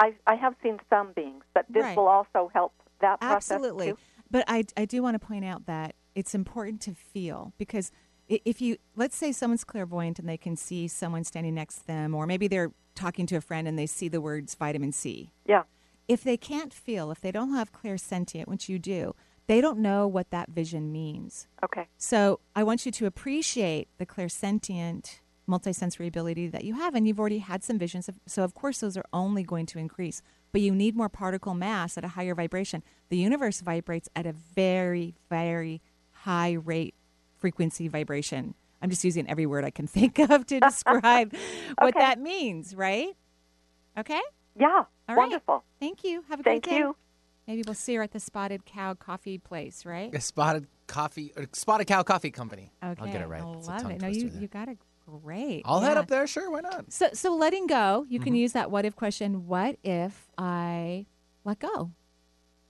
I 0.00 0.14
I 0.26 0.34
have 0.34 0.54
seen 0.62 0.78
some 0.90 1.12
beings, 1.12 1.44
but 1.54 1.66
this 1.68 1.82
Right. 1.82 1.96
will 1.96 2.08
also 2.08 2.50
help 2.52 2.72
that 3.00 3.20
process 3.20 3.56
Absolutely. 3.56 3.88
too. 3.92 3.98
But 4.30 4.44
I, 4.48 4.64
I 4.76 4.84
do 4.84 5.02
want 5.02 5.20
to 5.20 5.24
point 5.24 5.44
out 5.44 5.66
that 5.66 5.94
it's 6.14 6.34
important 6.34 6.80
to 6.82 6.94
feel 6.94 7.52
because 7.58 7.90
if 8.28 8.60
you, 8.60 8.76
let's 8.96 9.16
say 9.16 9.30
someone's 9.30 9.64
clairvoyant 9.64 10.18
and 10.18 10.28
they 10.28 10.36
can 10.36 10.56
see 10.56 10.88
someone 10.88 11.22
standing 11.24 11.54
next 11.54 11.80
to 11.80 11.86
them, 11.86 12.14
or 12.14 12.26
maybe 12.26 12.48
they're 12.48 12.72
talking 12.94 13.26
to 13.26 13.36
a 13.36 13.40
friend 13.40 13.68
and 13.68 13.78
they 13.78 13.86
see 13.86 14.08
the 14.08 14.20
words 14.20 14.54
vitamin 14.54 14.90
C. 14.92 15.30
Yeah. 15.44 15.62
If 16.08 16.24
they 16.24 16.36
can't 16.36 16.72
feel, 16.72 17.10
if 17.10 17.20
they 17.20 17.30
don't 17.30 17.52
have 17.52 17.72
clairsentient, 17.72 18.48
which 18.48 18.68
you 18.68 18.78
do, 18.78 19.14
they 19.46 19.60
don't 19.60 19.78
know 19.78 20.08
what 20.08 20.30
that 20.30 20.50
vision 20.50 20.90
means. 20.90 21.46
Okay. 21.64 21.88
So 21.98 22.40
I 22.54 22.64
want 22.64 22.84
you 22.84 22.92
to 22.92 23.06
appreciate 23.06 23.88
the 23.98 24.06
clairsentient 24.06 25.20
multisensory 25.48 26.08
ability 26.08 26.48
that 26.48 26.64
you 26.64 26.74
have, 26.74 26.94
and 26.94 27.06
you've 27.06 27.20
already 27.20 27.38
had 27.38 27.62
some 27.62 27.78
visions. 27.78 28.08
Of, 28.08 28.18
so 28.26 28.42
of 28.42 28.54
course, 28.54 28.80
those 28.80 28.96
are 28.96 29.06
only 29.12 29.44
going 29.44 29.66
to 29.66 29.78
increase. 29.78 30.22
But 30.56 30.62
you 30.62 30.74
need 30.74 30.96
more 30.96 31.10
particle 31.10 31.52
mass 31.52 31.98
at 31.98 32.04
a 32.06 32.08
higher 32.08 32.34
vibration. 32.34 32.82
The 33.10 33.18
universe 33.18 33.60
vibrates 33.60 34.08
at 34.16 34.24
a 34.24 34.32
very, 34.32 35.14
very 35.28 35.82
high 36.12 36.52
rate 36.52 36.94
frequency 37.36 37.88
vibration. 37.88 38.54
I'm 38.80 38.88
just 38.88 39.04
using 39.04 39.28
every 39.28 39.44
word 39.44 39.66
I 39.66 39.70
can 39.70 39.86
think 39.98 40.18
of 40.18 40.46
to 40.46 40.58
describe 40.58 41.34
what 41.78 41.92
that 41.98 42.18
means, 42.18 42.74
right? 42.74 43.14
Okay. 43.98 44.18
Yeah. 44.58 44.66
All 44.66 44.86
right. 45.08 45.18
Wonderful. 45.18 45.62
Thank 45.78 46.04
you. 46.04 46.24
Have 46.30 46.40
a 46.40 46.42
Thank 46.42 46.64
great 46.64 46.70
day. 46.70 46.70
Thank 46.70 46.84
you. 46.84 46.96
Maybe 47.46 47.62
we'll 47.66 47.74
see 47.74 47.96
her 47.96 48.02
at 48.02 48.12
the 48.12 48.18
Spotted 48.18 48.64
Cow 48.64 48.94
Coffee 48.94 49.36
Place, 49.36 49.84
right? 49.84 50.14
A 50.14 50.22
spotted 50.22 50.68
coffee, 50.86 51.34
or 51.36 51.44
spotted 51.52 51.84
cow 51.84 52.02
coffee 52.02 52.30
company. 52.30 52.72
Okay, 52.82 52.94
I'll 52.98 53.12
get 53.12 53.20
it 53.20 53.28
right. 53.28 53.42
I 53.42 53.52
It's 53.58 53.68
a 53.68 53.70
love 53.72 53.90
it. 53.90 54.00
No, 54.00 54.08
you 54.08 54.30
you 54.40 54.48
got 54.48 54.68
it 54.68 54.78
great. 55.06 55.62
I'll 55.64 55.80
head 55.80 55.96
up 55.96 56.08
there. 56.08 56.26
Sure, 56.26 56.50
why 56.50 56.60
not? 56.60 56.92
So 56.92 57.08
so 57.12 57.34
letting 57.34 57.66
go, 57.66 58.04
you 58.08 58.18
Mm-hmm. 58.18 58.24
can 58.24 58.34
use 58.34 58.52
that 58.52 58.70
what 58.70 58.84
if 58.84 58.96
question. 58.96 59.46
What 59.46 59.76
if 59.84 60.28
I 60.36 61.06
let 61.44 61.58
go? 61.60 61.92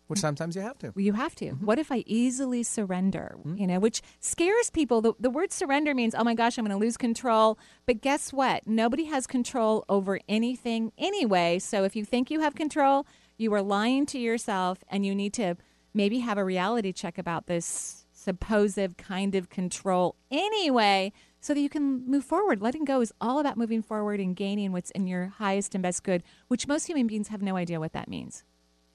Which 0.09 0.21
sometimes 0.21 0.55
you 0.55 0.63
have 0.63 0.79
to. 0.79 0.93
You 0.95 1.15
have 1.15 1.35
to. 1.37 1.47
Mm-hmm. 1.47 1.67
What 1.67 1.81
if 1.81 1.91
I 1.91 2.05
easily 2.07 2.63
surrender? 2.63 3.37
You 3.57 3.67
know, 3.67 3.81
which 3.81 4.03
scares 4.21 4.71
people. 4.71 5.01
The, 5.01 5.15
the 5.19 5.31
word 5.31 5.53
surrender 5.53 5.95
means, 5.97 6.15
oh 6.15 6.23
my 6.23 6.35
gosh, 6.35 6.59
I'm 6.59 6.65
going 6.65 6.79
to 6.79 6.85
lose 6.85 6.97
control. 6.97 7.59
But 7.87 8.03
guess 8.03 8.33
what? 8.33 8.69
Nobody 8.69 9.07
has 9.07 9.27
control 9.27 9.85
over 9.89 10.21
anything 10.29 10.93
anyway. 10.97 11.59
So 11.59 11.83
if 11.83 11.97
you 11.97 12.05
think 12.05 12.31
you 12.31 12.39
have 12.39 12.55
control, 12.55 13.05
you 13.37 13.53
are 13.55 13.63
lying 13.63 14.07
to 14.07 14.19
yourself 14.21 14.85
and 14.89 15.05
you 15.05 15.13
need 15.13 15.33
to 15.35 15.57
maybe 15.93 16.21
have 16.21 16.39
a 16.39 16.45
reality 16.45 16.93
check 16.93 17.19
about 17.19 17.49
this 17.49 18.07
supposed 18.13 18.97
kind 18.99 19.35
of 19.35 19.49
control 19.51 20.15
anyway 20.31 21.13
so 21.47 21.55
that 21.55 21.61
you 21.61 21.69
can 21.69 22.05
move 22.11 22.25
forward. 22.25 22.61
Letting 22.61 22.85
go 22.85 23.01
is 23.01 23.13
all 23.21 23.39
about 23.39 23.57
moving 23.57 23.81
forward 23.81 24.19
and 24.19 24.35
gaining 24.35 24.73
what's 24.73 24.91
in 24.91 25.07
your 25.07 25.27
highest 25.39 25.77
and 25.77 25.83
best 25.83 26.03
good, 26.03 26.25
which 26.49 26.67
most 26.67 26.87
human 26.89 27.07
beings 27.07 27.29
have 27.29 27.41
no 27.41 27.55
idea 27.55 27.79
what 27.79 27.93
that 27.93 28.09
means, 28.09 28.43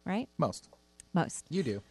right? 0.06 0.28
Most. 0.38 0.68
Most. 1.14 1.46
You 1.50 1.64
do. 1.64 1.82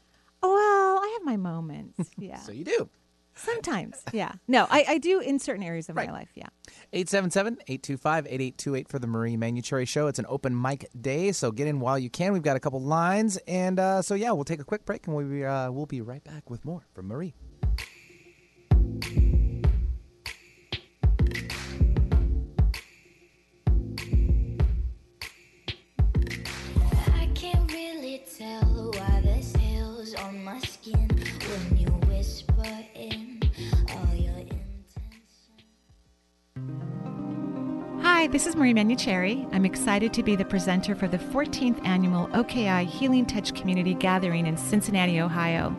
Well, 0.42 0.53
I 0.53 1.11
have 1.18 1.25
my 1.25 1.38
moments. 1.38 2.11
Yeah. 2.18 2.37
So 2.40 2.53
you 2.53 2.64
do. 2.64 2.90
Sometimes. 3.35 4.03
Yeah. 4.12 4.33
No, 4.49 4.66
I, 4.68 4.85
I 4.87 4.99
do 4.99 5.20
in 5.20 5.38
certain 5.38 5.62
areas 5.62 5.88
of 5.88 5.96
Right. 5.96 6.09
my 6.09 6.12
life. 6.12 6.29
Yeah. 6.35 6.49
877-825-8828 6.92 8.88
for 8.88 8.99
the 8.99 9.07
Marie 9.07 9.37
Manuchehri 9.38 9.88
Show. 9.88 10.09
It's 10.09 10.18
an 10.18 10.27
open 10.29 10.61
mic 10.61 10.90
day, 11.01 11.33
so 11.33 11.51
get 11.51 11.68
in 11.68 11.81
while 11.81 11.99
you 11.99 12.11
can. 12.11 12.35
We've 12.35 12.42
got 12.42 12.57
a 12.57 12.61
couple 12.61 12.83
lines, 12.83 13.38
and 13.49 13.79
uh, 13.81 14.03
so 14.03 14.14
yeah, 14.14 14.33
we'll 14.33 14.44
take 14.44 14.61
a 14.61 14.64
quick 14.64 14.85
break, 14.85 15.07
and 15.07 15.16
we'll 15.16 15.27
be, 15.27 15.42
uh, 15.42 15.70
we'll 15.70 15.87
be 15.87 16.03
right 16.03 16.23
back 16.23 16.51
with 16.51 16.66
more 16.66 16.83
from 16.92 17.07
Marie. 17.09 17.33
Tell 28.51 28.91
why 28.95 29.23
on 30.25 30.43
my 30.43 30.59
skin 30.59 31.09
when 31.09 31.79
you 31.79 31.87
whisper 32.09 32.65
in 32.97 33.41
all 33.91 34.13
your 34.17 34.39
intentions. 34.39 34.83
Hi, 38.03 38.27
this 38.27 38.49
is 38.49 38.57
Marie 38.57 38.75
Manuchehri. 38.75 39.49
I'm 39.55 39.65
excited 39.65 40.13
to 40.15 40.25
be 40.25 40.35
the 40.35 40.45
presenter 40.45 40.97
for 40.97 41.07
the 41.07 41.19
14th 41.19 41.87
annual 41.87 42.29
OKI 42.35 42.87
Healing 42.87 43.25
Touch 43.25 43.55
Community 43.55 43.95
Gathering 43.95 44.49
in 44.49 44.57
Cincinnati, 44.57 45.21
Ohio. 45.21 45.77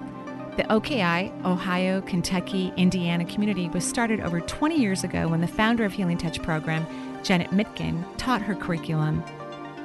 The 0.56 0.72
OKI, 0.72 1.34
Ohio, 1.44 2.00
Kentucky, 2.00 2.72
Indiana 2.78 3.26
community 3.26 3.68
was 3.68 3.86
started 3.86 4.22
over 4.22 4.40
20 4.40 4.80
years 4.80 5.04
ago 5.04 5.28
when 5.28 5.42
the 5.42 5.48
founder 5.48 5.84
of 5.84 5.92
Healing 5.92 6.18
Touch 6.18 6.42
program, 6.42 6.88
Janet 7.22 7.50
Mentgen, 7.50 8.06
taught 8.18 8.42
her 8.42 8.56
curriculum. 8.56 9.22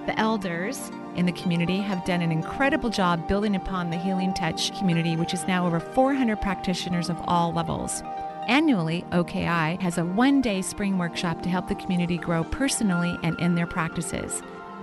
The 0.07 0.17
elders 0.21 0.93
in 1.17 1.27
the 1.27 1.33
community 1.33 1.79
have 1.79 2.05
done 2.05 2.23
an 2.23 2.31
incredible 2.31 2.91
job 2.91 3.27
building 3.27 3.57
upon 3.57 3.91
the 3.91 3.97
Healing 3.97 4.35
Touch 4.35 4.77
community, 4.79 5.17
which 5.17 5.35
is 5.35 5.47
now 5.47 5.67
over 5.67 5.81
400 5.81 6.41
practitioners 6.41 7.09
of 7.09 7.19
all 7.27 7.53
levels. 7.53 8.03
Annually, 8.49 9.05
OKI 9.13 9.77
has 9.81 9.99
a 9.99 10.05
one 10.05 10.41
day 10.41 10.63
spring 10.63 10.99
workshop 10.99 11.43
to 11.43 11.49
help 11.49 11.67
the 11.69 11.75
community 11.75 12.17
grow 12.17 12.45
personally 12.45 13.19
and 13.23 13.39
in 13.41 13.55
their 13.55 13.67
practices. 13.67 14.43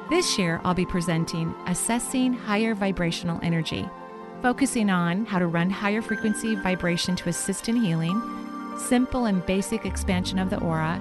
This 0.10 0.38
year, 0.38 0.60
I'll 0.66 0.74
be 0.74 0.86
presenting 0.86 1.56
Assessing 1.68 2.34
Higher 2.34 2.76
Vibrational 2.76 3.40
Energy, 3.42 3.88
focusing 4.42 4.90
on 4.90 5.26
how 5.26 5.40
to 5.40 5.48
run 5.48 5.70
higher 5.70 6.02
frequency 6.02 6.56
vibration 6.56 7.16
to 7.16 7.30
assist 7.30 7.70
in 7.70 7.78
healing, 7.78 8.22
simple 8.78 9.26
and 9.26 9.46
basic 9.46 9.86
expansion 9.86 10.40
of 10.40 10.50
the 10.50 10.60
aura, 10.60 10.98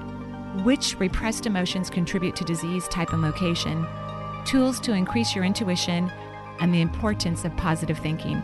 which 0.62 0.98
repressed 1.00 1.46
emotions 1.46 1.90
contribute 1.90 2.36
to 2.36 2.44
disease 2.44 2.86
type 2.88 3.12
and 3.12 3.22
location, 3.22 3.86
tools 4.44 4.78
to 4.80 4.92
increase 4.92 5.34
your 5.34 5.44
intuition, 5.44 6.10
and 6.60 6.72
the 6.72 6.80
importance 6.80 7.44
of 7.44 7.56
positive 7.56 7.98
thinking. 7.98 8.40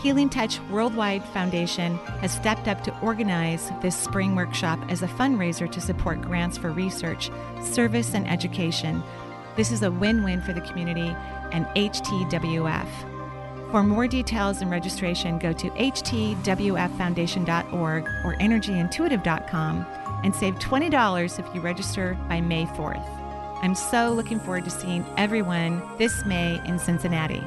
Healing 0.00 0.30
Touch 0.30 0.58
Worldwide 0.70 1.22
Foundation 1.26 1.98
has 2.22 2.32
stepped 2.32 2.68
up 2.68 2.82
to 2.84 2.98
organize 3.00 3.70
this 3.82 3.94
spring 3.94 4.34
workshop 4.34 4.80
as 4.88 5.02
a 5.02 5.06
fundraiser 5.06 5.70
to 5.70 5.80
support 5.80 6.22
grants 6.22 6.56
for 6.56 6.70
research, 6.70 7.30
service, 7.62 8.14
and 8.14 8.26
education. 8.26 9.02
This 9.56 9.70
is 9.70 9.82
a 9.82 9.90
win 9.90 10.24
win 10.24 10.40
for 10.40 10.54
the 10.54 10.62
community 10.62 11.14
and 11.52 11.66
HTWF. 11.76 12.88
For 13.70 13.82
more 13.82 14.08
details 14.08 14.62
and 14.62 14.70
registration, 14.70 15.38
go 15.38 15.52
to 15.52 15.68
htwffoundation.org 15.70 18.04
or 18.24 18.36
energyintuitive.com 18.36 19.86
and 20.24 20.34
save 20.34 20.54
$20 20.54 21.38
if 21.38 21.54
you 21.54 21.60
register 21.60 22.16
by 22.28 22.40
May 22.40 22.64
4th. 22.64 23.19
I'm 23.62 23.74
so 23.74 24.10
looking 24.10 24.40
forward 24.40 24.64
to 24.64 24.70
seeing 24.70 25.04
everyone 25.18 25.82
this 25.98 26.24
May 26.24 26.60
in 26.66 26.78
Cincinnati. 26.78 27.42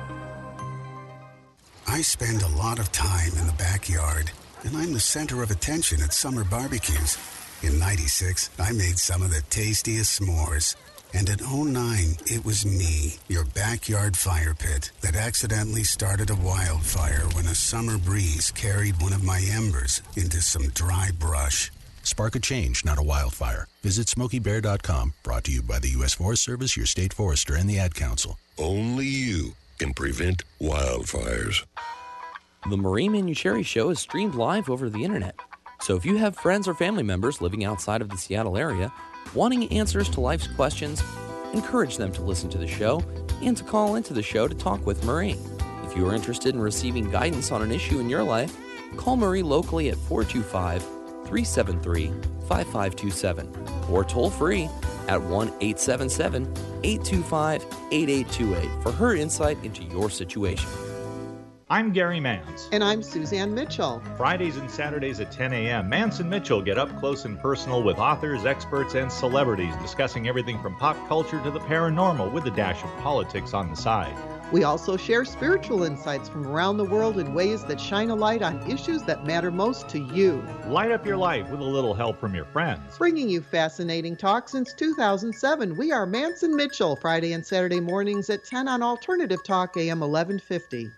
I 1.87 2.01
spend 2.01 2.43
a 2.43 2.47
lot 2.49 2.77
of 2.77 2.91
time 2.91 3.31
in 3.39 3.47
the 3.47 3.53
backyard, 3.53 4.31
and 4.63 4.77
I'm 4.77 4.93
the 4.93 4.99
center 4.99 5.41
of 5.41 5.49
attention 5.49 6.03
at 6.03 6.13
summer 6.13 6.43
barbecues. 6.43 7.17
In 7.63 7.79
96, 7.79 8.51
I 8.59 8.73
made 8.73 8.99
some 8.99 9.23
of 9.23 9.31
the 9.31 9.41
tastiest 9.49 10.21
s'mores. 10.21 10.75
And 11.15 11.29
in 11.29 11.39
09, 11.39 12.17
it 12.27 12.45
was 12.45 12.65
me, 12.65 13.15
your 13.27 13.45
backyard 13.45 14.15
fire 14.15 14.53
pit, 14.53 14.91
that 15.01 15.15
accidentally 15.15 15.83
started 15.83 16.29
a 16.29 16.35
wildfire 16.35 17.27
when 17.33 17.45
a 17.45 17.55
summer 17.55 17.97
breeze 17.97 18.51
carried 18.51 19.01
one 19.01 19.13
of 19.13 19.23
my 19.23 19.41
embers 19.51 20.01
into 20.15 20.41
some 20.41 20.69
dry 20.69 21.09
brush. 21.19 21.71
Spark 22.03 22.35
a 22.35 22.39
change, 22.39 22.83
not 22.83 22.99
a 22.99 23.03
wildfire. 23.03 23.67
Visit 23.81 24.07
SmokeyBear.com. 24.07 25.13
Brought 25.23 25.45
to 25.45 25.51
you 25.51 25.61
by 25.61 25.79
the 25.79 25.89
U.S. 25.89 26.13
Forest 26.13 26.43
Service, 26.43 26.75
your 26.75 26.85
state 26.85 27.13
forester, 27.13 27.55
and 27.55 27.69
the 27.69 27.79
Ad 27.79 27.95
Council. 27.95 28.37
Only 28.57 29.05
you 29.05 29.53
can 29.79 29.93
prevent 29.93 30.43
wildfires. 30.61 31.65
The 32.69 32.77
Marie 32.77 33.07
Manuchehri 33.07 33.65
Show 33.65 33.89
is 33.89 33.99
streamed 33.99 34.35
live 34.35 34.69
over 34.69 34.89
the 34.89 35.03
internet. 35.03 35.35
So 35.81 35.95
if 35.95 36.05
you 36.05 36.17
have 36.17 36.35
friends 36.35 36.67
or 36.67 36.73
family 36.73 37.03
members 37.03 37.41
living 37.41 37.65
outside 37.65 38.01
of 38.01 38.09
the 38.09 38.17
Seattle 38.17 38.57
area, 38.57 38.91
wanting 39.33 39.71
answers 39.71 40.09
to 40.09 40.21
life's 40.21 40.47
questions, 40.47 41.01
encourage 41.53 41.97
them 41.97 42.11
to 42.13 42.21
listen 42.21 42.49
to 42.49 42.57
the 42.57 42.67
show 42.67 43.03
and 43.41 43.55
to 43.57 43.63
call 43.63 43.95
into 43.95 44.13
the 44.13 44.23
show 44.23 44.47
to 44.47 44.55
talk 44.55 44.85
with 44.85 45.03
Marie. 45.03 45.37
If 45.83 45.95
you 45.95 46.07
are 46.07 46.15
interested 46.15 46.53
in 46.53 46.61
receiving 46.61 47.09
guidance 47.09 47.51
on 47.51 47.61
an 47.61 47.71
issue 47.71 47.99
in 47.99 48.09
your 48.09 48.23
life, 48.23 48.55
call 48.97 49.17
Marie 49.17 49.43
locally 49.43 49.89
at 49.89 49.97
425 49.97 51.02
373 51.33 52.11
5527 52.47 53.89
or 53.89 54.03
toll 54.03 54.29
free 54.29 54.69
at 55.07 55.19
1 55.19 55.47
877 55.47 56.43
825 56.83 57.65
8828 57.91 58.83
for 58.83 58.91
her 58.91 59.15
insight 59.15 59.57
into 59.63 59.83
your 59.85 60.11
situation. 60.11 60.69
I'm 61.71 61.91
Gary 61.91 62.19
Mans. 62.19 62.69
And 62.71 62.83
I'm 62.83 63.01
Suzanne 63.01 63.51
Mitchell. 63.55 63.99
Fridays 64.15 64.57
and 64.57 64.69
Saturdays 64.69 65.19
at 65.19 65.31
10 65.31 65.53
a.m., 65.53 65.89
Mance 65.89 66.19
and 66.19 66.29
Mitchell 66.29 66.61
get 66.61 66.77
up 66.77 66.95
close 66.99 67.25
and 67.25 67.39
personal 67.39 67.81
with 67.81 67.97
authors, 67.97 68.45
experts, 68.45 68.93
and 68.93 69.11
celebrities 69.11 69.75
discussing 69.77 70.27
everything 70.27 70.61
from 70.61 70.75
pop 70.75 71.07
culture 71.07 71.41
to 71.41 71.49
the 71.49 71.61
paranormal 71.61 72.31
with 72.31 72.45
a 72.45 72.51
dash 72.51 72.83
of 72.83 72.95
politics 72.97 73.55
on 73.55 73.71
the 73.71 73.75
side. 73.75 74.15
We 74.53 74.65
also 74.65 74.97
share 74.97 75.25
spiritual 75.25 75.83
insights 75.83 76.29
from 76.29 76.45
around 76.45 76.77
the 76.77 76.85
world 76.85 77.17
in 77.17 77.33
ways 77.33 77.63
that 77.63 77.81
shine 77.81 78.11
a 78.11 78.15
light 78.15 78.43
on 78.43 78.69
issues 78.69 79.01
that 79.01 79.25
matter 79.25 79.49
most 79.49 79.89
to 79.89 79.99
you. 79.99 80.45
Light 80.67 80.91
up 80.91 81.07
your 81.07 81.17
life 81.17 81.49
with 81.49 81.59
a 81.59 81.63
little 81.63 81.95
help 81.95 82.19
from 82.19 82.35
your 82.35 82.45
friends. 82.45 82.95
Bringing 82.99 83.27
you 83.27 83.41
fascinating 83.41 84.15
talk 84.15 84.47
since 84.47 84.75
2007, 84.75 85.75
we 85.75 85.91
are 85.91 86.05
Manson 86.05 86.55
Mitchell, 86.55 86.95
Friday 86.95 87.33
and 87.33 87.43
Saturday 87.43 87.79
mornings 87.79 88.29
at 88.29 88.45
10 88.45 88.67
on 88.67 88.83
Alternative 88.83 89.43
Talk 89.43 89.75
AM 89.75 90.01
1150. 90.01 90.91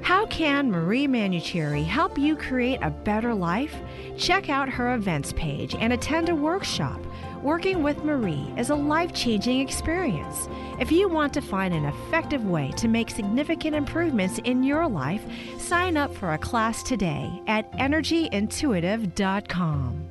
How 0.00 0.24
can 0.24 0.70
Marie 0.70 1.06
Manuchehri 1.06 1.84
help 1.84 2.16
you 2.16 2.34
create 2.34 2.78
a 2.80 2.88
better 2.88 3.34
life? 3.34 3.74
Check 4.16 4.48
out 4.48 4.70
her 4.70 4.94
events 4.94 5.34
page 5.34 5.74
and 5.74 5.92
attend 5.92 6.30
a 6.30 6.34
workshop. 6.34 6.98
Working 7.46 7.82
with 7.84 8.02
Marie 8.02 8.52
is 8.56 8.70
a 8.70 8.74
life 8.74 9.12
changing 9.12 9.60
experience. 9.60 10.48
If 10.80 10.90
you 10.90 11.08
want 11.08 11.32
to 11.34 11.40
find 11.40 11.72
an 11.72 11.84
effective 11.84 12.44
way 12.44 12.72
to 12.72 12.88
make 12.88 13.08
significant 13.08 13.76
improvements 13.76 14.40
in 14.40 14.64
your 14.64 14.88
life, 14.88 15.22
sign 15.56 15.96
up 15.96 16.12
for 16.12 16.32
a 16.32 16.38
class 16.38 16.82
today 16.82 17.40
at 17.46 17.70
energyintuitive.com. 17.74 20.08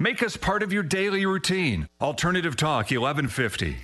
Make 0.00 0.24
us 0.24 0.36
part 0.36 0.64
of 0.64 0.72
your 0.72 0.82
daily 0.82 1.26
routine. 1.26 1.86
Alternative 2.00 2.56
Talk 2.56 2.90
1150. 2.90 3.76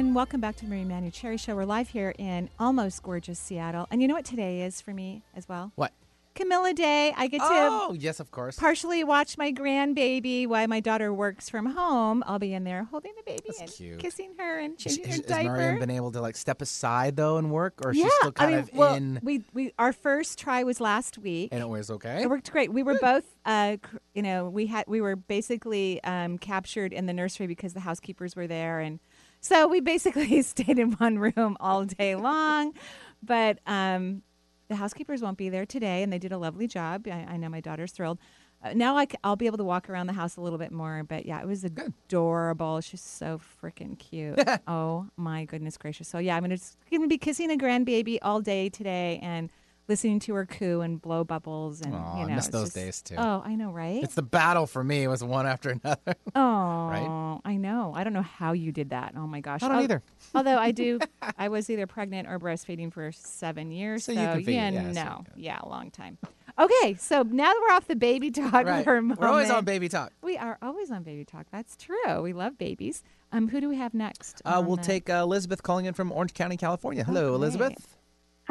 And 0.00 0.14
welcome 0.14 0.40
back 0.40 0.56
to 0.56 0.64
the 0.64 0.70
Marie 0.70 0.86
Manuchehri 0.86 1.38
Show. 1.38 1.54
We're 1.54 1.66
live 1.66 1.90
here 1.90 2.14
in 2.16 2.48
almost 2.58 3.02
gorgeous 3.02 3.38
Seattle. 3.38 3.86
And 3.90 4.00
you 4.00 4.08
know 4.08 4.14
what 4.14 4.24
today 4.24 4.62
is 4.62 4.80
for 4.80 4.94
me 4.94 5.24
as 5.36 5.46
well? 5.46 5.72
What? 5.74 5.92
Camilla 6.34 6.72
Day. 6.72 7.12
I 7.14 7.26
get 7.26 7.40
to 7.40 7.46
Oh, 7.46 7.94
yes, 7.98 8.18
of 8.18 8.30
course. 8.30 8.56
partially 8.58 9.04
watch 9.04 9.36
my 9.36 9.52
grandbaby 9.52 10.46
while 10.46 10.66
my 10.68 10.80
daughter 10.80 11.12
works 11.12 11.50
from 11.50 11.66
home. 11.66 12.24
I'll 12.26 12.38
be 12.38 12.54
in 12.54 12.64
there 12.64 12.84
holding 12.84 13.12
the 13.14 13.22
baby 13.30 13.50
and 13.60 13.70
cute. 13.70 13.98
kissing 13.98 14.32
her 14.38 14.58
and 14.58 14.74
Is, 14.76 14.96
changing 14.96 15.04
her 15.04 15.10
has 15.10 15.20
diaper. 15.20 15.56
Marianne 15.56 15.80
been 15.80 15.90
able 15.90 16.12
to 16.12 16.22
like 16.22 16.36
step 16.36 16.62
aside 16.62 17.16
though 17.16 17.36
and 17.36 17.50
work, 17.50 17.74
or 17.84 17.92
yeah, 17.92 18.04
she's 18.04 18.14
still 18.14 18.32
kind 18.32 18.54
I 18.54 18.56
mean, 18.56 18.60
of 18.60 18.70
well, 18.72 18.94
in? 18.94 19.20
we 19.22 19.42
we 19.52 19.74
our 19.78 19.92
first 19.92 20.38
try 20.38 20.62
was 20.62 20.80
last 20.80 21.18
week. 21.18 21.50
And 21.52 21.60
it 21.60 21.68
was 21.68 21.90
okay. 21.90 22.22
It 22.22 22.30
worked 22.30 22.50
great. 22.50 22.72
We 22.72 22.82
were 22.82 22.98
both, 22.98 23.24
uh, 23.44 23.76
you 24.14 24.22
know, 24.22 24.48
we 24.48 24.66
had 24.66 24.86
we 24.86 25.02
were 25.02 25.16
basically 25.16 26.02
um, 26.04 26.38
captured 26.38 26.94
in 26.94 27.04
the 27.04 27.12
nursery 27.12 27.48
because 27.48 27.74
the 27.74 27.80
housekeepers 27.80 28.34
were 28.34 28.46
there, 28.46 28.80
and 28.80 28.98
so 29.40 29.66
we 29.66 29.80
basically 29.80 30.42
stayed 30.42 30.78
in 30.78 30.92
one 30.92 31.18
room 31.18 31.56
all 31.60 31.84
day 31.84 32.14
long. 32.14 32.74
But 33.22 33.58
um, 33.66 34.22
the 34.68 34.76
housekeepers 34.76 35.20
won't 35.22 35.36
be 35.36 35.48
there 35.48 35.66
today, 35.66 36.02
and 36.02 36.12
they 36.12 36.18
did 36.18 36.32
a 36.32 36.38
lovely 36.38 36.66
job. 36.66 37.06
I, 37.06 37.26
I 37.28 37.36
know 37.36 37.48
my 37.48 37.60
daughter's 37.60 37.92
thrilled. 37.92 38.18
Uh, 38.62 38.72
now 38.74 38.96
I 38.96 39.06
will 39.24 39.36
be 39.36 39.46
able 39.46 39.56
to 39.58 39.64
walk 39.64 39.88
around 39.88 40.06
the 40.06 40.12
house 40.12 40.36
a 40.36 40.40
little 40.40 40.58
bit 40.58 40.70
more. 40.70 41.02
But 41.02 41.24
yeah, 41.24 41.40
it 41.40 41.46
was 41.46 41.64
adorable. 41.64 42.80
She's 42.80 43.00
so 43.00 43.40
freaking 43.62 43.98
cute. 43.98 44.38
oh 44.66 45.06
my 45.16 45.44
goodness 45.44 45.76
gracious! 45.76 46.08
So 46.08 46.18
yeah, 46.18 46.36
I'm 46.36 46.42
gonna, 46.42 46.56
just, 46.56 46.76
gonna 46.90 47.08
be 47.08 47.18
kissing 47.18 47.50
a 47.50 47.56
grandbaby 47.56 48.18
all 48.22 48.40
day 48.40 48.68
today 48.68 49.18
and 49.22 49.50
listening 49.90 50.20
to 50.20 50.34
her 50.34 50.46
coo 50.46 50.80
and 50.80 51.02
blow 51.02 51.24
bubbles 51.24 51.82
and 51.82 51.94
Aw, 51.94 52.16
you 52.18 52.22
I 52.24 52.28
know 52.28 52.34
miss 52.36 52.48
those 52.48 52.66
just- 52.68 52.76
days, 52.76 53.02
too. 53.02 53.16
Oh, 53.18 53.42
I 53.44 53.54
know, 53.56 53.70
right? 53.72 54.02
It's 54.02 54.14
the 54.14 54.22
battle 54.22 54.66
for 54.66 54.82
me. 54.82 55.02
It 55.02 55.08
was 55.08 55.22
one 55.22 55.46
after 55.46 55.70
another. 55.70 56.14
Oh, 56.34 56.40
right? 56.88 57.40
I 57.44 57.56
know. 57.56 57.92
I 57.94 58.04
don't 58.04 58.12
know 58.14 58.22
how 58.22 58.52
you 58.52 58.72
did 58.72 58.90
that. 58.90 59.12
Oh 59.16 59.26
my 59.26 59.40
gosh. 59.40 59.62
I 59.62 59.68
don't 59.68 59.76
Al- 59.76 59.82
either. 59.82 60.02
Although 60.34 60.56
I 60.56 60.70
do, 60.70 60.98
I 61.36 61.48
was 61.48 61.68
either 61.68 61.86
pregnant 61.86 62.28
or 62.28 62.38
breastfeeding 62.38 62.92
for 62.92 63.12
seven 63.12 63.70
years. 63.70 64.04
So 64.04 64.14
So, 64.14 64.20
you 64.34 64.44
can 64.44 64.72
yeah, 64.74 64.82
yeah, 64.92 64.92
so 64.92 64.92
no, 64.92 65.24
yeah, 65.36 65.58
a 65.62 65.68
long 65.68 65.90
time. 65.90 66.16
Okay, 66.58 66.94
so 66.98 67.22
now 67.22 67.44
that 67.52 67.60
we're 67.68 67.74
off 67.74 67.86
the 67.86 67.96
baby 67.96 68.30
talk 68.30 68.52
right. 68.52 68.84
for 68.84 68.96
a 68.96 69.02
moment, 69.02 69.20
We're 69.20 69.28
always 69.28 69.50
on 69.50 69.64
baby 69.64 69.88
talk. 69.88 70.12
We 70.22 70.36
are 70.36 70.56
always 70.62 70.90
on 70.90 71.02
baby 71.02 71.24
talk. 71.24 71.46
That's 71.50 71.76
true. 71.76 72.22
We 72.22 72.32
love 72.32 72.56
babies. 72.58 73.02
Um, 73.32 73.48
who 73.48 73.60
do 73.60 73.68
we 73.68 73.76
have 73.76 73.94
next? 73.94 74.42
Uh, 74.44 74.62
we'll 74.64 74.76
the- 74.76 74.82
take 74.82 75.08
uh, 75.10 75.14
Elizabeth 75.22 75.62
calling 75.62 75.86
in 75.86 75.94
from 75.94 76.12
Orange 76.12 76.34
County, 76.34 76.56
California. 76.56 77.02
Hello, 77.04 77.26
Okay. 77.28 77.34
Elizabeth. 77.36 77.96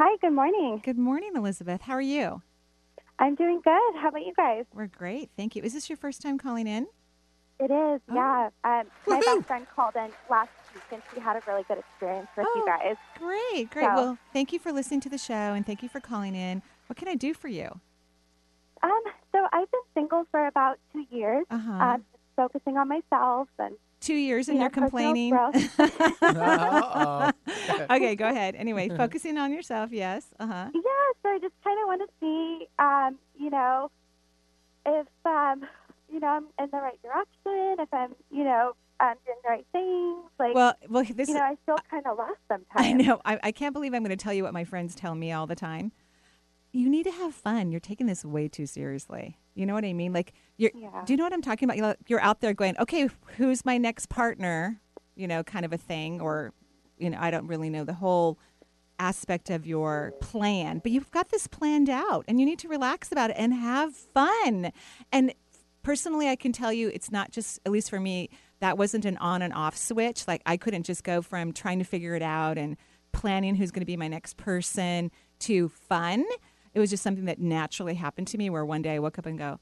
Hi, 0.02 0.16
good 0.22 0.32
morning. 0.32 0.80
Good 0.82 0.96
morning, 0.96 1.32
Elizabeth. 1.36 1.82
How 1.82 1.92
are 1.92 2.00
you? 2.00 2.40
I'm 3.18 3.34
doing 3.34 3.60
good. 3.62 3.96
How 4.00 4.08
about 4.08 4.24
you 4.24 4.32
guys? 4.34 4.64
We're 4.72 4.86
great. 4.86 5.28
Thank 5.36 5.54
you. 5.54 5.62
Is 5.62 5.74
this 5.74 5.90
your 5.90 5.98
first 5.98 6.22
time 6.22 6.38
calling 6.38 6.66
in? 6.66 6.86
It 7.58 7.70
is, 7.70 8.00
Oh. 8.08 8.14
yeah. 8.14 8.48
Um, 8.64 8.86
my 9.06 9.20
best 9.20 9.46
friend 9.46 9.66
called 9.76 9.94
in 9.96 10.10
last 10.30 10.48
week, 10.74 10.82
and 10.90 11.02
she 11.12 11.20
had 11.20 11.36
a 11.36 11.42
really 11.46 11.64
good 11.64 11.76
experience 11.76 12.28
with 12.34 12.46
you 12.54 12.62
Oh. 12.62 12.66
guys. 12.66 12.96
Great, 13.18 13.68
great. 13.70 13.84
So- 13.84 13.94
Well, 13.94 14.18
thank 14.32 14.54
you 14.54 14.58
for 14.58 14.72
listening 14.72 15.00
to 15.00 15.10
the 15.10 15.18
show 15.18 15.34
and 15.34 15.66
thank 15.66 15.82
you 15.82 15.90
for 15.90 16.00
calling 16.00 16.34
in. 16.34 16.62
What 16.86 16.96
can 16.96 17.06
I 17.08 17.14
do 17.14 17.34
for 17.34 17.48
you? 17.48 17.68
Um, 18.82 19.02
so 19.32 19.46
I've 19.52 19.70
been 19.70 19.82
single 19.92 20.24
for 20.30 20.46
about 20.46 20.78
two 20.94 21.04
years, 21.10 21.44
Uh-huh. 21.50 21.72
um, 21.72 22.04
focusing 22.36 22.78
on 22.78 22.88
myself 22.88 23.48
and 23.58 23.76
Two 24.00 24.14
years 24.14 24.48
and 24.48 24.56
Yeah, 24.56 24.62
you're 24.64 24.70
complaining. 24.70 25.30
growth. 25.30 25.54
Uh-oh. 25.80 27.30
okay, 27.90 28.14
go 28.16 28.28
ahead. 28.28 28.54
Anyway, 28.56 28.88
focusing 28.96 29.36
on 29.36 29.52
yourself. 29.52 29.92
Yes. 29.92 30.26
Uh 30.40 30.46
huh. 30.46 30.70
yeah. 30.74 30.80
So 31.22 31.28
I 31.28 31.38
just 31.40 31.54
kind 31.62 31.78
of 31.82 31.86
want 31.86 32.00
to 32.02 32.08
see, 32.18 32.66
um, 32.78 33.18
you 33.38 33.50
know, 33.50 33.90
if 34.86 35.06
um, 35.26 35.66
you 36.10 36.18
know 36.20 36.28
I'm 36.28 36.46
in 36.58 36.70
the 36.70 36.78
right 36.78 36.98
direction, 37.02 37.76
if 37.78 37.92
I'm, 37.92 38.14
you 38.30 38.44
know, 38.44 38.72
I'm 39.00 39.16
doing 39.26 39.38
the 39.44 39.48
right 39.50 39.66
things. 39.72 40.24
Like, 40.38 40.54
Well, 40.54 40.74
well, 40.88 41.04
this. 41.04 41.28
you 41.28 41.34
know, 41.34 41.42
I 41.42 41.56
feel 41.66 41.76
kind 41.90 42.06
of 42.06 42.16
lost 42.16 42.38
sometimes. 42.48 42.66
I 42.74 42.92
know. 42.92 43.20
I, 43.24 43.38
I 43.42 43.52
can't 43.52 43.72
believe 43.74 43.92
I'm 43.94 44.02
going 44.02 44.16
to 44.16 44.22
tell 44.22 44.32
you 44.32 44.44
what 44.44 44.54
my 44.54 44.64
friends 44.64 44.94
tell 44.94 45.14
me 45.14 45.30
all 45.32 45.46
the 45.46 45.56
time. 45.56 45.92
You 46.72 46.88
need 46.88 47.02
to 47.04 47.10
have 47.10 47.34
fun. 47.34 47.70
You're 47.70 47.80
taking 47.80 48.06
this 48.06 48.24
way 48.24 48.46
too 48.48 48.64
seriously. 48.66 49.36
You 49.60 49.66
know 49.66 49.74
what 49.74 49.84
I 49.84 49.92
mean? 49.92 50.12
Like, 50.12 50.32
you're. 50.56 50.70
Yeah. 50.74 51.02
Do 51.04 51.12
you 51.12 51.16
know 51.16 51.24
what 51.24 51.32
I'm 51.32 51.42
talking 51.42 51.66
about? 51.68 51.76
You're, 51.76 51.94
you're 52.08 52.20
out 52.22 52.40
there 52.40 52.54
going, 52.54 52.76
okay, 52.78 53.08
who's 53.36 53.64
my 53.64 53.76
next 53.76 54.08
partner? 54.08 54.80
You 55.16 55.28
know, 55.28 55.44
kind 55.44 55.64
of 55.66 55.72
a 55.72 55.76
thing, 55.76 56.20
or, 56.20 56.54
you 56.96 57.10
know, 57.10 57.18
I 57.20 57.30
don't 57.30 57.46
really 57.46 57.68
know 57.68 57.84
the 57.84 57.92
whole 57.92 58.38
aspect 58.98 59.50
of 59.50 59.66
your 59.66 60.12
plan, 60.20 60.78
but 60.78 60.92
you've 60.92 61.10
got 61.10 61.28
this 61.30 61.46
planned 61.46 61.90
out, 61.90 62.24
and 62.26 62.40
you 62.40 62.46
need 62.46 62.58
to 62.60 62.68
relax 62.68 63.12
about 63.12 63.30
it 63.30 63.36
and 63.38 63.52
have 63.52 63.94
fun. 63.94 64.72
And 65.12 65.34
personally, 65.82 66.28
I 66.28 66.36
can 66.36 66.52
tell 66.52 66.72
you, 66.72 66.88
it's 66.88 67.10
not 67.10 67.30
just 67.30 67.60
at 67.66 67.72
least 67.72 67.90
for 67.90 68.00
me. 68.00 68.30
That 68.60 68.76
wasn't 68.78 69.04
an 69.04 69.16
on 69.16 69.42
and 69.42 69.52
off 69.52 69.76
switch. 69.76 70.28
Like 70.28 70.42
I 70.46 70.56
couldn't 70.56 70.84
just 70.84 71.04
go 71.04 71.22
from 71.22 71.52
trying 71.52 71.78
to 71.78 71.84
figure 71.84 72.14
it 72.14 72.22
out 72.22 72.58
and 72.58 72.76
planning 73.12 73.54
who's 73.54 73.70
going 73.70 73.80
to 73.80 73.86
be 73.86 73.96
my 73.96 74.08
next 74.08 74.36
person 74.36 75.10
to 75.40 75.68
fun. 75.68 76.24
It 76.74 76.80
was 76.80 76.90
just 76.90 77.02
something 77.02 77.24
that 77.24 77.38
naturally 77.40 77.94
happened 77.94 78.28
to 78.28 78.38
me 78.38 78.48
where 78.50 78.64
one 78.64 78.82
day 78.82 78.94
I 78.94 78.98
woke 78.98 79.18
up 79.18 79.26
and 79.26 79.38
go, 79.38 79.58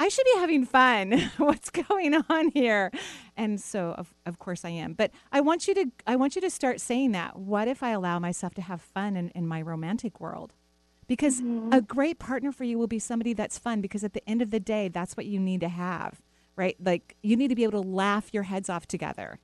I 0.00 0.08
should 0.08 0.24
be 0.24 0.38
having 0.38 0.64
fun. 0.64 1.30
What's 1.38 1.70
going 1.70 2.14
on 2.14 2.50
here? 2.50 2.90
And 3.36 3.60
so 3.60 3.94
of, 3.98 4.14
of 4.26 4.38
course 4.38 4.64
I 4.64 4.70
am. 4.70 4.92
But 4.92 5.10
I 5.32 5.40
want 5.40 5.66
you 5.66 5.74
to 5.74 5.86
I 6.06 6.16
want 6.16 6.36
you 6.36 6.40
to 6.42 6.50
start 6.50 6.80
saying 6.80 7.12
that. 7.12 7.38
What 7.38 7.68
if 7.68 7.82
I 7.82 7.90
allow 7.90 8.18
myself 8.18 8.54
to 8.54 8.62
have 8.62 8.80
fun 8.80 9.16
in, 9.16 9.30
in 9.30 9.46
my 9.46 9.60
romantic 9.60 10.20
world? 10.20 10.52
Because 11.08 11.40
a 11.72 11.80
great 11.80 12.18
partner 12.18 12.52
for 12.52 12.64
you 12.64 12.78
will 12.78 12.86
be 12.86 12.98
somebody 12.98 13.32
that's 13.32 13.58
fun 13.58 13.80
because 13.80 14.04
at 14.04 14.12
the 14.12 14.28
end 14.28 14.42
of 14.42 14.50
the 14.50 14.60
day, 14.60 14.88
that's 14.88 15.16
what 15.16 15.24
you 15.24 15.40
need 15.40 15.60
to 15.62 15.68
have, 15.70 16.20
right? 16.54 16.76
Like 16.84 17.16
you 17.22 17.34
need 17.34 17.48
to 17.48 17.54
be 17.54 17.64
able 17.64 17.82
to 17.82 17.88
laugh 17.88 18.28
your 18.32 18.42
heads 18.42 18.68
off 18.68 18.86
together. 18.86 19.38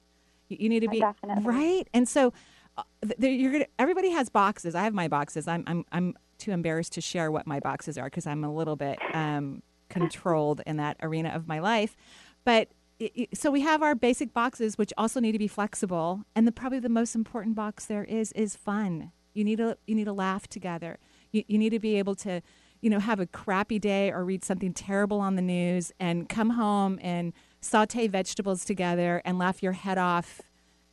You, 0.50 0.58
you 0.60 0.68
need 0.68 0.80
to 0.80 0.88
be 0.88 1.00
Definitely. 1.00 1.42
right. 1.42 1.88
And 1.94 2.06
so 2.06 2.34
uh, 2.76 2.82
th- 3.18 3.40
you're 3.40 3.50
gonna, 3.50 3.66
everybody 3.78 4.10
has 4.10 4.28
boxes. 4.28 4.74
I 4.74 4.82
have 4.82 4.92
my 4.92 5.08
boxes. 5.08 5.48
I'm 5.48 5.64
I'm 5.66 5.84
I'm 5.90 6.14
too 6.44 6.52
embarrassed 6.52 6.92
to 6.92 7.00
share 7.00 7.30
what 7.30 7.46
my 7.46 7.60
boxes 7.60 7.96
are 7.96 8.04
because 8.04 8.26
I'm 8.26 8.44
a 8.44 8.52
little 8.52 8.76
bit 8.76 8.98
um, 9.14 9.62
controlled 9.88 10.60
in 10.66 10.76
that 10.76 10.96
arena 11.02 11.30
of 11.30 11.48
my 11.48 11.58
life. 11.58 11.96
But 12.44 12.68
i 13.00 13.10
i 13.18 13.28
so 13.34 13.50
we 13.50 13.62
have 13.62 13.82
our 13.82 13.94
basic 13.94 14.32
boxes, 14.32 14.78
which 14.78 14.92
also 14.96 15.20
need 15.20 15.32
to 15.32 15.38
be 15.38 15.48
flexible. 15.48 16.24
And 16.34 16.46
the 16.46 16.52
probably 16.52 16.80
the 16.80 16.88
most 16.88 17.14
important 17.14 17.54
box 17.56 17.86
there 17.86 18.04
is 18.04 18.32
is 18.32 18.56
fun. 18.56 19.12
You 19.32 19.44
need 19.44 19.58
to 19.58 19.76
you 19.86 19.94
need 19.94 20.04
to 20.04 20.12
laugh 20.12 20.46
together. 20.46 20.98
You, 21.32 21.42
you 21.48 21.58
need 21.58 21.70
to 21.70 21.80
be 21.80 21.98
able 21.98 22.14
to 22.16 22.42
you 22.80 22.90
know 22.90 23.00
have 23.00 23.20
a 23.20 23.26
crappy 23.26 23.78
day 23.78 24.12
or 24.12 24.24
read 24.24 24.44
something 24.44 24.72
terrible 24.72 25.20
on 25.20 25.36
the 25.36 25.42
news 25.42 25.92
and 25.98 26.28
come 26.28 26.50
home 26.50 26.98
and 27.02 27.32
saute 27.60 28.06
vegetables 28.06 28.64
together 28.64 29.22
and 29.24 29.38
laugh 29.38 29.62
your 29.62 29.72
head 29.72 29.98
off 29.98 30.40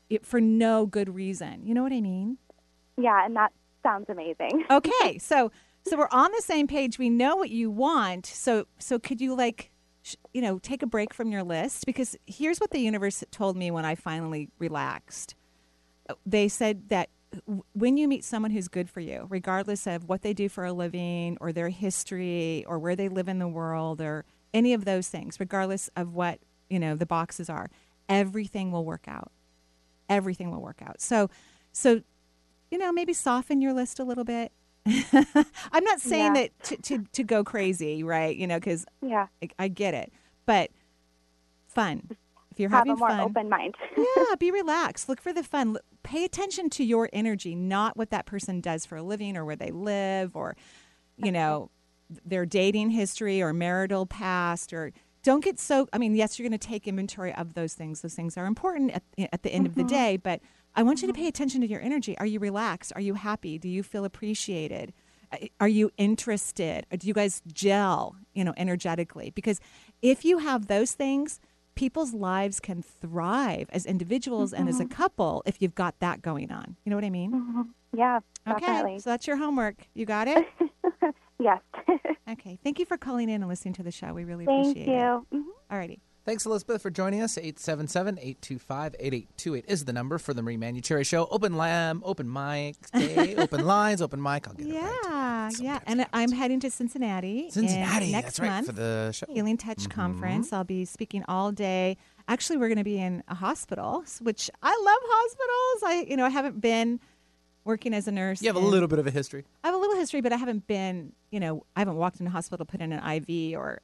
it, 0.10 0.26
for 0.26 0.42
no 0.42 0.86
good 0.86 1.14
reason. 1.14 1.66
You 1.66 1.74
know 1.74 1.84
what 1.84 1.94
I 1.94 2.02
mean? 2.02 2.38
Yeah, 2.98 3.26
and 3.26 3.36
that 3.36 3.52
sounds 3.84 4.08
amazing. 4.10 4.66
Okay, 4.72 5.18
so 5.18 5.52
so 5.86 5.98
we're 5.98 6.08
on 6.12 6.32
the 6.32 6.42
same 6.42 6.68
page. 6.68 7.00
We 7.00 7.10
know 7.10 7.36
what 7.36 7.50
you 7.50 7.70
want. 7.72 8.26
So 8.26 8.66
so 8.80 9.00
could 9.00 9.22
you 9.22 9.36
like 9.36 9.72
sh- 10.04 10.16
you 10.34 10.42
know 10.42 10.60
take 10.60 10.82
a 10.84 10.88
break 10.88 11.14
from 11.14 11.32
your 11.32 11.44
list 11.44 11.86
because 11.86 12.16
here's 12.28 12.60
what 12.60 12.72
the 12.72 12.80
universe 12.80 13.24
told 13.32 13.58
me 13.58 13.72
when 13.72 13.86
I 13.86 13.96
finally 13.96 14.50
relaxed. 14.60 15.36
Uh, 16.10 16.16
They 16.26 16.48
said 16.48 16.90
that 16.90 17.10
when 17.74 17.98
you 17.98 18.08
meet 18.08 18.26
someone 18.26 18.52
who's 18.52 18.68
good 18.68 18.90
for 18.90 19.00
you, 19.00 19.26
regardless 19.30 19.88
of 19.88 20.10
what 20.10 20.22
they 20.22 20.34
do 20.34 20.50
for 20.50 20.66
a 20.66 20.74
living 20.74 21.38
or 21.40 21.54
their 21.54 21.70
history 21.70 22.66
or 22.68 22.78
where 22.78 22.96
they 22.96 23.08
live 23.08 23.28
in 23.30 23.40
the 23.40 23.48
world 23.48 24.02
or 24.02 24.26
any 24.54 24.74
of 24.74 24.84
those 24.84 25.08
things, 25.08 25.40
regardless 25.40 25.90
of 25.96 26.14
what, 26.14 26.40
you 26.70 26.78
know, 26.78 26.96
the 26.96 27.06
boxes 27.06 27.50
are, 27.50 27.70
everything 28.10 28.72
will 28.72 28.84
work 28.84 29.06
out. 29.08 29.32
Everything 30.10 30.52
will 30.52 30.62
work 30.62 30.82
out. 30.82 31.00
So 31.02 31.30
so 31.72 32.02
you 32.72 32.78
know, 32.78 32.92
maybe 32.92 33.14
soften 33.14 33.62
your 33.62 33.74
list 33.74 34.00
a 34.00 34.04
little 34.04 34.24
bit. 34.24 34.52
I'm 34.86 35.84
not 35.84 36.00
saying 36.02 36.34
Yeah. 36.36 36.42
that 36.42 36.64
to, 36.64 36.78
to, 36.78 37.06
to 37.12 37.24
go 37.24 37.44
crazy, 37.44 38.02
right? 38.04 38.36
You 38.36 38.48
know, 38.48 38.58
because 38.60 38.86
Yeah. 39.02 39.28
I, 39.44 39.50
I 39.60 39.68
get 39.68 39.94
it, 39.94 40.12
but 40.46 40.72
fun. 41.68 42.10
If 42.52 42.60
you're 42.60 42.70
Have 42.70 42.80
having 42.80 42.94
a 42.94 42.96
more 42.98 43.10
fun, 43.10 43.20
open 43.22 43.50
mind. 43.50 43.76
yeah, 43.98 44.36
be 44.40 44.52
relaxed. 44.52 45.08
Look 45.08 45.22
for 45.22 45.32
the 45.34 45.44
fun. 45.44 45.78
Pay 46.04 46.26
attention 46.26 46.70
to 46.72 46.84
your 46.84 47.10
energy, 47.14 47.56
not 47.56 47.96
what 47.96 48.10
that 48.10 48.26
person 48.26 48.60
does 48.60 48.86
for 48.86 48.98
a 48.98 49.04
living 49.04 49.38
or 49.38 49.46
where 49.46 49.56
they 49.56 49.72
live 49.72 50.36
or, 50.36 50.56
you 51.16 51.32
know, 51.32 51.70
their 52.26 52.46
dating 52.46 52.90
history 52.90 53.42
or 53.42 53.54
marital 53.54 54.06
past 54.06 54.74
or 54.74 54.92
don't 55.24 55.46
get 55.46 55.58
so 55.58 55.88
i 55.94 55.98
mean 55.98 56.14
yes 56.14 56.38
you're 56.38 56.50
going 56.50 56.60
to 56.60 56.68
take 56.68 56.86
inventory 56.86 57.34
of 57.36 57.54
those 57.54 57.74
things 57.74 58.02
those 58.02 58.14
things 58.16 58.36
are 58.36 58.46
important 58.48 58.92
at, 58.92 59.04
at 59.32 59.44
the 59.44 59.50
end 59.54 59.66
of 59.66 59.76
the 59.76 59.84
Mhm. 59.86 59.88
day 59.88 60.18
but 60.18 60.42
i 60.76 60.84
want 60.84 61.02
you 61.02 61.08
to 61.08 61.14
pay 61.14 61.28
attention 61.28 61.62
to 61.62 61.68
your 61.68 61.82
energy 61.82 62.18
are 62.18 62.26
you 62.26 62.40
relaxed 62.40 62.92
are 62.96 63.02
you 63.02 63.14
happy 63.16 63.58
do 63.58 63.68
you 63.70 63.84
feel 63.84 64.06
appreciated 64.06 64.94
Uh, 65.34 65.48
are 65.60 65.68
you 65.68 65.90
interested 65.98 66.86
do 67.00 67.08
you 67.08 67.14
guys 67.14 67.42
gel 67.54 68.16
you 68.34 68.44
know 68.44 68.54
energetically 68.58 69.30
because 69.32 69.60
if 70.02 70.26
you 70.26 70.40
have 70.40 70.68
those 70.68 70.92
things 70.94 71.40
people's 71.76 72.14
lives 72.14 72.60
can 72.60 72.82
thrive 72.82 73.68
as 73.72 73.86
individuals 73.86 74.52
and 74.54 74.68
as 74.68 74.80
a 74.80 74.86
Mhm. 74.86 74.90
couple 74.92 75.42
if 75.46 75.62
you've 75.62 75.76
got 75.76 75.96
that 76.00 76.22
going 76.22 76.52
on 76.52 76.76
you 76.84 76.90
know 76.90 76.98
what 76.98 77.06
i 77.06 77.10
mean 77.10 77.32
Mhm. 77.32 77.70
Yeah, 77.94 78.20
okay 78.48 78.60
definitely. 78.66 79.00
so 79.00 79.10
that's 79.10 79.26
your 79.28 79.38
homework 79.38 79.78
you 79.94 80.06
got 80.06 80.28
it 80.28 80.46
yes. 81.40 81.62
okay 82.34 82.60
thank 82.64 82.78
you 82.80 82.86
for 82.86 82.98
calling 82.98 83.30
in 83.30 83.42
and 83.42 83.48
listening 83.48 83.74
to 83.76 83.84
the 83.84 83.92
show 83.92 84.14
we 84.14 84.24
really 84.26 84.46
Thank 84.46 84.68
appreciate 84.76 84.88
it 84.88 85.00
you. 85.00 85.28
Mhm. 85.34 85.46
Alrighty. 85.72 86.00
Thanks, 86.24 86.46
Elizabeth, 86.46 86.84
for 86.84 86.92
joining 86.92 87.24
us. 87.24 87.36
877 87.36 88.20
825 88.20 88.96
8828 89.00 89.66
is 89.68 89.86
the 89.86 89.94
number 89.94 90.20
for 90.20 90.36
the 90.36 90.44
Marie 90.44 90.56
Manuchehri 90.58 91.04
Show. 91.04 91.28
Open 91.32 91.58
lamb, 91.58 92.04
open 92.06 92.32
mic 92.32 92.76
day, 92.92 93.36
open 93.38 93.66
lines, 93.66 94.04
open 94.04 94.22
mic. 94.22 94.48
I'll 94.48 94.54
get 94.54 94.68
it 94.68 94.74
right. 94.76 94.94
Yeah, 95.04 95.50
yeah. 95.60 95.80
And 95.88 96.06
I'm 96.14 96.32
heading 96.32 96.60
to 96.60 96.70
Cincinnati. 96.70 97.50
Cincinnati, 97.50 98.12
next 98.12 98.26
that's 98.38 98.40
right, 98.40 98.48
month 98.50 98.68
for 98.68 98.74
the 98.74 99.12
show. 99.14 99.26
Healing 99.30 99.58
Touch 99.58 99.80
Mhm. 99.86 99.90
Conference. 99.90 100.54
I'll 100.54 100.64
be 100.64 100.86
speaking 100.86 101.24
all 101.28 101.52
day. 101.52 101.98
Actually, 102.28 102.58
we're 102.58 102.68
going 102.70 102.78
to 102.78 102.84
be 102.84 103.00
in 103.00 103.24
a 103.28 103.34
hospital, 103.36 104.04
which 104.22 104.52
I 104.62 104.70
love 104.70 105.00
hospitals. 105.04 105.84
I, 105.84 106.06
you 106.08 106.18
know, 106.18 106.26
I 106.26 106.30
haven't 106.30 106.62
been 106.62 107.00
working 107.66 107.96
as 107.96 108.08
a 108.08 108.12
nurse. 108.12 108.44
You 108.44 108.50
have 108.50 108.56
a 108.56 108.60
little 108.60 108.88
bit 108.88 109.00
of 109.00 109.08
a 109.08 109.12
history. 109.12 109.44
I 109.64 109.70
have 109.70 109.76
a 109.76 109.80
little 109.80 109.96
history, 109.96 110.22
but 110.22 110.32
I 110.32 110.38
haven't 110.38 110.68
been, 110.68 111.14
you 111.32 111.40
know, 111.40 111.66
I 111.76 111.80
haven't 111.80 111.96
walked 111.96 112.20
in 112.22 112.28
a 112.28 112.30
hospital, 112.30 112.64
put 112.64 112.80
in 112.80 112.94
an 112.94 113.04
IV 113.04 113.58
or 113.58 113.82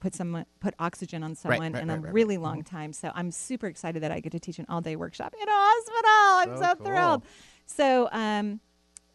put 0.00 0.14
some 0.14 0.44
put 0.60 0.74
oxygen 0.78 1.22
on 1.22 1.34
someone 1.34 1.72
right, 1.72 1.82
in 1.82 1.88
right, 1.88 1.98
a 1.98 2.00
right, 2.00 2.12
really 2.12 2.38
long 2.38 2.62
time. 2.62 2.92
So 2.92 3.10
I'm 3.14 3.30
super 3.30 3.66
excited 3.66 4.02
that 4.02 4.12
I 4.12 4.20
get 4.20 4.32
to 4.32 4.40
teach 4.40 4.58
an 4.58 4.66
all 4.68 4.80
day 4.80 4.96
workshop 4.96 5.34
in 5.40 5.48
a 5.48 5.52
hospital. 5.52 6.54
I'm 6.54 6.56
So 6.56 6.62
so, 6.62 6.74
cool. 6.76 6.86
thrilled. 6.86 7.22
So 7.66 8.08
um, 8.12 8.60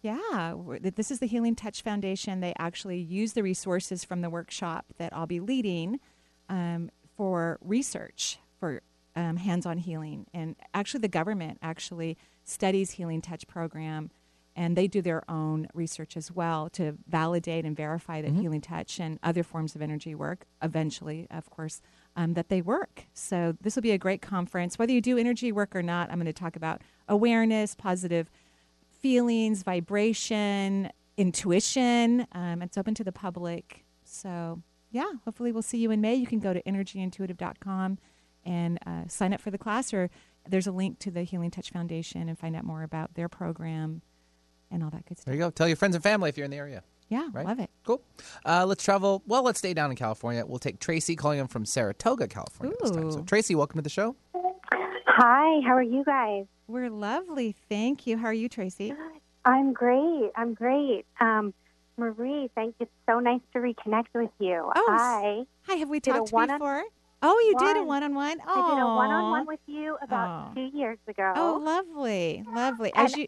yeah, 0.02 0.54
this 0.82 1.10
is 1.10 1.20
the 1.20 1.26
Healing 1.26 1.56
Touch 1.56 1.82
Foundation. 1.82 2.40
They 2.40 2.54
actually 2.60 3.00
use 3.00 3.34
the 3.34 3.42
resources 3.42 4.04
from 4.04 4.22
the 4.22 4.30
workshop 4.30 4.86
that 4.98 5.12
I'll 5.14 5.26
be 5.26 5.40
leading 5.40 6.00
um, 6.48 6.92
for 7.18 7.58
research 7.62 8.38
for 8.60 8.82
um, 9.16 9.38
hands-on 9.38 9.80
healing. 9.80 10.28
And 10.34 10.56
actually, 10.74 11.00
the 11.02 11.08
government 11.08 11.58
actually 11.62 12.18
studies 12.44 12.92
Healing 12.92 13.22
Touch 13.22 13.48
program, 13.48 14.12
and 14.56 14.76
they 14.78 14.88
do 14.88 15.02
their 15.02 15.30
own 15.30 15.68
research 15.74 16.16
as 16.16 16.32
well 16.32 16.70
to 16.70 16.98
validate 17.08 17.66
and 17.66 17.76
verify 17.76 18.22
that 18.22 18.32
Mhm. 18.34 18.40
Healing 18.42 18.62
Touch 18.62 19.00
and 19.00 19.20
other 19.22 19.44
forms 19.44 19.76
of 19.76 19.82
energy 19.82 20.16
work. 20.16 20.46
Eventually, 20.62 21.28
of 21.30 21.50
course, 21.50 21.82
um, 22.16 22.34
that 22.36 22.48
they 22.48 22.62
work. 22.62 23.06
So 23.14 23.58
this 23.62 23.76
will 23.76 23.84
be 23.84 23.92
a 23.92 23.98
great 23.98 24.22
conference. 24.22 24.80
Whether 24.80 24.94
you 24.94 25.02
do 25.02 25.18
energy 25.18 25.52
work 25.52 25.76
or 25.76 25.84
not, 25.84 26.10
I'm 26.10 26.16
going 26.18 26.26
to 26.28 26.34
talk 26.34 26.56
about 26.56 26.82
awareness, 27.10 27.76
positive 27.76 28.30
feelings, 28.88 29.64
vibration, 29.64 30.90
intuition. 31.18 32.26
Um, 32.32 32.62
it's 32.62 32.78
open 32.78 32.94
to 32.96 33.04
the 33.04 33.12
public. 33.12 33.86
So, 34.04 34.62
yeah, 34.92 35.12
hopefully 35.26 35.52
we'll 35.52 35.62
see 35.62 35.78
you 35.80 35.92
in 35.92 36.00
May. 36.02 36.16
You 36.16 36.28
can 36.28 36.40
go 36.40 36.54
to 36.54 36.62
energyintuitive.com 36.64 37.98
and 38.46 38.80
uh, 38.86 39.08
sign 39.08 39.34
up 39.34 39.42
for 39.42 39.52
the 39.52 39.58
class, 39.58 39.94
or 39.94 40.10
there's 40.48 40.68
a 40.68 40.72
link 40.72 41.00
to 41.00 41.12
the 41.12 41.24
Healing 41.24 41.52
Touch 41.52 41.72
Foundation 41.72 42.30
and 42.30 42.38
find 42.38 42.56
out 42.56 42.64
more 42.64 42.84
about 42.84 43.16
their 43.16 43.28
program 43.28 44.02
and 44.72 44.84
all 44.84 44.90
that 44.92 45.06
good 45.06 45.18
stuff. 45.18 45.26
There 45.26 45.36
you 45.36 45.40
go. 45.40 45.50
Tell 45.50 45.68
your 45.68 45.78
friends 45.78 45.96
and 45.96 46.04
family 46.04 46.30
if 46.30 46.38
you're 46.38 46.46
in 46.46 46.52
the 46.52 46.58
area. 46.58 46.84
Yeah, 47.10 47.28
Right? 47.32 47.46
love 47.46 47.60
it. 47.60 47.70
Cool. 47.84 48.02
Uh, 48.46 48.66
let's 48.66 48.84
travel. 48.84 49.22
Well, 49.28 49.44
let's 49.44 49.60
stay 49.60 49.74
down 49.76 49.92
in 49.92 49.96
California. 49.96 50.44
We'll 50.46 50.58
take 50.58 50.80
Tracy 50.80 51.16
calling 51.16 51.40
in 51.40 51.48
from 51.48 51.64
Saratoga, 51.66 52.28
California 52.28 52.76
this 52.82 52.90
time. 52.92 53.12
So, 53.12 53.22
Tracy, 53.22 53.54
welcome 53.54 53.78
to 53.78 53.84
the 53.84 53.90
show. 53.90 54.16
Hi, 54.74 55.62
how 55.66 55.74
are 55.76 55.84
you 55.84 56.04
guys? 56.04 56.46
We're 56.68 56.90
lovely. 56.90 57.56
Thank 57.70 58.08
you. 58.08 58.18
How 58.18 58.28
are 58.28 58.34
you, 58.34 58.50
Tracy? 58.50 58.94
I'm 59.46 59.72
great. 59.72 60.32
I'm 60.36 60.54
great. 60.56 61.06
Um, 61.20 61.54
Marie, 61.98 62.50
thank 62.56 62.76
you. 62.80 62.86
It's 62.88 62.92
so 63.08 63.20
nice 63.20 63.40
to 63.54 63.60
reconnect 63.60 64.08
with 64.14 64.32
you. 64.40 64.64
Oh, 64.76 64.86
Hi. 64.90 65.44
Hi, 65.68 65.76
have 65.76 65.90
we 65.90 66.00
talked 66.00 66.32
one-on- 66.34 66.58
before? 66.58 66.84
Oh, 67.22 67.40
you 67.40 67.56
did 67.58 67.78
a 67.78 67.80
One. 67.80 67.88
one-on-one. 68.04 68.42
I 68.42 68.56
did 68.76 68.82
a 68.82 68.86
one-on-one 68.86 69.46
with 69.48 69.60
you 69.68 69.98
about 70.02 70.28
Aw. 70.28 70.54
two 70.54 70.70
years 70.78 70.98
ago. 71.08 71.34
Oh, 71.36 71.60
lovely, 71.64 72.44
lovely. 72.54 72.92
As 72.96 73.14
And- 73.14 73.22
you, 73.22 73.28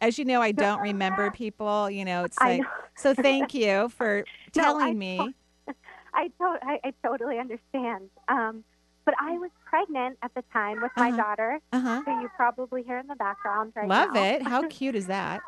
as 0.00 0.18
you 0.18 0.24
know, 0.24 0.40
I 0.42 0.52
don't 0.52 0.80
remember 0.92 1.30
people. 1.30 1.90
You 1.90 2.04
know, 2.04 2.24
it's 2.24 2.38
like 2.40 2.62
know. 2.62 2.68
so. 2.96 3.14
Thank 3.28 3.54
you 3.54 3.88
for 3.90 4.24
No, 4.56 4.62
telling 4.62 4.86
I 4.88 4.92
me. 4.94 5.34
to- 5.68 5.74
I, 6.14 6.28
to- 6.28 6.58
I, 6.62 6.80
I 6.84 6.94
totally 7.04 7.38
understand. 7.38 8.10
Um, 8.28 8.64
but 9.04 9.14
I 9.20 9.32
was 9.38 9.50
pregnant 9.68 10.16
at 10.22 10.32
the 10.34 10.42
time 10.52 10.80
with 10.80 10.92
my 10.96 11.08
Uh-huh. 11.08 11.16
daughter, 11.18 11.60
Uh-huh. 11.72 12.02
who 12.06 12.20
you 12.22 12.30
probably 12.36 12.82
hear 12.82 12.98
in 12.98 13.06
the 13.06 13.16
background 13.16 13.72
right 13.76 13.88
Love 13.88 14.14
now. 14.14 14.22
it. 14.22 14.42
How 14.42 14.62
cute 14.68 14.94
is 14.94 15.06
that? 15.08 15.42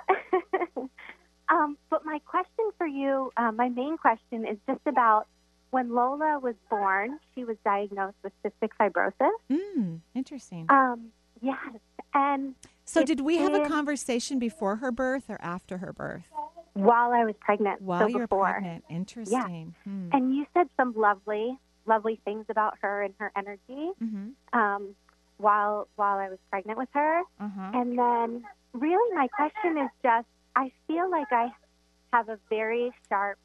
um, 1.48 1.78
but 1.90 2.04
my 2.04 2.18
question 2.26 2.70
for 2.76 2.86
you, 2.86 3.32
uh, 3.36 3.52
my 3.52 3.68
main 3.68 3.96
question 3.96 4.46
is 4.46 4.58
just 4.66 4.80
about 4.86 5.26
when 5.70 5.94
Lola 5.94 6.38
was 6.38 6.54
born, 6.68 7.18
she 7.34 7.44
was 7.44 7.56
diagnosed 7.64 8.16
with 8.22 8.32
cystic 8.44 8.70
fibrosis. 8.78 9.30
Mm, 9.50 10.00
interesting. 10.14 10.66
Um, 10.68 11.08
yes. 11.40 11.56
And 12.14 12.54
So, 12.86 13.04
did 13.04 13.20
we 13.20 13.38
have 13.38 13.52
a 13.52 13.68
conversation 13.68 14.38
before 14.38 14.76
her 14.76 14.90
birth 14.92 15.24
or 15.28 15.38
after 15.42 15.78
her 15.78 15.92
birth? 15.92 16.30
while 16.74 17.10
I 17.10 17.24
was 17.24 17.34
pregnant, 17.40 17.80
While 17.80 18.00
so 18.00 18.06
you 18.06 18.18
were 18.18 18.26
before. 18.26 18.50
pregnant. 18.52 18.84
Interesting. 18.90 19.74
Hmm. 19.84 20.10
And 20.12 20.34
you 20.36 20.44
said 20.52 20.68
some 20.76 20.92
lovely, 20.94 21.58
lovely 21.86 22.20
things 22.22 22.44
about 22.50 22.74
her 22.82 23.02
and 23.02 23.14
her 23.18 23.32
energy 23.34 23.92
Mm-hmm. 24.02 24.58
um, 24.58 24.94
while 25.38 25.88
while 25.96 26.18
I 26.18 26.28
was 26.28 26.38
pregnant 26.50 26.76
with 26.78 26.90
her. 26.92 27.22
Uh-huh. 27.40 27.70
And 27.72 27.98
then, 27.98 28.44
really, 28.74 29.14
my 29.16 29.26
question 29.28 29.78
is 29.78 29.88
just: 30.02 30.26
I 30.54 30.70
feel 30.86 31.10
like 31.10 31.32
I 31.32 31.48
have 32.12 32.28
a 32.28 32.38
very 32.50 32.92
sharp 33.08 33.38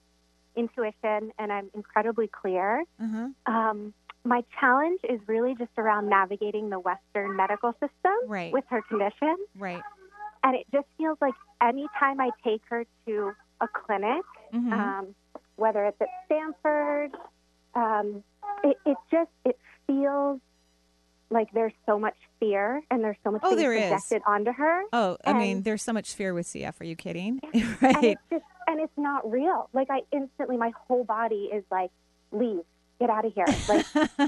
intuition 0.58 1.32
and 1.40 1.52
I'm 1.54 1.70
incredibly 1.74 2.28
clear. 2.28 2.84
Uh-huh. 3.02 3.30
Um, 3.46 3.94
my 4.24 4.44
challenge 4.60 5.00
is 5.10 5.20
really 5.28 5.56
just 5.56 5.72
around 5.78 6.08
navigating 6.10 6.70
the 6.70 6.80
Western 6.80 7.36
medical 7.36 7.74
system 7.74 8.14
Right. 8.28 8.54
with 8.54 8.64
her 8.70 8.82
condition. 8.84 9.36
Right. 9.58 9.82
And 10.44 10.56
it 10.56 10.66
just 10.72 10.88
feels 10.98 11.18
like 11.22 11.34
anytime 11.62 12.20
I 12.20 12.32
take 12.44 12.62
her 12.70 12.86
to 13.08 13.34
a 13.62 13.68
clinic, 13.68 14.24
Mhm. 14.54 14.72
um, 14.74 15.16
whether 15.56 15.86
it's 15.86 16.00
at 16.02 16.08
Stanford, 16.26 17.16
um, 17.76 18.24
it, 18.64 18.78
it 18.86 18.98
just 19.12 19.30
it 19.46 19.58
feels 19.88 20.40
like 21.30 21.50
there's 21.54 21.74
so 21.86 21.98
much 21.98 22.16
fear 22.40 22.82
and 22.92 23.04
there's 23.04 23.16
so 23.24 23.32
much 23.32 23.42
Oh, 23.46 23.56
there 23.56 23.74
is. 23.74 23.90
projected 23.90 24.22
onto 24.28 24.52
her. 24.52 24.84
Oh, 24.92 25.18
I 25.26 25.34
mean, 25.34 25.62
there's 25.64 25.82
so 25.82 25.94
much 25.94 26.14
fear 26.14 26.34
with 26.34 26.46
CF. 26.46 26.80
Are 26.82 26.84
you 26.84 26.96
kidding? 26.96 27.40
and 27.54 27.78
right. 27.82 28.04
it's 28.04 28.22
just 28.30 28.46
and 28.68 28.80
it's 28.80 28.98
not 28.98 29.30
real. 29.30 29.70
Like 29.74 29.90
I 29.90 30.02
instantly, 30.12 30.58
my 30.58 30.72
whole 30.88 31.04
body 31.06 31.50
is 31.54 31.64
like, 31.72 31.92
leave, 32.32 32.64
get 33.02 33.10
out 33.10 33.26
of 33.26 33.34
here. 33.34 33.46
Like 33.68 33.86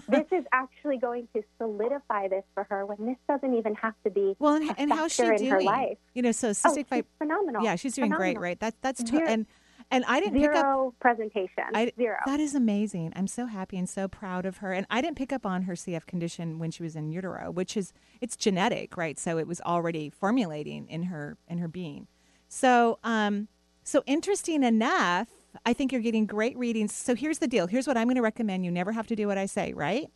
this 0.09 0.27
is 0.31 0.43
actually 0.51 0.97
going 0.97 1.27
to 1.35 1.43
solidify 1.57 2.27
this 2.27 2.43
for 2.53 2.63
her 2.65 2.85
when 2.85 3.05
this 3.07 3.17
doesn't 3.27 3.53
even 3.55 3.75
have 3.75 3.93
to 4.03 4.09
be 4.09 4.35
Well, 4.39 4.55
and, 4.55 4.73
and 4.77 4.91
how's 4.91 5.13
she 5.13 5.23
in 5.23 5.29
her 5.29 5.37
doing? 5.37 5.65
light. 5.65 5.97
You 6.13 6.21
know, 6.23 6.31
so 6.31 6.49
Oh, 6.49 6.51
cystic 6.51 6.75
she's 6.75 6.85
fib- 6.87 7.05
phenomenal. 7.17 7.63
Yeah, 7.63 7.75
she's 7.75 7.93
doing 7.93 8.11
great, 8.11 8.39
right? 8.39 8.59
That 8.59 8.75
that's 8.81 9.03
to- 9.03 9.23
and 9.23 9.45
and 9.91 10.05
I 10.07 10.19
didn't 10.21 10.39
pick 10.39 10.49
up 10.51 10.55
zero 10.55 10.93
presentation. 11.01 11.63
I, 11.73 11.91
zero. 11.97 12.17
That 12.25 12.39
is 12.39 12.55
amazing. 12.55 13.11
I'm 13.17 13.27
so 13.27 13.45
happy 13.47 13.77
and 13.77 13.87
so 13.87 14.07
proud 14.07 14.45
of 14.45 14.57
her. 14.57 14.71
And 14.71 14.87
I 14.89 15.01
didn't 15.01 15.17
pick 15.17 15.33
up 15.33 15.45
on 15.45 15.63
her 15.63 15.73
CF 15.73 16.05
condition 16.05 16.57
when 16.57 16.71
she 16.71 16.83
was 16.83 16.95
in 16.95 17.09
utero, 17.11 17.51
which 17.51 17.75
is 17.75 17.91
it's 18.21 18.35
genetic, 18.37 18.95
right? 18.97 19.19
So 19.19 19.37
it 19.37 19.45
was 19.45 19.59
already 19.61 20.09
formulating 20.09 20.87
in 20.87 21.03
her 21.03 21.37
in 21.49 21.57
her 21.57 21.67
being. 21.67 22.07
So 22.47 22.97
um 23.03 23.49
so 23.83 24.01
interesting 24.05 24.63
enough, 24.63 25.27
I 25.65 25.73
think 25.73 25.91
you're 25.91 26.01
getting 26.01 26.25
great 26.25 26.57
readings. 26.57 26.93
So 26.93 27.15
here's 27.15 27.39
the 27.39 27.47
deal. 27.47 27.67
Here's 27.67 27.87
what 27.87 27.97
I'm 27.97 28.07
going 28.07 28.15
to 28.15 28.21
recommend. 28.21 28.65
You 28.65 28.71
never 28.71 28.91
have 28.91 29.07
to 29.07 29.15
do 29.15 29.27
what 29.27 29.37
I 29.37 29.45
say, 29.45 29.73
right? 29.73 30.09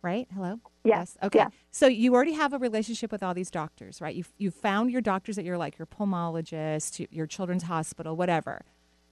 Right? 0.00 0.28
Hello? 0.32 0.60
Yes. 0.84 1.16
Okay. 1.22 1.40
Yeah. 1.40 1.48
So 1.72 1.86
you 1.88 2.14
already 2.14 2.32
have 2.34 2.52
a 2.52 2.58
relationship 2.58 3.10
with 3.10 3.22
all 3.22 3.34
these 3.34 3.50
doctors, 3.50 4.00
right? 4.00 4.14
You've, 4.14 4.32
you've 4.38 4.54
found 4.54 4.92
your 4.92 5.00
doctors 5.00 5.34
that 5.36 5.44
you're 5.44 5.58
like, 5.58 5.76
your 5.76 5.86
pulmonologist, 5.86 7.04
your 7.10 7.26
children's 7.26 7.64
hospital, 7.64 8.14
whatever. 8.16 8.62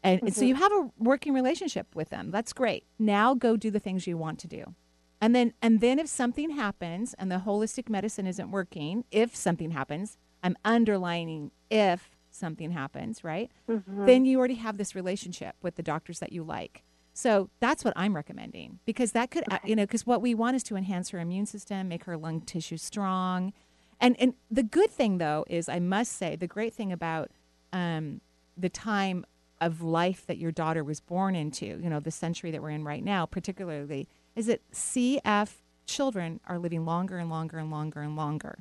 And, 0.04 0.22
and 0.22 0.34
so 0.34 0.42
Mhm. 0.42 0.48
you 0.48 0.54
have 0.54 0.70
a 0.72 0.90
working 0.96 1.34
relationship 1.34 1.96
with 1.96 2.10
them. 2.10 2.30
That's 2.30 2.52
great. 2.52 2.84
Now 2.98 3.34
go 3.34 3.56
do 3.56 3.70
the 3.72 3.80
things 3.80 4.06
you 4.06 4.16
want 4.16 4.38
to 4.40 4.46
do. 4.46 4.74
And 5.20 5.34
then 5.34 5.54
and 5.60 5.80
then 5.80 5.98
if 5.98 6.06
something 6.06 6.50
happens 6.50 7.14
and 7.14 7.32
the 7.32 7.38
holistic 7.38 7.88
medicine 7.88 8.26
isn't 8.26 8.50
working, 8.50 9.04
if 9.10 9.34
something 9.34 9.70
happens, 9.72 10.18
I'm 10.44 10.56
underlining 10.64 11.50
if 11.70 12.15
something 12.36 12.70
happens, 12.72 13.24
right? 13.24 13.50
Mhm. 13.68 14.06
Then 14.06 14.24
you 14.24 14.38
already 14.38 14.54
have 14.54 14.76
this 14.78 14.94
relationship 14.94 15.56
with 15.62 15.76
the 15.76 15.82
doctors 15.82 16.18
that 16.20 16.32
you 16.32 16.42
like. 16.44 16.82
So 17.12 17.48
that's 17.60 17.82
what 17.84 17.94
I'm 17.96 18.14
recommending 18.14 18.78
because 18.84 19.12
that 19.12 19.30
could, 19.30 19.44
uh 19.50 19.58
you 19.64 19.74
know, 19.74 19.84
because 19.84 20.06
what 20.06 20.20
we 20.20 20.34
want 20.34 20.56
is 20.56 20.62
to 20.64 20.76
enhance 20.76 21.08
her 21.10 21.18
immune 21.18 21.46
system, 21.46 21.88
make 21.88 22.04
her 22.04 22.16
lung 22.16 22.42
tissue 22.42 22.76
strong. 22.76 23.52
And, 23.98 24.14
and 24.20 24.34
the 24.50 24.62
good 24.62 24.90
thing, 24.90 25.16
though, 25.18 25.44
is 25.48 25.68
I 25.68 25.78
must 25.80 26.12
say, 26.12 26.36
the 26.36 26.46
great 26.46 26.74
thing 26.74 26.92
about 26.92 27.30
um, 27.72 28.20
the 28.56 28.68
time 28.68 29.24
of 29.62 29.80
life 29.82 30.26
that 30.26 30.36
your 30.36 30.52
daughter 30.52 30.84
was 30.84 31.00
born 31.00 31.34
into, 31.34 31.64
you 31.64 31.88
know, 31.88 32.00
the 32.00 32.10
century 32.10 32.50
that 32.50 32.60
we're 32.60 32.68
in 32.70 32.84
right 32.84 33.02
now, 33.02 33.24
particularly, 33.24 34.06
is 34.34 34.44
that 34.46 34.60
CF 34.70 35.62
children 35.86 36.40
are 36.46 36.58
living 36.58 36.84
longer 36.84 37.16
and 37.16 37.30
longer 37.30 37.56
and 37.58 37.70
longer 37.70 38.02
and 38.02 38.14
longer. 38.16 38.58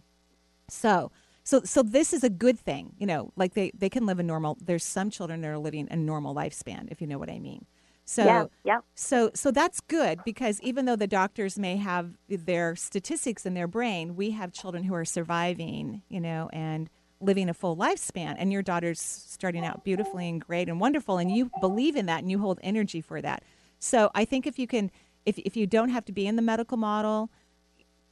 So, 0.70 1.12
so, 1.46 1.62
so 1.64 1.84
this 1.84 2.12
is 2.12 2.24
a 2.24 2.30
good 2.30 2.60
thing, 2.60 2.94
you 2.98 3.06
know, 3.06 3.32
like 3.36 3.54
they, 3.54 3.72
they 3.78 3.88
can 3.88 4.08
live 4.08 4.18
a 4.18 4.24
normal, 4.24 4.58
there's 4.60 4.84
some 4.84 5.12
children 5.12 5.42
that 5.42 5.48
are 5.48 5.60
living 5.60 5.88
a 5.92 5.96
normal 5.96 6.34
lifespan, 6.34 6.92
if 6.92 7.00
you 7.00 7.08
know 7.08 7.20
what 7.20 7.30
I 7.30 7.38
mean. 7.38 7.68
So, 8.04 8.26
Yeah, 8.26 8.46
yeah. 8.64 8.80
so, 8.96 9.30
so 9.36 9.52
that's 9.52 9.80
good 9.80 10.20
because 10.26 10.60
even 10.62 10.86
though 10.86 10.96
the 10.96 11.08
doctors 11.08 11.60
may 11.60 11.78
have 11.78 12.18
their 12.28 12.76
statistics 12.76 13.46
in 13.46 13.54
their 13.54 13.68
brain, 13.68 14.16
we 14.16 14.32
have 14.32 14.54
children 14.54 14.84
who 14.84 14.96
are 14.96 15.06
surviving, 15.06 16.02
you 16.10 16.20
know, 16.20 16.50
and 16.52 16.90
living 17.22 17.48
a 17.48 17.54
full 17.54 17.78
lifespan. 17.78 18.36
And 18.40 18.52
your 18.52 18.64
daughter's 18.64 19.00
starting 19.00 19.64
out 19.64 19.84
beautifully 19.84 20.28
and 20.28 20.42
great 20.42 20.68
and 20.68 20.80
wonderful, 20.80 21.20
and 21.20 21.32
you 21.32 21.52
believe 21.62 21.96
in 21.96 22.08
that 22.08 22.20
and 22.20 22.32
you 22.32 22.40
hold 22.40 22.60
energy 22.64 23.02
for 23.02 23.22
that. 23.22 23.44
So 23.80 24.10
I 24.16 24.26
think 24.26 24.48
if 24.48 24.58
you 24.58 24.68
can, 24.68 24.90
if 25.26 25.38
if 25.40 25.56
you 25.56 25.68
don't 25.68 25.90
have 25.90 26.06
to 26.06 26.12
be 26.12 26.28
in 26.28 26.36
the 26.36 26.42
medical 26.42 26.78
model, 26.78 27.30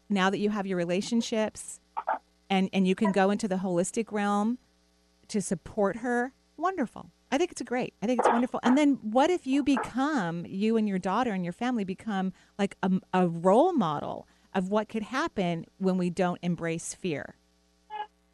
now 0.09 0.29
that 0.29 0.39
you 0.39 0.49
have 0.49 0.65
your 0.65 0.77
relationships, 0.77 1.79
and 2.53 2.69
and 2.73 2.87
you 2.87 2.95
can 2.95 3.11
go 3.11 3.31
into 3.31 3.47
the 3.47 3.57
holistic 3.65 4.11
realm 4.11 4.57
to 5.27 5.41
support 5.41 5.97
her, 5.97 6.33
wonderful. 6.57 7.03
I 7.31 7.37
think 7.39 7.51
it's 7.51 7.61
a 7.61 7.63
great. 7.73 7.93
I 8.01 8.05
think 8.05 8.19
it's 8.19 8.29
wonderful. 8.29 8.59
And 8.63 8.77
then 8.77 8.99
what 9.01 9.29
if 9.31 9.47
you 9.47 9.63
become 9.63 10.45
you 10.45 10.77
and 10.77 10.87
your 10.87 10.99
daughter 10.99 11.31
and 11.31 11.43
your 11.43 11.53
family 11.53 11.83
become 11.83 12.31
like 12.59 12.75
a, 12.83 12.91
a 13.11 13.27
role 13.27 13.73
model 13.73 14.27
of 14.53 14.69
what 14.69 14.87
could 14.87 15.01
happen 15.03 15.65
when 15.79 15.97
we 15.97 16.11
don't 16.11 16.37
embrace 16.43 16.93
fear, 16.93 17.35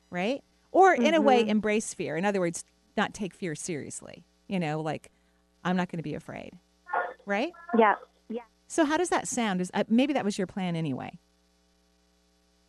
right? 0.09 0.43
Or 0.71 0.93
in 0.93 1.13
a 1.13 1.21
way, 1.21 1.45
Mhm. 1.45 1.47
embrace 1.49 1.93
fear. 1.93 2.17
In 2.17 2.25
other 2.25 2.41
words, 2.41 2.65
not 2.97 3.13
take 3.13 3.33
fear 3.33 3.55
seriously. 3.55 4.25
You 4.47 4.59
know, 4.59 4.81
like 4.81 5.09
I'm 5.63 5.77
not 5.77 5.89
going 5.89 5.99
to 5.99 6.03
be 6.03 6.15
afraid, 6.15 6.51
right? 7.25 7.51
Yeah. 7.77 7.95
Yeah. 8.27 8.41
So 8.67 8.83
how 8.85 8.97
does 8.97 9.09
that 9.09 9.27
sound? 9.27 9.61
Is 9.61 9.71
uh, 9.73 9.85
maybe 9.87 10.13
that 10.13 10.25
was 10.25 10.37
your 10.37 10.47
plan 10.47 10.75
anyway? 10.75 11.19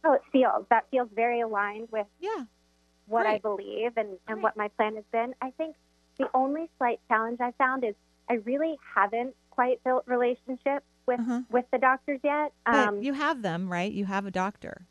Oh, 0.04 0.12
it 0.14 0.22
feels 0.32 0.64
that 0.70 0.86
feels 0.90 1.08
very 1.14 1.40
aligned 1.40 1.88
with 1.90 2.06
yeah 2.20 2.44
what 3.06 3.26
I 3.26 3.38
believe 3.38 3.92
and, 3.96 4.18
and 4.28 4.40
what 4.42 4.56
my 4.56 4.68
plan 4.68 4.94
has 4.94 5.04
been. 5.10 5.34
I 5.42 5.50
think 5.52 5.74
the 6.16 6.28
only 6.32 6.68
slight 6.78 7.00
challenge 7.08 7.40
I 7.40 7.50
found 7.58 7.82
is 7.84 7.94
I 8.28 8.34
really 8.34 8.76
haven't 8.94 9.34
quite 9.50 9.82
built 9.82 10.04
relationships 10.06 10.86
with 11.06 11.20
with 11.50 11.64
the 11.72 11.78
doctors 11.78 12.20
yet. 12.22 12.52
Uh-huh. 12.66 12.88
Um, 12.88 12.94
But 12.96 13.04
you 13.04 13.12
have 13.14 13.42
them, 13.42 13.70
right? 13.70 13.90
You 13.90 14.04
have 14.04 14.26
a 14.26 14.30
doctor. 14.30 14.86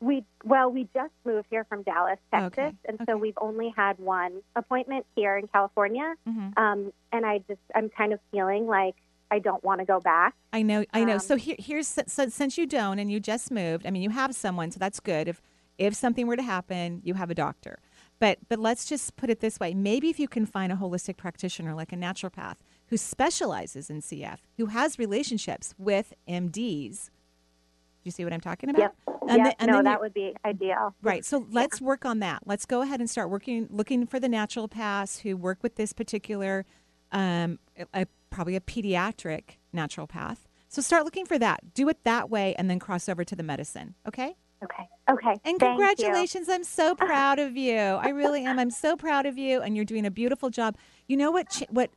we 0.00 0.24
well, 0.44 0.70
we 0.70 0.88
just 0.94 1.12
moved 1.26 1.48
here 1.50 1.64
from 1.64 1.82
Dallas, 1.82 2.18
Texas, 2.32 2.58
Okay, 2.58 2.76
and 2.86 2.98
so 3.06 3.18
we've 3.18 3.36
only 3.40 3.72
had 3.76 3.98
one 3.98 4.40
appointment 4.56 5.04
here 5.14 5.36
in 5.36 5.46
California. 5.48 6.14
Mhm. 6.26 6.56
Um, 6.58 6.92
and 7.12 7.26
I 7.26 7.38
just 7.46 7.60
I'm 7.74 7.90
kind 7.90 8.12
of 8.14 8.20
feeling 8.32 8.66
like 8.66 8.96
I 9.30 9.38
don't 9.38 9.62
want 9.62 9.80
to 9.80 9.84
go 9.84 10.00
back. 10.00 10.34
I 10.52 10.62
know, 10.62 10.84
I 10.92 11.04
know. 11.04 11.14
Um, 11.14 11.18
so 11.20 11.36
here, 11.36 11.56
here's 11.58 11.86
so 11.86 12.28
since 12.28 12.58
you 12.58 12.66
don't 12.66 12.98
and 12.98 13.10
you 13.10 13.20
just 13.20 13.50
moved, 13.50 13.86
I 13.86 13.90
mean, 13.90 14.02
you 14.02 14.10
have 14.10 14.34
someone, 14.34 14.70
so 14.70 14.78
that's 14.78 15.00
good. 15.00 15.28
If 15.28 15.40
if 15.78 15.94
something 15.94 16.26
were 16.26 16.36
to 16.36 16.42
happen, 16.42 17.00
you 17.04 17.14
have 17.14 17.30
a 17.30 17.34
doctor. 17.34 17.78
But 18.18 18.38
but 18.48 18.58
let's 18.58 18.84
just 18.84 19.16
put 19.16 19.30
it 19.30 19.40
this 19.40 19.58
way: 19.60 19.74
maybe 19.74 20.10
if 20.10 20.18
you 20.18 20.28
can 20.28 20.46
find 20.46 20.72
a 20.72 20.76
holistic 20.76 21.16
practitioner 21.16 21.74
like 21.74 21.92
a 21.92 21.96
naturopath 21.96 22.56
who 22.88 22.96
specializes 22.96 23.88
in 23.88 24.00
CF, 24.00 24.38
who 24.58 24.66
has 24.66 24.98
relationships 24.98 25.74
with 25.78 26.12
MDs. 26.28 27.06
Do 27.06 28.08
you 28.08 28.10
see 28.10 28.24
what 28.24 28.32
I'm 28.32 28.40
talking 28.40 28.70
about? 28.70 28.80
Yep. 28.80 28.94
And 29.28 29.38
yep. 29.38 29.60
no, 29.62 29.82
that 29.82 30.00
would 30.00 30.14
be 30.14 30.34
ideal. 30.44 30.94
Right. 31.02 31.24
So 31.24 31.46
let's 31.50 31.80
work 31.80 32.04
on 32.04 32.20
that. 32.20 32.42
Let's 32.46 32.64
go 32.64 32.80
ahead 32.80 32.98
and 32.98 33.08
start 33.08 33.28
working, 33.28 33.68
looking 33.70 34.06
for 34.06 34.18
the 34.18 34.26
naturopaths 34.26 35.20
who 35.20 35.36
work 35.36 35.58
with 35.62 35.76
this 35.76 35.92
particular, 35.92 36.64
um, 37.12 37.58
a, 37.92 38.06
probably 38.40 38.56
a 38.56 38.60
pediatric 38.60 39.58
naturopath. 39.76 40.38
So 40.68 40.80
start 40.80 41.04
looking 41.04 41.26
for 41.26 41.38
that. 41.38 41.74
Do 41.74 41.90
it 41.90 42.04
that 42.04 42.30
way, 42.30 42.54
and 42.54 42.70
then 42.70 42.78
cross 42.78 43.06
over 43.06 43.22
to 43.22 43.36
the 43.36 43.42
medicine. 43.42 43.96
Okay. 44.08 44.34
Okay. 44.64 44.88
Okay. 45.10 45.32
And 45.44 45.58
Thank 45.58 45.60
you. 45.60 45.68
congratulations. 45.68 46.48
I'm 46.48 46.64
so 46.64 46.94
proud 46.96 47.38
of 47.38 47.54
you. 47.58 47.76
I 47.76 48.08
really 48.08 48.46
am. 48.46 48.58
I'm 48.58 48.70
so 48.70 48.96
proud 48.96 49.26
of 49.26 49.36
you, 49.36 49.60
and 49.60 49.76
you're 49.76 49.84
doing 49.84 50.06
a 50.06 50.10
beautiful 50.10 50.48
job. 50.48 50.78
You 51.06 51.18
know 51.18 51.30
what? 51.30 51.50
ch- 51.50 51.64
What? 51.68 51.90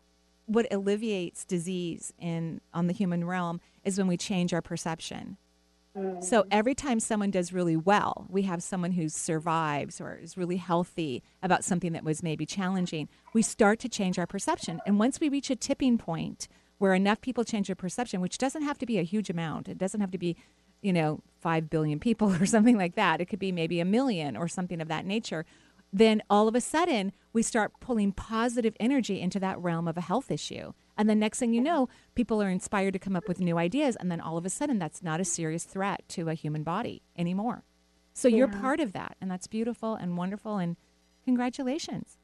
What 0.46 0.68
alleviates 0.74 1.46
disease 1.46 2.12
in 2.20 2.60
on 2.74 2.88
the 2.88 2.94
human 2.94 3.24
realm 3.24 3.62
is 3.86 3.98
when 3.98 4.08
we 4.08 4.18
change 4.18 4.54
our 4.54 4.62
perception. 4.62 5.38
So 5.96 6.44
mm. 6.44 6.48
every 6.50 6.74
time 6.74 7.00
someone 7.00 7.30
does 7.30 7.54
really 7.54 7.76
well, 7.76 8.26
we 8.30 8.44
have 8.44 8.64
someone 8.64 8.94
who 8.94 9.10
survives 9.10 10.02
or 10.02 10.16
is 10.16 10.38
really 10.38 10.58
healthy 10.58 11.22
about 11.42 11.64
something 11.64 11.94
that 11.94 12.04
was 12.04 12.24
maybe 12.24 12.46
challenging, 12.46 13.10
we 13.34 13.44
start 13.44 13.80
to 13.82 13.90
change 13.90 14.18
our 14.18 14.26
perception. 14.26 14.82
And 14.88 14.98
once 14.98 15.20
we 15.20 15.30
reach 15.30 15.52
a 15.52 15.56
tipping 15.56 15.98
point 16.00 16.48
where 16.80 16.96
enough 16.96 17.22
people 17.22 17.44
change 17.44 17.68
their 17.68 17.76
perception, 17.76 18.22
which 18.22 18.40
doesn't 18.40 18.64
have 18.64 18.80
to 18.80 18.86
be 18.86 18.98
a 18.98 19.04
huge 19.04 19.30
amount, 19.30 19.70
it 19.70 19.78
doesn't 19.78 20.02
have 20.02 20.12
to 20.12 20.18
be, 20.18 20.36
you 20.82 20.92
know, 20.92 21.22
5 21.42 21.70
billion 21.70 22.00
people 22.00 22.34
or 22.42 22.46
something 22.48 22.78
like 22.78 22.96
that. 22.96 23.22
It 23.22 23.26
could 23.26 23.40
be 23.40 23.52
maybe 23.52 23.80
a 23.80 23.86
million 23.86 24.36
or 24.36 24.48
something 24.48 24.82
of 24.82 24.88
that 24.88 25.06
nature. 25.06 25.46
Then 25.92 26.24
all 26.28 26.48
of 26.48 26.56
a 26.56 26.62
sudden, 26.62 27.12
we 27.34 27.44
start 27.44 27.80
pulling 27.80 28.14
positive 28.14 28.76
energy 28.80 29.22
into 29.22 29.40
that 29.42 29.60
realm 29.60 29.88
of 29.88 29.96
a 29.96 30.02
health 30.02 30.32
issue. 30.32 30.74
And 30.98 31.10
then 31.10 31.20
next 31.20 31.40
thing 31.40 31.54
you 31.54 31.62
know, 31.62 31.90
people 32.16 32.42
are 32.42 32.50
inspired 32.50 32.94
to 32.94 33.00
come 33.00 33.16
up 33.16 33.28
with 33.28 33.40
new 33.40 33.58
ideas. 33.58 33.96
And 33.96 34.12
then 34.12 34.22
all 34.22 34.38
of 34.38 34.46
a 34.46 34.50
sudden, 34.50 34.80
that's 34.80 35.02
not 35.02 35.20
a 35.20 35.26
serious 35.26 35.64
threat 35.64 36.04
to 36.10 36.30
a 36.30 36.34
human 36.34 36.64
body 36.64 37.02
anymore. 37.18 37.64
So 38.14 38.28
you're 38.28 38.48
part 38.48 38.80
of 38.80 38.94
that. 38.94 39.16
And 39.20 39.32
that's 39.32 39.48
beautiful 39.48 39.96
and 39.96 40.18
wonderful. 40.18 40.58
And 40.58 40.78
congratulations. 41.26 42.18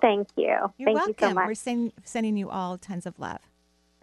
Thank 0.00 0.28
you. 0.36 0.56
You're 0.78 0.86
Thank 0.86 0.96
welcome. 0.96 1.14
you 1.18 1.28
so 1.28 1.34
much. 1.34 1.46
We're 1.46 1.54
send, 1.54 1.92
sending 2.04 2.36
you 2.36 2.48
all 2.48 2.78
tons 2.78 3.06
of 3.06 3.18
love. 3.18 3.40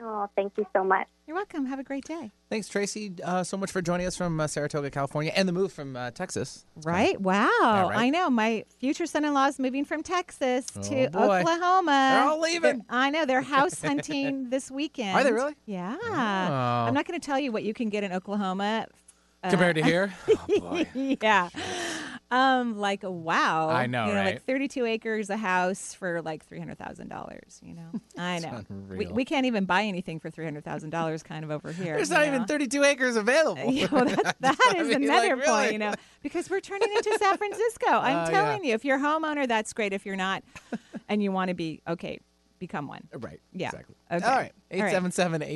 Oh, 0.01 0.29
thank 0.35 0.53
you 0.57 0.65
so 0.73 0.83
much. 0.83 1.07
You're 1.29 1.35
welcome. 1.35 1.67
Have 1.67 1.77
a 1.77 1.83
great 1.83 2.05
day. 2.05 2.31
Thanks, 2.49 2.67
Tracy, 2.67 3.13
uh, 3.23 3.43
so 3.43 3.55
much 3.55 3.69
for 3.71 3.83
joining 3.83 4.07
us 4.07 4.17
from 4.17 4.39
uh, 4.39 4.47
Saratoga, 4.47 4.89
California, 4.89 5.31
and 5.35 5.47
the 5.47 5.53
move 5.53 5.71
from 5.71 5.95
uh, 5.95 6.09
Texas. 6.09 6.65
Right? 6.77 7.21
Wow. 7.21 7.45
right? 7.61 7.91
I 7.93 8.09
know. 8.09 8.31
My 8.31 8.65
future 8.79 9.05
son 9.05 9.23
in 9.23 9.35
law 9.35 9.45
is 9.45 9.59
moving 9.59 9.85
from 9.85 10.01
Texas 10.01 10.65
to 10.65 11.05
Oh, 11.05 11.09
boy. 11.27 11.41
Oklahoma. 11.41 12.13
They're 12.15 12.23
all 12.23 12.41
leaving. 12.41 12.61
They're- 12.79 12.85
I 12.89 13.11
know. 13.11 13.25
They're 13.27 13.41
house 13.57 13.79
hunting 13.79 14.49
this 14.49 14.71
weekend. 14.71 15.15
Are 15.19 15.23
they 15.23 15.31
really? 15.31 15.53
Yeah. 15.67 15.97
Oh. 16.01 16.07
I'm 16.87 16.95
not 16.95 17.05
going 17.05 17.19
to 17.19 17.23
tell 17.23 17.37
you 17.37 17.51
what 17.51 17.61
you 17.61 17.75
can 17.75 17.89
get 17.89 18.03
in 18.03 18.11
Oklahoma. 18.11 18.87
uh, 19.43 19.49
Compared 19.51 19.75
to 19.75 19.83
here? 19.83 20.11
yeah. 20.95 21.49
Um, 22.31 22.77
like 22.77 23.01
wow. 23.03 23.69
I 23.69 23.87
know, 23.87 24.05
You 24.05 24.13
know, 24.13 24.19
right? 24.19 24.33
like 24.35 24.45
32 24.45 24.85
acres, 24.85 25.29
a 25.29 25.37
house 25.37 25.95
for 25.95 26.21
like 26.21 26.45
three 26.45 26.59
hundred 26.59 26.77
thousand 26.77 27.09
dollars. 27.09 27.59
You 27.63 27.73
know, 27.73 27.89
I 28.17 28.39
know. 28.39 28.63
We, 28.89 29.07
we 29.07 29.25
can't 29.25 29.47
even 29.47 29.65
buy 29.65 29.83
anything 29.83 30.19
for 30.19 30.29
three 30.29 30.45
hundred 30.45 30.63
thousand 30.63 30.91
dollars, 30.91 31.23
kind 31.23 31.43
of 31.43 31.49
over 31.49 31.71
here. 31.71 31.95
There's 31.95 32.11
not 32.11 32.27
know? 32.27 32.35
even 32.35 32.45
32 32.45 32.83
acres 32.83 33.15
available. 33.15 33.71
Yeah, 33.71 33.87
well, 33.91 34.05
that, 34.05 34.35
that 34.39 34.57
I 34.75 34.83
mean, 34.83 35.03
another 35.03 35.35
like, 35.35 35.45
point, 35.45 35.61
really? 35.61 35.73
you 35.73 35.79
know, 35.79 35.93
because 36.21 36.49
we're 36.49 36.59
turning 36.59 36.89
into 36.95 37.17
San 37.17 37.37
Francisco. 37.37 37.87
I'm 37.87 38.31
yeah. 38.31 38.41
telling 38.41 38.63
you, 38.63 38.73
if 38.73 38.85
you're 38.85 38.97
a 38.97 39.01
homeowner, 39.01 39.47
that's 39.47 39.73
great. 39.73 39.93
If 39.93 40.05
you're 40.05 40.15
not, 40.15 40.43
and 41.09 41.23
you 41.23 41.31
want 41.31 41.49
to 41.49 41.55
be, 41.55 41.81
okay, 41.87 42.19
become 42.59 42.87
one. 42.87 43.07
Right. 43.17 43.39
Yeah. 43.53 43.67
Exactly. 43.69 43.95
Okay. 44.11 44.25
All 44.25 44.31
right. 44.37 44.51
All 44.73 44.79
right. 44.81 44.93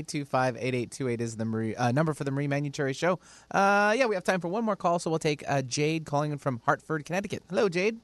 877-825-8828 0.08 1.22
is 1.22 1.36
the 1.38 1.46
Marie, 1.46 1.76
uh, 1.76 1.92
number 1.92 2.14
for 2.14 2.24
the 2.24 2.32
Marie 2.32 2.48
Manuchehri 2.48 2.96
Show. 2.96 3.20
Uh, 3.52 3.94
yeah, 3.98 4.06
we 4.06 4.16
have 4.16 4.24
time 4.24 4.40
for 4.42 4.48
one 4.48 4.64
more 4.64 4.76
call, 4.76 5.00
so 5.00 5.10
we'll 5.10 5.20
take 5.20 5.44
uh, 5.48 5.62
Jade 5.62 6.06
calling 6.06 6.32
in 6.32 6.38
from 6.38 6.62
Hartford, 6.66 7.06
Connecticut. 7.06 7.44
Hello, 7.50 7.70
Jade. 7.70 8.00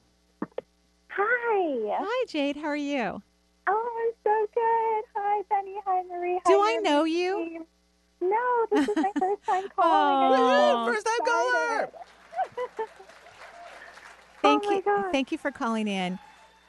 Hi. 1.10 1.98
Hi, 2.02 2.26
Jade. 2.28 2.58
How 2.58 2.68
are 2.68 2.76
you? 2.76 3.22
Oh, 3.68 4.08
I'm 4.08 4.14
so 4.24 4.48
good. 4.54 5.04
Hi, 5.16 5.42
Benny. 5.50 5.76
Hi, 5.86 6.04
Marie. 6.04 6.40
Hi, 6.46 6.52
Do 6.52 6.60
I 6.62 6.74
Marie. 6.76 6.82
know 6.84 7.04
you? 7.04 7.66
No, 8.22 8.66
this 8.72 8.88
is 8.90 8.96
my 8.98 9.12
first 9.18 9.44
time 9.46 9.64
calling. 9.76 10.40
Aw. 10.42 10.86
First 10.88 11.06
time 11.06 11.26
caller. 11.26 11.90
Thank 14.42 14.64
Oh 14.64 14.70
my 14.70 14.76
you. 14.76 14.82
God. 14.82 15.12
Thank 15.12 15.32
you 15.32 15.38
for 15.38 15.52
calling 15.52 15.88
in. 15.88 16.18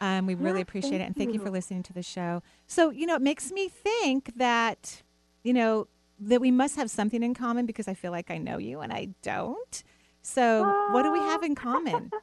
Um, 0.00 0.26
we 0.26 0.34
really 0.34 0.60
Yeah, 0.60 0.62
appreciate 0.62 1.00
it, 1.00 1.04
and 1.04 1.16
thank 1.16 1.32
you 1.34 1.40
for 1.40 1.50
listening 1.50 1.82
to 1.84 1.92
the 1.92 2.02
show. 2.02 2.42
So, 2.66 2.90
you 2.90 3.06
know, 3.06 3.16
it 3.16 3.22
makes 3.22 3.52
me 3.52 3.68
think 3.68 4.32
that, 4.36 5.02
you 5.44 5.52
know, 5.52 5.88
that 6.18 6.40
we 6.40 6.50
must 6.50 6.76
have 6.76 6.90
something 6.90 7.22
in 7.22 7.34
common 7.34 7.66
because 7.66 7.88
I 7.88 7.94
feel 7.94 8.10
like 8.12 8.30
I 8.30 8.38
know 8.38 8.58
you 8.58 8.80
and 8.80 8.92
I 8.92 9.08
don't. 9.22 9.82
So, 10.22 10.74
what 10.86 11.02
do 11.02 11.10
we 11.12 11.22
have 11.22 11.42
in 11.42 11.54
common? 11.54 12.12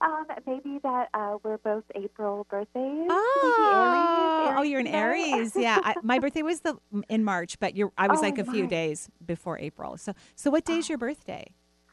Um, 0.00 0.26
maybe 0.46 0.78
that 0.84 1.08
uh, 1.12 1.38
we're 1.42 1.58
both 1.58 1.82
April 1.96 2.46
birthdays. 2.48 3.08
Oh, 3.10 3.68
Aries, 3.72 4.32
oh, 4.56 4.62
you're 4.62 4.80
an 4.80 4.86
you? 4.86 4.92
Aries. 4.94 5.56
Yeah, 5.56 5.80
I, 5.82 5.96
my 6.02 6.18
birthday 6.20 6.42
was 6.42 6.60
the 6.60 6.76
in 7.08 7.24
March, 7.24 7.58
but 7.58 7.74
you're 7.76 7.92
I 7.98 8.08
was 8.08 8.20
Oh, 8.20 8.22
like 8.22 8.38
a 8.38 8.44
few 8.44 8.66
days 8.66 9.08
before 9.24 9.58
April. 9.58 9.96
So, 9.96 10.12
so 10.36 10.50
what 10.50 10.64
day 10.64 10.78
is 10.78 10.88
your 10.88 10.98
birthday? 10.98 11.52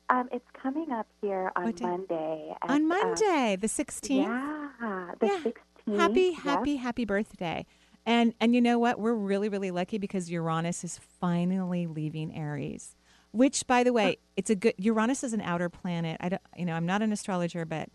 Um, 0.10 0.30
it's 0.32 0.46
coming 0.62 0.92
up 0.92 1.08
here 1.22 1.52
on 1.56 1.66
What? 1.66 1.82
Monday. 1.82 2.54
at, 2.62 2.70
On 2.70 2.84
uh, 2.84 2.86
Monday, 2.96 3.58
the 3.60 3.68
16th. 3.68 4.10
yeah, 4.10 5.12
the 5.20 5.26
Yeah. 5.28 5.40
16th. 5.88 5.98
Happy, 6.00 6.32
happy, 6.32 6.76
happy 6.78 7.06
birthday. 7.06 7.66
And 8.08 8.34
and 8.40 8.54
you 8.54 8.62
know 8.62 8.78
what? 8.78 9.00
We're 9.00 9.14
really, 9.16 9.50
really 9.50 9.72
lucky 9.72 9.98
because 9.98 10.30
Uranus 10.30 10.84
is 10.84 11.00
finally 11.20 11.88
leaving 11.88 12.36
Aries. 12.36 12.96
Which, 13.32 13.66
by 13.68 13.84
the 13.84 13.92
way, 13.94 14.18
it's 14.38 14.50
a 14.50 14.56
good. 14.56 14.76
Uranus 14.78 15.24
is 15.24 15.34
an 15.34 15.42
outer 15.42 15.70
planet. 15.70 16.18
I 16.22 16.30
don't, 16.30 16.42
you 16.56 16.66
know, 16.66 16.74
I'm 16.74 16.86
not 16.86 17.02
an 17.02 17.12
astrologer, 17.12 17.66
but 17.66 17.90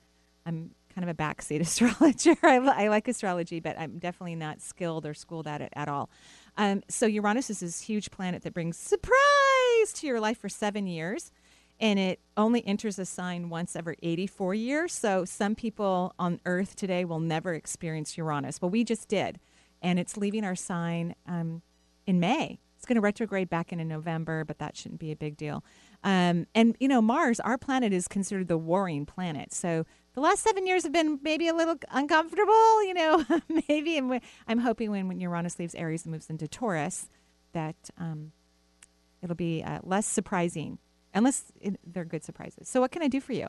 I'm 0.44 0.72
kind 0.94 1.08
of 1.08 1.08
a 1.08 1.14
backseat 1.14 1.60
astrologer. 1.62 2.36
I, 2.42 2.56
I 2.56 2.88
like 2.88 3.06
astrology, 3.08 3.60
but 3.60 3.78
I'm 3.78 3.98
definitely 3.98 4.34
not 4.34 4.60
skilled 4.60 5.06
or 5.06 5.14
schooled 5.14 5.46
at 5.46 5.60
it 5.60 5.72
at 5.76 5.88
all. 5.88 6.10
Um, 6.56 6.82
so 6.88 7.06
Uranus 7.06 7.48
is 7.50 7.60
this 7.60 7.80
huge 7.80 8.10
planet 8.10 8.42
that 8.42 8.52
brings 8.52 8.76
surprise 8.76 9.92
to 9.94 10.06
your 10.08 10.20
life 10.20 10.38
for 10.38 10.48
seven 10.48 10.86
years 10.88 11.30
and 11.80 11.98
it 11.98 12.20
only 12.36 12.64
enters 12.66 12.98
a 12.98 13.06
sign 13.06 13.48
once 13.48 13.74
every 13.74 13.96
84 14.02 14.54
years. 14.54 14.92
So 14.92 15.24
some 15.24 15.54
people 15.54 16.14
on 16.18 16.38
Earth 16.44 16.76
today 16.76 17.04
will 17.04 17.20
never 17.20 17.54
experience 17.54 18.16
Uranus. 18.18 18.60
Well, 18.60 18.70
we 18.70 18.84
just 18.84 19.08
did, 19.08 19.40
and 19.80 19.98
it's 19.98 20.16
leaving 20.16 20.44
our 20.44 20.54
sign 20.54 21.14
um, 21.26 21.62
in 22.06 22.20
May. 22.20 22.60
It's 22.76 22.86
going 22.86 22.96
to 22.96 23.02
retrograde 23.02 23.50
back 23.50 23.72
into 23.72 23.84
November, 23.84 24.42
but 24.44 24.58
that 24.58 24.74
shouldn't 24.74 25.00
be 25.00 25.12
a 25.12 25.16
big 25.16 25.36
deal. 25.36 25.62
Um, 26.02 26.46
and 26.54 26.76
you 26.80 26.88
know, 26.88 27.02
Mars, 27.02 27.38
our 27.40 27.58
planet, 27.58 27.92
is 27.92 28.08
considered 28.08 28.48
the 28.48 28.56
warring 28.56 29.04
planet. 29.04 29.52
So 29.52 29.84
the 30.14 30.20
last 30.20 30.42
seven 30.42 30.66
years 30.66 30.84
have 30.84 30.92
been 30.92 31.18
maybe 31.22 31.46
a 31.48 31.54
little 31.54 31.76
uncomfortable. 31.90 32.84
You 32.84 32.94
know, 32.94 33.24
maybe. 33.68 33.98
And 33.98 34.20
I'm 34.48 34.58
hoping 34.58 34.90
when, 34.90 35.08
when 35.08 35.20
Uranus 35.20 35.58
leaves 35.58 35.74
Aries 35.74 36.04
and 36.04 36.12
moves 36.12 36.30
into 36.30 36.48
Taurus, 36.48 37.10
that 37.52 37.76
um, 37.98 38.32
it'll 39.22 39.36
be 39.36 39.62
uh, 39.62 39.80
less 39.82 40.06
surprising, 40.06 40.78
unless 41.14 41.44
it, 41.60 41.78
they're 41.86 42.04
good 42.04 42.24
surprises. 42.24 42.68
So, 42.68 42.80
what 42.80 42.90
can 42.90 43.02
I 43.02 43.08
do 43.08 43.20
for 43.20 43.32
you? 43.32 43.48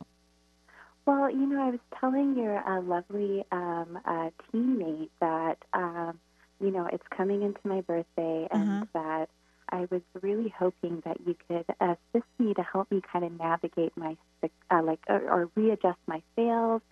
Well, 1.06 1.30
you 1.30 1.46
know, 1.46 1.60
I 1.60 1.70
was 1.70 1.80
telling 1.98 2.36
your 2.36 2.58
uh, 2.58 2.80
lovely 2.80 3.44
um, 3.50 3.98
uh, 4.04 4.30
teammate 4.52 5.10
that, 5.20 5.58
um, 5.72 6.20
you 6.60 6.70
know, 6.70 6.86
it's 6.92 7.06
coming 7.16 7.42
into 7.42 7.60
my 7.64 7.80
birthday 7.80 8.46
and 8.50 8.78
Uh-huh. 8.78 8.86
that 8.94 9.28
I 9.70 9.86
was 9.90 10.02
really 10.20 10.52
hoping 10.56 11.02
that 11.04 11.18
you 11.26 11.34
could 11.48 11.64
assist 11.80 12.28
me 12.38 12.54
to 12.54 12.62
help 12.62 12.90
me 12.90 13.02
kind 13.12 13.24
of 13.24 13.32
navigate 13.32 13.96
my, 13.96 14.16
uh, 14.70 14.82
like, 14.82 15.00
or, 15.08 15.20
or 15.28 15.50
readjust 15.56 15.98
my 16.06 16.22
sails 16.36 16.82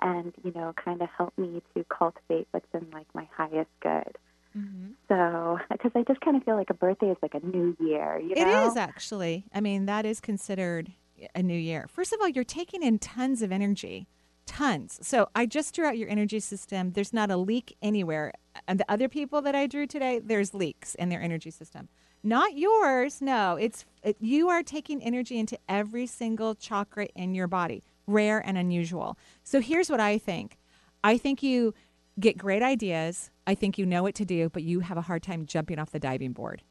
and, 0.00 0.32
you 0.42 0.52
know, 0.52 0.72
kind 0.84 1.00
of 1.02 1.08
help 1.16 1.36
me 1.38 1.62
to 1.76 1.84
cultivate 1.84 2.48
what's 2.50 2.66
in, 2.74 2.90
like, 2.90 3.06
my 3.14 3.28
highest 3.36 3.70
good. 3.80 4.16
Mm-hmm. 4.56 4.90
So, 5.08 5.58
because 5.70 5.92
I 5.94 6.02
just 6.02 6.20
kind 6.20 6.36
of 6.36 6.44
feel 6.44 6.56
like 6.56 6.70
a 6.70 6.74
birthday 6.74 7.06
is 7.10 7.16
like 7.22 7.34
a 7.34 7.44
new 7.46 7.76
year, 7.80 8.18
you 8.18 8.32
It 8.36 8.44
know? 8.44 8.66
is 8.66 8.76
actually. 8.76 9.44
I 9.54 9.60
mean, 9.60 9.86
that 9.86 10.04
is 10.04 10.20
considered 10.20 10.92
a 11.34 11.42
new 11.42 11.58
year. 11.58 11.86
First 11.88 12.12
of 12.12 12.20
all, 12.20 12.28
you're 12.28 12.44
taking 12.44 12.82
in 12.82 12.98
tons 12.98 13.42
of 13.42 13.52
energy, 13.52 14.08
tons. 14.46 14.98
So 15.02 15.28
I 15.34 15.46
just 15.46 15.74
drew 15.74 15.86
out 15.86 15.98
your 15.98 16.08
energy 16.08 16.40
system. 16.40 16.92
There's 16.92 17.12
not 17.12 17.30
a 17.30 17.36
leak 17.36 17.76
anywhere. 17.82 18.32
And 18.66 18.80
the 18.80 18.90
other 18.90 19.08
people 19.08 19.40
that 19.42 19.54
I 19.54 19.66
drew 19.66 19.86
today, 19.86 20.18
there's 20.18 20.54
leaks 20.54 20.94
in 20.96 21.08
their 21.08 21.20
energy 21.22 21.50
system. 21.50 21.88
Not 22.22 22.56
yours. 22.56 23.22
No, 23.22 23.56
it's 23.56 23.84
it, 24.02 24.16
you 24.20 24.48
are 24.48 24.62
taking 24.62 25.02
energy 25.02 25.38
into 25.38 25.58
every 25.68 26.06
single 26.06 26.54
chakra 26.54 27.06
in 27.14 27.34
your 27.34 27.46
body, 27.46 27.82
rare 28.06 28.38
and 28.44 28.58
unusual. 28.58 29.16
So 29.42 29.60
here's 29.60 29.88
what 29.88 30.00
I 30.00 30.18
think. 30.18 30.58
I 31.02 31.16
think 31.16 31.42
you 31.42 31.72
get 32.20 32.38
great 32.38 32.62
ideas. 32.62 33.30
I 33.46 33.54
think 33.54 33.78
you 33.78 33.86
know 33.86 34.02
what 34.02 34.14
to 34.16 34.24
do, 34.24 34.48
but 34.50 34.62
you 34.62 34.80
have 34.80 34.96
a 34.96 35.02
hard 35.02 35.22
time 35.22 35.46
jumping 35.46 35.78
off 35.78 35.90
the 35.90 35.98
diving 35.98 36.32
board. 36.32 36.62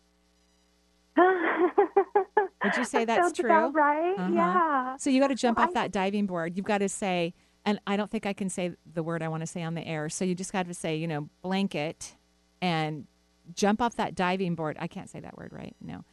Would 1.17 2.75
you 2.77 2.85
say 2.85 3.05
that's 3.05 3.33
true? 3.33 3.49
about 3.49 3.73
right. 3.73 4.15
Uh-huh. 4.17 4.31
Yeah. 4.33 4.97
So 4.97 5.09
you 5.09 5.19
got 5.19 5.29
to 5.29 5.35
jump 5.35 5.57
Well, 5.57 5.67
off 5.67 5.73
that 5.73 5.91
diving 5.91 6.25
board. 6.25 6.55
You've 6.55 6.65
got 6.65 6.79
to 6.79 6.89
say, 6.89 7.33
and 7.65 7.79
I 7.87 7.97
don't 7.97 8.11
think 8.11 8.25
I 8.25 8.33
can 8.33 8.49
say 8.49 8.71
the 8.93 9.03
word 9.03 9.23
I 9.23 9.27
want 9.27 9.41
to 9.41 9.47
say 9.47 9.63
on 9.63 9.75
the 9.75 9.85
air. 9.85 10.09
So 10.09 10.25
you 10.25 10.35
just 10.35 10.51
got 10.51 10.67
to 10.67 10.73
say, 10.73 10.95
you 10.95 11.07
know, 11.07 11.29
blanket 11.41 12.15
and 12.61 13.07
jump 13.55 13.81
off 13.81 13.95
that 13.95 14.15
diving 14.15 14.55
board. 14.55 14.77
I 14.79 14.87
can't 14.87 15.09
say 15.09 15.19
that 15.21 15.37
word 15.37 15.51
right. 15.53 15.75
No. 15.81 16.03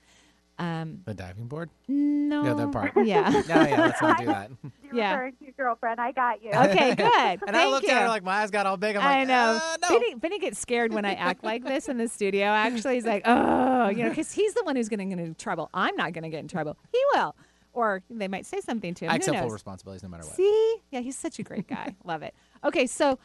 Um, 0.59 1.03
The 1.05 1.13
diving 1.15 1.49
board? 1.49 1.69
no. 1.87 2.45
Yeah, 2.45 2.55
that 2.55 2.73
part. 2.73 2.93
Yeah. 3.05 3.31
No, 3.49 3.63
yeah, 3.67 3.81
let's 3.81 4.01
not 4.03 4.19
do 4.19 4.27
that. 4.37 4.51
You 4.63 4.71
Yeah. 4.95 5.13
referring 5.13 5.37
to 5.37 5.45
your 5.45 5.55
girlfriend. 5.57 6.01
I 6.01 6.13
got 6.13 6.43
you. 6.43 6.51
Okay, 6.51 6.95
good. 6.95 7.41
and 7.47 7.57
I 7.57 7.67
looked 7.69 7.85
you. 7.87 7.91
at 7.93 8.03
her 8.03 8.09
like 8.09 8.25
my 8.25 8.37
eyes 8.43 8.51
got 8.51 8.67
all 8.67 8.77
big. 8.77 8.97
I'm 8.97 9.03
I 9.07 9.25
know. 9.25 9.61
"Uh, 9.63 9.77
no. 9.83 9.89
Benny, 9.99 10.15
Benny 10.15 10.39
gets 10.39 10.59
scared 10.59 10.93
when 10.95 11.05
I 11.05 11.15
act 11.15 11.45
like 11.45 11.65
this 11.65 11.89
in 11.89 11.99
the 11.99 12.09
studio. 12.09 12.47
Actually, 12.47 12.95
he's 12.95 13.05
like, 13.07 13.23
oh, 13.27 13.89
you 13.91 14.03
know, 14.05 14.09
because 14.09 14.33
he's 14.33 14.55
the 14.55 14.65
one 14.65 14.77
who's 14.77 14.89
going 14.89 14.99
to 15.01 15.05
get 15.15 15.19
into 15.23 15.35
trouble. 15.35 15.69
I'm 15.75 15.95
not 15.97 16.13
going 16.15 16.25
to 16.25 16.31
get 16.31 16.41
in 16.41 16.49
trouble. 16.49 16.77
He 16.93 17.01
will. 17.15 17.37
Or 17.73 18.03
they 18.09 18.27
might 18.29 18.47
say 18.47 18.61
something 18.63 18.95
to 18.95 19.05
him. 19.05 19.11
I 19.11 19.15
Who 19.15 19.17
accept 19.19 19.37
full 19.37 19.47
knows? 19.49 19.53
responsibilities 19.53 20.03
no 20.03 20.09
matter 20.09 20.25
what. 20.25 20.35
See? 20.35 20.77
Yeah, 20.91 21.01
he's 21.01 21.17
such 21.17 21.39
a 21.39 21.43
great 21.43 21.69
guy. 21.69 21.95
Love 22.05 22.23
it. 22.23 22.35
Okay, 22.65 22.87
so 22.87 23.19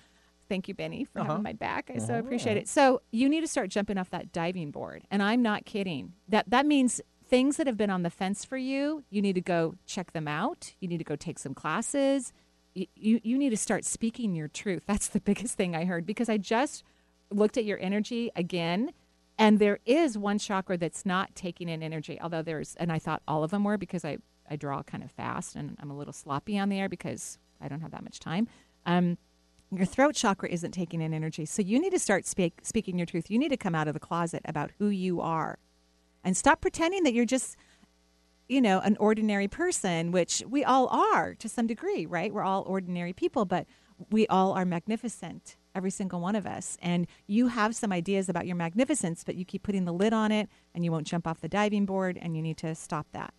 thank 0.50 0.68
you, 0.68 0.74
Benny, 0.74 1.06
for 1.06 1.20
Uh-huh. 1.22 1.30
having 1.30 1.44
my 1.44 1.54
back. 1.54 1.90
I 1.94 1.98
so 2.00 2.06
Uh-huh. 2.16 2.20
appreciate 2.20 2.58
it. 2.58 2.68
So 2.68 3.02
you 3.12 3.30
need 3.30 3.40
to 3.42 3.48
start 3.48 3.70
jumping 3.70 3.98
off 3.98 4.10
that 4.10 4.34
diving 4.34 4.72
board. 4.72 5.04
And 5.10 5.24
I'm 5.24 5.42
not 5.42 5.64
kidding. 5.66 6.14
That 6.28 6.50
that 6.50 6.66
means 6.66 7.00
things 7.32 7.56
that 7.56 7.66
have 7.66 7.78
been 7.78 7.90
on 7.90 8.04
the 8.04 8.10
fence 8.10 8.44
for 8.44 8.58
you, 8.58 9.04
you 9.10 9.22
need 9.22 9.36
to 9.36 9.42
go 9.42 9.76
check 9.88 10.12
them 10.12 10.28
out. 10.28 10.74
You 10.82 10.90
need 10.90 10.98
to 10.98 11.06
go 11.06 11.16
take 11.16 11.40
some 11.40 11.54
classes. 11.56 12.34
You, 12.76 12.88
you, 12.96 13.22
you 13.24 13.38
need 13.38 13.52
to 13.52 13.58
start 13.58 13.86
speaking 13.86 14.36
your 14.36 14.50
truth. 14.50 14.84
That's 14.88 15.08
the 15.08 15.22
biggest 15.22 15.56
thing 15.56 15.76
I 15.76 15.86
heard 15.86 16.06
because 16.06 16.30
I 16.30 16.38
just 16.38 16.84
looked 17.32 17.58
at 17.58 17.64
your 17.64 17.80
energy 17.80 18.30
again 18.36 18.92
and 19.38 19.60
there 19.60 19.80
is 19.86 20.18
one 20.18 20.38
chakra 20.38 20.78
that's 20.78 21.06
not 21.06 21.34
taking 21.34 21.70
in 21.70 21.82
energy 21.82 22.20
although 22.20 22.42
there's 22.42 22.76
and 22.76 22.92
i 22.92 23.00
thought 23.00 23.22
all 23.26 23.42
of 23.42 23.52
them 23.52 23.64
were 23.64 23.78
because 23.78 24.04
i 24.04 24.18
i 24.50 24.58
draw 24.58 24.84
kind 24.84 25.02
of 25.02 25.10
fast 25.10 25.56
and 25.56 25.78
i'm 25.80 25.90
a 25.90 25.98
little 25.98 26.12
sloppy 26.12 26.60
on 26.60 26.68
the 26.68 26.78
air 26.78 26.90
because 26.90 27.40
i 27.62 27.70
don't 27.70 27.80
have 27.80 27.92
that 27.92 28.04
much 28.04 28.20
time 28.20 28.50
um 28.86 29.18
your 29.72 29.86
throat 29.86 30.14
chakra 30.14 30.50
isn't 30.50 30.72
taking 30.72 31.00
in 31.00 31.14
energy 31.14 31.46
so 31.46 31.62
you 31.62 31.80
need 31.80 31.92
to 31.92 32.00
start 32.00 32.26
speak, 32.26 32.60
speaking 32.64 33.00
your 33.00 33.06
truth 33.06 33.32
you 33.32 33.40
need 33.40 33.48
to 33.48 33.56
come 33.56 33.74
out 33.74 33.88
of 33.88 33.94
the 33.94 34.00
closet 34.02 34.42
about 34.44 34.72
who 34.78 34.90
you 34.90 35.22
are 35.22 35.58
and 36.24 36.36
stop 36.36 36.62
pretending 36.62 37.04
that 37.04 37.14
you're 37.14 37.26
just 37.26 37.56
you 38.48 38.62
know 38.62 38.80
an 38.80 38.98
ordinary 39.00 39.48
person 39.48 40.12
which 40.12 40.44
we 40.50 40.64
all 40.64 40.88
are 40.88 41.34
to 41.36 41.48
some 41.48 41.68
degree 41.68 42.06
right 42.06 42.34
we're 42.34 42.44
all 42.44 42.64
ordinary 42.68 43.14
people 43.14 43.46
but 43.46 43.66
we 44.10 44.28
all 44.28 44.54
are 44.54 44.66
magnificent 44.66 45.58
every 45.76 45.92
single 45.92 46.20
one 46.20 46.36
of 46.36 46.46
us. 46.46 46.78
And 46.82 47.08
you 47.28 47.48
have 47.48 47.76
some 47.76 47.92
ideas 47.92 48.30
about 48.30 48.48
your 48.48 48.56
magnificence, 48.56 49.24
but 49.24 49.36
you 49.36 49.46
keep 49.46 49.64
putting 49.64 49.86
the 49.86 49.94
lid 49.94 50.14
on 50.14 50.32
it 50.32 50.50
and 50.74 50.84
you 50.84 50.92
won't 50.92 51.08
jump 51.08 51.28
off 51.28 51.42
the 51.42 51.50
diving 51.50 51.86
board, 51.86 52.18
and 52.22 52.36
you 52.36 52.42
need 52.42 52.58
to 52.58 52.76
stop 52.76 53.08
that. 53.14 53.34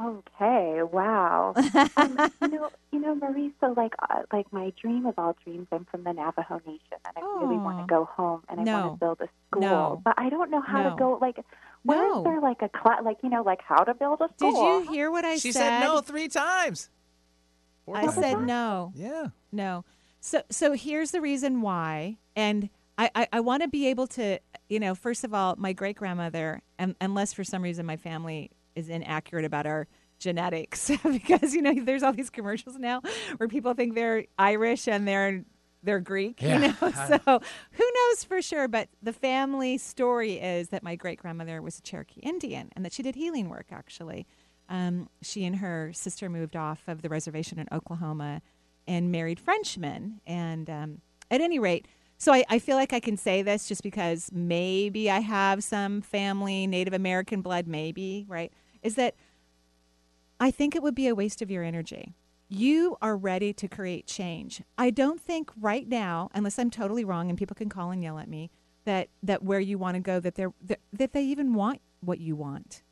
Okay, 0.00 0.82
wow. 0.82 1.54
um, 1.96 2.18
you 2.40 2.48
know, 2.48 2.70
you 2.92 3.00
know, 3.00 3.14
Marie. 3.14 3.52
So, 3.60 3.74
like, 3.76 3.94
uh, 4.08 4.22
like 4.32 4.52
my 4.52 4.72
dream 4.80 5.06
of 5.06 5.14
all 5.18 5.36
dreams, 5.44 5.66
I'm 5.72 5.86
from 5.90 6.04
the 6.04 6.12
Navajo 6.12 6.60
Nation, 6.66 6.98
and 7.04 7.14
I 7.16 7.20
really 7.40 7.58
want 7.58 7.78
to 7.78 7.84
go 7.88 8.04
home 8.04 8.42
and 8.48 8.60
I 8.60 8.64
No. 8.64 8.72
want 8.80 8.94
to 8.94 8.98
build 9.04 9.20
a 9.20 9.28
school, 9.50 9.62
No. 9.62 10.02
but 10.04 10.14
I 10.16 10.28
don't 10.28 10.50
know 10.50 10.60
how 10.60 10.82
No. 10.82 10.90
to 10.90 10.96
go. 10.96 11.18
Like, 11.20 11.36
where 11.82 12.04
is 12.06 12.12
No. 12.12 12.22
there 12.24 12.40
like 12.40 12.62
a 12.62 12.68
class, 12.68 13.00
like 13.04 13.18
you 13.22 13.28
know, 13.30 13.42
like 13.42 13.60
how 13.66 13.82
to 13.82 13.94
build 13.94 14.20
a 14.20 14.28
school? 14.36 14.52
Did 14.52 14.86
you 14.86 14.92
hear 14.92 15.10
what 15.10 15.24
I 15.24 15.36
she 15.36 15.52
said? 15.52 15.58
She 15.58 15.80
said 15.80 15.80
no 15.80 16.00
three 16.00 16.28
times. 16.28 16.90
Four 17.84 17.96
I 17.96 18.02
times. 18.02 18.14
said 18.14 18.40
no. 18.42 18.92
Yeah. 18.94 19.28
No. 19.50 19.84
So 20.20 20.42
so 20.50 20.72
here's 20.72 21.10
the 21.10 21.20
reason 21.20 21.60
why, 21.60 22.18
and 22.36 22.70
I 22.96 23.10
I, 23.14 23.28
I 23.34 23.40
want 23.40 23.62
to 23.62 23.68
be 23.68 23.88
able 23.88 24.06
to, 24.08 24.38
you 24.68 24.78
know, 24.78 24.94
first 24.94 25.24
of 25.24 25.34
all, 25.34 25.56
my 25.56 25.72
great 25.72 25.96
grandmother, 25.96 26.62
and 26.78 26.94
unless 27.00 27.32
for 27.32 27.42
some 27.44 27.62
reason 27.62 27.84
my 27.86 27.96
family 27.96 28.50
is 28.78 28.88
inaccurate 28.88 29.44
about 29.44 29.66
our 29.66 29.86
genetics, 30.18 30.90
because 31.04 31.54
you 31.54 31.62
know 31.62 31.74
there's 31.74 32.02
all 32.02 32.12
these 32.12 32.30
commercials 32.30 32.76
now 32.76 33.00
where 33.36 33.48
people 33.48 33.74
think 33.74 33.94
they're 33.94 34.24
Irish 34.38 34.88
and 34.88 35.06
they're 35.06 35.44
they're 35.82 36.00
Greek, 36.00 36.42
Yeah. 36.42 36.54
you 36.54 36.68
know. 36.68 36.92
So 37.08 37.40
who 37.72 37.90
knows 37.94 38.24
for 38.24 38.42
sure? 38.42 38.66
But 38.66 38.88
the 39.02 39.12
family 39.12 39.78
story 39.78 40.32
is 40.40 40.70
that 40.70 40.82
my 40.82 40.96
great 40.96 41.20
grandmother 41.20 41.62
was 41.62 41.78
a 41.78 41.82
Cherokee 41.82 42.20
Indian 42.20 42.70
and 42.74 42.84
that 42.84 42.92
she 42.92 43.02
did 43.02 43.14
healing 43.14 43.48
work 43.48 43.66
actually. 43.70 44.26
Um, 44.68 45.08
she 45.22 45.44
and 45.44 45.56
her 45.56 45.92
sister 45.94 46.28
moved 46.28 46.56
off 46.56 46.82
of 46.88 47.02
the 47.02 47.08
reservation 47.08 47.58
in 47.58 47.66
Oklahoma 47.72 48.42
and 48.86 49.10
married 49.12 49.38
Frenchmen. 49.40 50.20
And 50.26 50.68
um, 50.68 51.00
at 51.30 51.40
any 51.40 51.58
rate, 51.60 51.86
so 52.18 52.32
I, 52.32 52.44
I 52.50 52.58
feel 52.58 52.76
like 52.76 52.92
I 52.92 53.00
can 53.00 53.16
say 53.16 53.42
this 53.42 53.68
just 53.68 53.82
because 53.84 54.30
maybe 54.32 55.08
I 55.10 55.20
have 55.20 55.62
some 55.62 56.00
family 56.02 56.66
Native 56.66 56.92
American 56.92 57.40
blood, 57.40 57.66
maybe, 57.68 58.26
right? 58.28 58.52
Is 58.82 58.94
that 58.94 59.14
I 60.40 60.50
think 60.50 60.74
it 60.76 60.82
would 60.82 60.94
be 60.94 61.08
a 61.08 61.14
waste 61.14 61.42
of 61.42 61.50
your 61.50 61.64
energy. 61.64 62.14
You 62.48 62.96
are 63.02 63.16
ready 63.16 63.52
to 63.52 63.68
create 63.68 64.06
change. 64.06 64.62
I 64.78 64.90
don't 64.90 65.20
think 65.20 65.50
right 65.60 65.86
now, 65.86 66.30
unless 66.32 66.58
I'm 66.58 66.70
totally 66.70 67.04
wrong 67.04 67.28
and 67.28 67.36
people 67.38 67.54
can 67.54 67.68
call 67.68 67.90
and 67.90 68.02
yell 68.02 68.18
at 68.18 68.28
me, 68.28 68.50
that, 68.84 69.08
that 69.22 69.42
where 69.42 69.60
you 69.60 69.76
want 69.76 69.96
to 69.96 70.00
go, 70.00 70.18
that, 70.20 70.34
they're, 70.36 70.52
that, 70.64 70.80
that 70.92 71.12
they 71.12 71.22
even 71.24 71.52
want 71.52 71.80
what 72.00 72.20
you 72.20 72.36
want. 72.36 72.82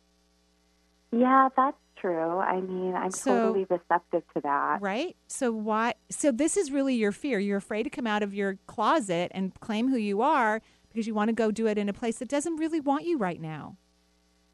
Yeah, 1.12 1.48
that's 1.56 1.78
true. 1.98 2.38
I 2.38 2.60
mean, 2.60 2.94
I'm 2.94 3.10
So- 3.10 3.46
totally 3.46 3.66
receptive 3.70 4.22
to 4.34 4.40
that. 4.42 4.82
Right? 4.82 5.16
So 5.26 5.52
why 5.52 5.94
so 6.10 6.30
this 6.32 6.56
is 6.56 6.70
really 6.70 6.94
your 6.94 7.12
fear. 7.12 7.38
You're 7.38 7.56
afraid 7.56 7.84
to 7.84 7.90
come 7.90 8.06
out 8.06 8.22
of 8.22 8.34
your 8.34 8.58
closet 8.66 9.30
and 9.34 9.58
claim 9.60 9.88
who 9.88 9.96
you 9.96 10.20
are 10.20 10.60
because 10.88 11.06
you 11.06 11.14
want 11.14 11.28
to 11.28 11.34
go 11.34 11.50
do 11.50 11.66
it 11.66 11.78
in 11.78 11.88
a 11.88 11.92
place 11.92 12.18
that 12.18 12.28
doesn't 12.28 12.56
really 12.56 12.80
want 12.80 13.04
you 13.06 13.16
right 13.16 13.40
now. 13.40 13.76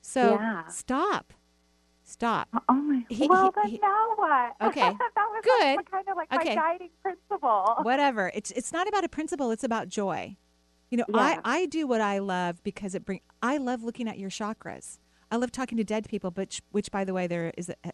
So 0.03 0.35
Yeah. 0.39 0.67
stop. 0.67 1.33
Stop. 2.05 2.49
Oh, 2.53 2.61
oh 2.69 2.75
my. 2.75 3.07
He- 3.09 3.27
well, 3.29 3.45
he- 3.47 3.51
then 3.63 3.71
he- 3.71 3.79
now 3.79 4.09
what? 4.17 4.57
Okay. 4.69 4.81
that 4.81 4.99
was 5.17 5.43
Good. 5.45 5.77
Like, 5.77 5.91
kind 5.91 6.09
of 6.09 6.17
like 6.17 6.33
Okay. 6.33 6.55
my 6.55 6.55
guiding 6.55 6.91
principle. 7.01 7.77
Whatever. 7.83 8.31
It's 8.35 8.51
it's 8.51 8.73
not 8.73 8.87
about 8.89 9.05
a 9.05 9.09
principle, 9.09 9.51
it's 9.51 9.65
about 9.65 9.89
joy. 9.89 10.37
You 10.91 10.99
know, 10.99 11.05
Yeah. 11.09 11.41
I, 11.45 11.61
I 11.63 11.67
do 11.67 11.87
what 11.87 12.01
I 12.03 12.19
love 12.19 12.63
because 12.65 12.95
it 12.95 13.05
bring 13.07 13.21
I 13.43 13.57
love 13.57 13.83
looking 13.83 14.09
at 14.09 14.19
your 14.19 14.29
chakras. 14.31 14.99
I 15.31 15.37
love 15.37 15.51
talking 15.53 15.79
to 15.79 15.85
dead 15.85 16.07
people, 16.09 16.31
but 16.31 16.61
which 16.73 16.91
by 16.91 17.05
the 17.05 17.15
way 17.15 17.27
there 17.27 17.53
is 17.57 17.71
a, 17.71 17.93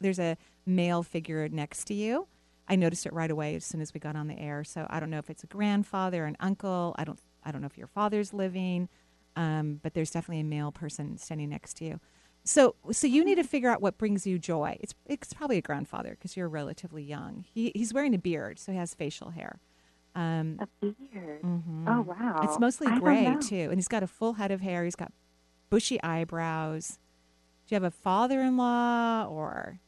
there's 0.00 0.18
a 0.18 0.36
male 0.66 1.02
figure 1.04 1.48
next 1.48 1.84
to 1.84 1.94
you. 1.94 2.26
I 2.66 2.74
noticed 2.76 3.06
it 3.06 3.12
right 3.12 3.30
away 3.30 3.54
as 3.54 3.64
soon 3.64 3.80
as 3.80 3.92
we 3.94 4.00
got 4.00 4.16
on 4.16 4.26
the 4.28 4.38
air. 4.38 4.64
So 4.64 4.86
I 4.90 4.98
don't 4.98 5.10
know 5.10 5.18
if 5.18 5.28
it's 5.30 5.44
a 5.44 5.46
grandfather, 5.46 6.24
an 6.24 6.36
uncle. 6.40 6.94
I 6.98 7.04
don't 7.04 7.20
I 7.44 7.52
don't 7.52 7.60
know 7.60 7.66
if 7.68 7.76
your 7.78 7.86
father's 7.86 8.32
living, 8.32 8.88
um, 9.36 9.80
but 9.82 9.94
there's 9.94 10.10
definitely 10.10 10.40
a 10.40 10.44
male 10.44 10.72
person 10.72 11.16
standing 11.18 11.48
next 11.50 11.74
to 11.78 11.84
you. 11.84 12.00
So 12.44 12.74
so 12.90 13.06
you 13.06 13.24
need 13.24 13.36
to 13.36 13.44
figure 13.44 13.70
out 13.70 13.80
what 13.80 13.98
brings 13.98 14.26
you 14.26 14.38
joy. 14.38 14.76
It's 14.80 14.94
it's 15.06 15.32
probably 15.32 15.58
a 15.58 15.62
grandfather 15.62 16.10
because 16.10 16.36
you're 16.36 16.48
relatively 16.48 17.02
young. 17.02 17.44
He 17.52 17.70
he's 17.74 17.94
wearing 17.94 18.14
a 18.14 18.18
beard, 18.18 18.58
so 18.58 18.72
he 18.72 18.78
has 18.78 18.94
facial 18.94 19.30
hair. 19.30 19.60
Um, 20.14 20.58
a 20.60 20.66
beard. 20.80 21.42
mhm. 21.44 21.84
Oh 21.86 22.00
wow. 22.02 22.40
It's 22.42 22.58
mostly 22.58 22.88
gray 22.90 23.36
too, 23.40 23.68
and 23.70 23.74
he's 23.76 23.88
got 23.88 24.02
a 24.02 24.08
full 24.08 24.34
head 24.34 24.50
of 24.50 24.60
hair. 24.60 24.84
He's 24.84 24.96
got 24.96 25.12
bushy 25.70 26.02
eyebrows. 26.02 26.98
Do 27.66 27.74
you 27.74 27.76
have 27.76 27.84
a 27.84 27.90
father-in-law 27.92 29.26
or 29.30 29.78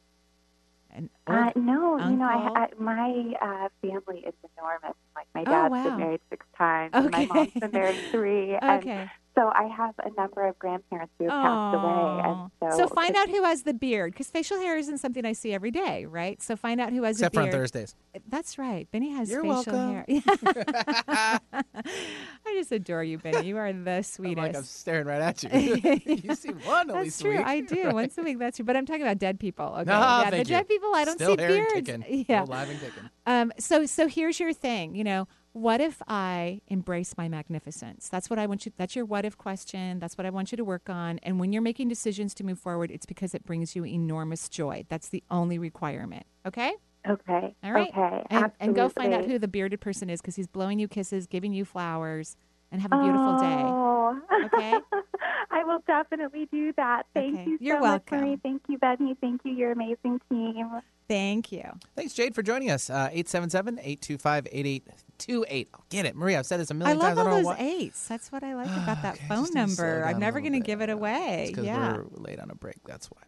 an 0.95 1.09
Uh, 1.27 1.51
no, 1.55 1.97
you 1.97 2.15
know, 2.15 2.25
I. 2.25 2.61
I, 2.61 2.67
my 2.79 3.33
uh, 3.41 3.69
family 3.81 4.23
is 4.25 4.33
enormous. 4.57 4.95
Like 5.15 5.27
my 5.35 5.41
Oh, 5.41 5.51
dad's 5.51 5.73
wow. 5.73 5.83
been 5.89 5.97
married 5.97 6.21
six 6.29 6.45
times, 6.57 6.93
and 6.95 7.11
my 7.11 7.25
mom's 7.25 7.51
been 7.59 7.71
married 7.73 7.99
three. 8.11 8.55
And 8.61 8.81
Okay. 8.83 9.09
So 9.37 9.51
I 9.53 9.65
have 9.67 9.93
a 10.03 10.09
number 10.19 10.47
of 10.47 10.57
grandparents 10.59 11.13
who 11.19 11.25
have 11.25 11.33
passed 11.33 11.75
away, 11.75 12.21
and 12.25 12.71
so 12.71 12.77
So 12.77 12.87
find 12.87 13.15
out 13.15 13.29
who 13.29 13.43
has 13.43 13.63
the 13.63 13.73
beard, 13.73 14.13
because 14.13 14.29
facial 14.29 14.57
hair 14.59 14.77
isn't 14.77 14.97
something 14.99 15.25
I 15.25 15.33
see 15.33 15.53
every 15.53 15.71
day, 15.71 16.05
right? 16.05 16.41
So 16.41 16.55
find 16.55 16.79
out 16.81 16.93
who 16.93 17.03
has 17.03 17.17
Except 17.17 17.35
a 17.35 17.39
for 17.39 17.43
on. 17.45 17.51
Thursdays. 17.51 17.95
That's 18.29 18.57
right. 18.57 18.89
Benny 18.91 19.11
has 19.11 19.29
You're 19.29 19.41
facial 19.43 19.73
welcome. 19.73 20.05
hair. 20.07 21.39
I 21.53 22.53
just 22.53 22.71
adore 22.71 23.03
you, 23.03 23.17
Benny. 23.17 23.47
You 23.47 23.57
are 23.57 23.71
the 23.73 23.91
I'm 23.97 24.03
sweetest. 24.03 24.37
like 24.37 24.55
I'm 24.55 24.63
staring 24.63 25.07
right 25.07 25.21
at 25.21 25.43
you. 25.43 25.49
you 26.05 26.35
see 26.35 26.49
one 26.51 26.89
at 26.89 26.93
That's 26.93 27.03
least 27.05 27.19
a 27.21 27.23
true. 27.23 27.37
week. 27.37 27.45
I 27.45 27.59
do 27.61 27.89
once 27.91 28.17
a 28.17 28.23
week. 28.23 28.39
That's 28.39 28.57
true. 28.57 28.65
But 28.65 28.77
I'm 28.77 28.85
talking 28.85 29.01
about 29.01 29.17
dead 29.19 29.39
people. 29.39 29.65
Okay. 29.65 29.83
No, 29.85 29.99
yeah, 29.99 30.25
the 30.25 30.31
thank 30.37 30.49
you. 30.49 30.55
dead 30.55 30.67
people. 30.67 30.95
I 30.95 31.05
don't 31.05 31.15
Still 31.15 31.35
see 31.35 31.41
here 31.43 31.65
and 31.65 31.67
beards. 31.85 31.89
kicking. 32.07 32.25
Yeah. 32.29 32.43
Still 32.43 32.53
alive 32.55 32.69
and 32.69 32.79
kicking. 32.79 33.09
Um. 33.25 33.51
So 33.59 33.85
so 33.85 34.07
here's 34.07 34.39
your 34.39 34.53
thing. 34.53 34.95
You 34.95 35.03
know, 35.03 35.27
what 35.55 35.79
if 35.79 36.01
I 36.05 36.59
embrace 36.67 37.15
my 37.17 37.29
magnificence? 37.29 38.09
That's 38.09 38.29
what 38.29 38.37
I 38.37 38.45
want 38.45 38.65
you. 38.65 38.73
That's 38.75 38.93
your 38.93 39.05
what 39.05 39.23
if 39.23 39.37
question. 39.37 39.99
That's 39.99 40.17
what 40.17 40.25
I 40.25 40.29
want 40.29 40.51
you 40.51 40.57
to 40.57 40.65
work 40.65 40.89
on. 40.89 41.17
And 41.23 41.39
when 41.39 41.53
you're 41.53 41.61
making 41.61 41.87
decisions 41.87 42.33
to 42.33 42.43
move 42.43 42.59
forward, 42.59 42.91
it's 42.91 43.05
because 43.05 43.33
it 43.33 43.45
brings 43.45 43.73
you 43.73 43.85
enormous 43.85 44.49
joy. 44.49 44.85
That's 44.89 45.07
the 45.07 45.23
only 45.31 45.57
requirement. 45.57 46.25
Okay. 46.45 46.73
Okay. 47.07 47.55
All 47.63 47.71
right. 47.71 47.87
Okay. 47.87 48.23
And, 48.29 48.51
and 48.59 48.75
go 48.75 48.89
find 48.89 49.13
out 49.13 49.23
who 49.23 49.39
the 49.39 49.47
bearded 49.47 49.79
person 49.79 50.09
is 50.09 50.19
because 50.19 50.35
he's 50.35 50.47
blowing 50.47 50.77
you 50.77 50.89
kisses, 50.89 51.25
giving 51.25 51.53
you 51.53 51.63
flowers, 51.63 52.35
and 52.75 52.81
have 52.81 52.91
a 52.91 53.01
beautiful 53.01 53.39
day. 53.39 53.61
Oh. 53.63 54.19
Okay. 54.45 54.73
I 55.51 55.63
will 55.63 55.79
definitely 55.87 56.47
do 56.51 56.73
that. 56.73 57.05
Thank 57.13 57.35
Okay. 57.39 57.49
you 57.51 57.57
so 57.57 57.63
You're 57.63 57.79
much, 57.79 58.03
welcome. 58.11 58.27
Marie. 58.27 58.37
Thank 58.43 58.63
you, 58.67 58.77
Benny. 58.77 59.15
Thank 59.21 59.41
you, 59.45 59.53
your 59.53 59.71
amazing 59.71 60.19
team. 60.29 60.69
Thank 61.07 61.51
you. 61.51 61.63
Thanks, 61.95 62.13
Jade, 62.13 62.33
for 62.35 62.41
joining 62.43 62.71
us. 62.71 62.89
Uh, 62.89 63.09
877-825-8828. 63.13 65.67
I'll 65.73 65.85
get 65.89 66.05
it. 66.05 66.15
Maria, 66.15 66.39
I've 66.39 66.45
said 66.45 66.59
this 66.59 66.71
a 66.71 66.73
million 66.73 66.99
times. 66.99 67.03
I 67.03 67.09
love 67.13 67.17
times. 67.17 67.27
all 67.27 67.33
I 67.33 67.35
don't 67.35 67.43
know 67.43 67.49
those 67.51 67.57
why. 67.59 67.65
eights. 67.83 68.07
That's 68.07 68.31
what 68.31 68.43
I 68.43 68.55
like 68.55 68.67
about 68.67 69.01
that 69.03 69.15
Okay, 69.15 69.25
phone 69.27 69.43
just 69.43 69.53
need 69.55 69.67
to 69.67 69.71
slow 69.75 69.85
number. 69.85 70.05
I'm 70.05 70.19
never 70.19 70.39
going 70.41 70.53
to 70.53 70.59
give 70.59 70.81
it 70.81 70.89
away. 70.89 71.45
because 71.49 71.65
Yeah. 71.65 71.93
we're 71.93 72.05
late 72.11 72.39
on 72.39 72.49
a 72.51 72.55
break. 72.55 72.83
That's 72.85 73.07
why. 73.07 73.21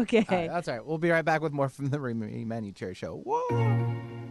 okay. 0.00 0.18
All 0.28 0.36
right, 0.36 0.48
that's 0.50 0.68
all 0.68 0.74
right. 0.74 0.84
We'll 0.84 0.98
be 0.98 1.10
right 1.10 1.24
back 1.24 1.40
with 1.42 1.52
more 1.52 1.68
from 1.68 1.90
the 1.90 1.98
Marie 1.98 2.14
Manuchehri 2.14 2.96
Show. 2.96 3.16
Whoa. 3.24 4.27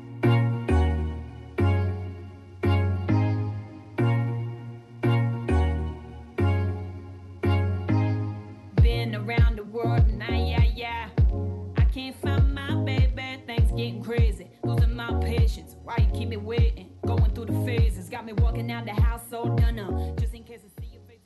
Patience, 15.57 15.75
why 15.83 15.95
you 15.97 16.05
keep 16.13 16.29
me 16.29 16.37
waiting? 16.37 16.91
Going 17.03 17.31
through 17.31 17.45
the 17.45 17.65
phases, 17.65 18.09
got 18.09 18.25
me 18.25 18.33
walking 18.33 18.71
out 18.71 18.85
the 18.85 18.91
house 18.91 19.23
so 19.27 19.55
done 19.55 19.79
up. 19.79 20.19
Just 20.19 20.35
in 20.35 20.43
case 20.43 20.61
I 20.63 20.67
see 20.79 20.89
your 20.93 21.01
face. 21.07 21.17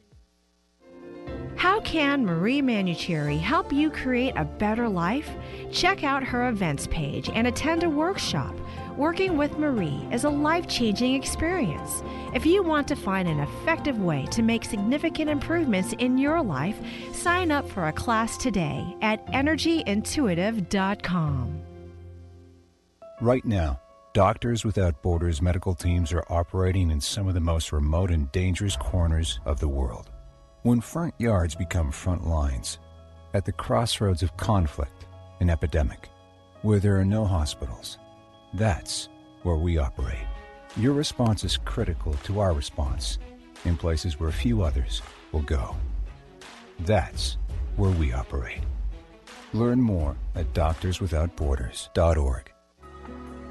How 1.58 1.82
can 1.82 2.26
Marie 2.26 2.62
Manuchehri 2.62 3.42
help 3.42 3.74
you 3.74 3.92
create 3.92 4.34
a 4.38 4.46
better 4.46 4.88
life? 4.88 5.30
Check 5.70 6.06
out 6.06 6.24
her 6.24 6.48
events 6.48 6.88
page 6.88 7.30
and 7.34 7.46
attend 7.46 7.84
a 7.84 7.90
workshop. 7.90 8.56
Working 8.96 9.36
with 9.36 9.58
Marie 9.58 10.08
is 10.14 10.24
a 10.24 10.30
life 10.30 10.66
changing 10.66 11.14
experience. 11.14 12.02
If 12.34 12.46
you 12.46 12.64
want 12.64 12.88
to 12.88 12.96
find 12.96 13.28
an 13.28 13.42
effective 13.42 14.00
way 14.00 14.28
to 14.32 14.42
make 14.42 14.64
significant 14.64 15.30
improvements 15.30 15.92
in 16.00 16.18
your 16.18 16.42
life, 16.42 16.78
sign 17.12 17.52
up 17.52 17.70
for 17.70 17.88
a 17.88 17.94
class 17.94 18.38
today 18.38 18.96
at 19.02 19.28
energyintuitive.com. 19.28 21.62
Right 23.20 23.46
now, 23.46 23.81
Doctors 24.14 24.66
Without 24.66 25.02
Borders 25.02 25.42
medical 25.42 25.74
teams 25.74 26.12
are 26.12 26.26
operating 26.30 26.92
in 26.92 27.00
some 27.00 27.30
of 27.30 27.34
the 27.34 27.40
most 27.40 27.72
remote 27.72 28.12
and 28.12 28.30
dangerous 28.34 28.76
corners 28.76 29.40
of 29.46 29.62
the 29.62 29.70
world. 29.70 30.10
When 30.64 30.82
front 30.82 31.14
yards 31.18 31.56
become 31.56 31.92
front 31.92 32.28
lines, 32.28 32.78
at 33.34 33.46
the 33.46 33.54
crossroads 33.54 34.22
of 34.22 34.36
conflict 34.36 35.06
and 35.40 35.50
epidemic, 35.50 36.10
where 36.62 36.80
there 36.80 37.00
are 37.00 37.06
no 37.06 37.24
hospitals, 37.24 38.00
that's 38.54 39.08
where 39.44 39.56
we 39.56 39.78
operate. 39.78 40.28
Your 40.76 40.92
response 40.92 41.46
is 41.46 41.56
critical 41.56 42.14
to 42.26 42.42
our 42.42 42.52
response 42.52 43.18
in 43.64 43.78
places 43.78 44.20
where 44.20 44.30
few 44.32 44.62
others 44.62 45.02
will 45.32 45.44
go. 45.44 45.74
That's 46.82 47.38
where 47.78 47.92
we 47.92 48.12
operate. 48.12 48.60
Learn 49.54 49.80
more 49.80 50.18
at 50.36 50.52
doctorswithoutborders.org. 50.54 52.52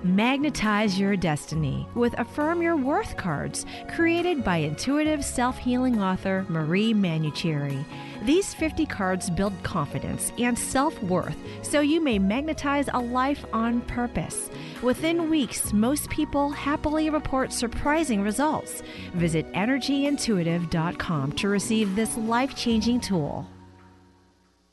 Magnetize 0.03 0.99
your 0.99 1.15
destiny 1.15 1.87
with 1.95 2.19
Affirm 2.19 2.63
Your 2.63 2.75
Worth 2.75 3.19
cards 3.19 3.67
created 3.91 4.43
by 4.43 4.57
intuitive 4.57 5.23
self 5.23 5.59
healing 5.59 6.01
author 6.01 6.47
Marie 6.49 6.95
Manuchehri. 6.95 7.85
These 8.25 8.55
50 8.55 8.87
cards 8.87 9.29
build 9.29 9.53
confidence 9.63 10.33
and 10.39 10.59
self 10.59 11.01
worth 11.03 11.37
so 11.61 11.81
you 11.81 12.01
may 12.01 12.19
magnetize 12.19 12.89
a 12.95 12.99
life 12.99 13.45
on 13.53 13.83
purpose. 13.83 14.49
Within 14.83 15.29
weeks, 15.29 15.71
most 15.75 16.09
people 16.09 16.49
happily 16.49 17.11
report 17.11 17.53
surprising 17.53 18.23
results. 18.23 18.83
Visit 19.13 19.53
energyintuitive.com 19.53 21.33
to 21.33 21.49
receive 21.51 21.95
this 21.95 22.17
life 22.17 22.57
changing 22.57 23.01
tool. 23.01 23.47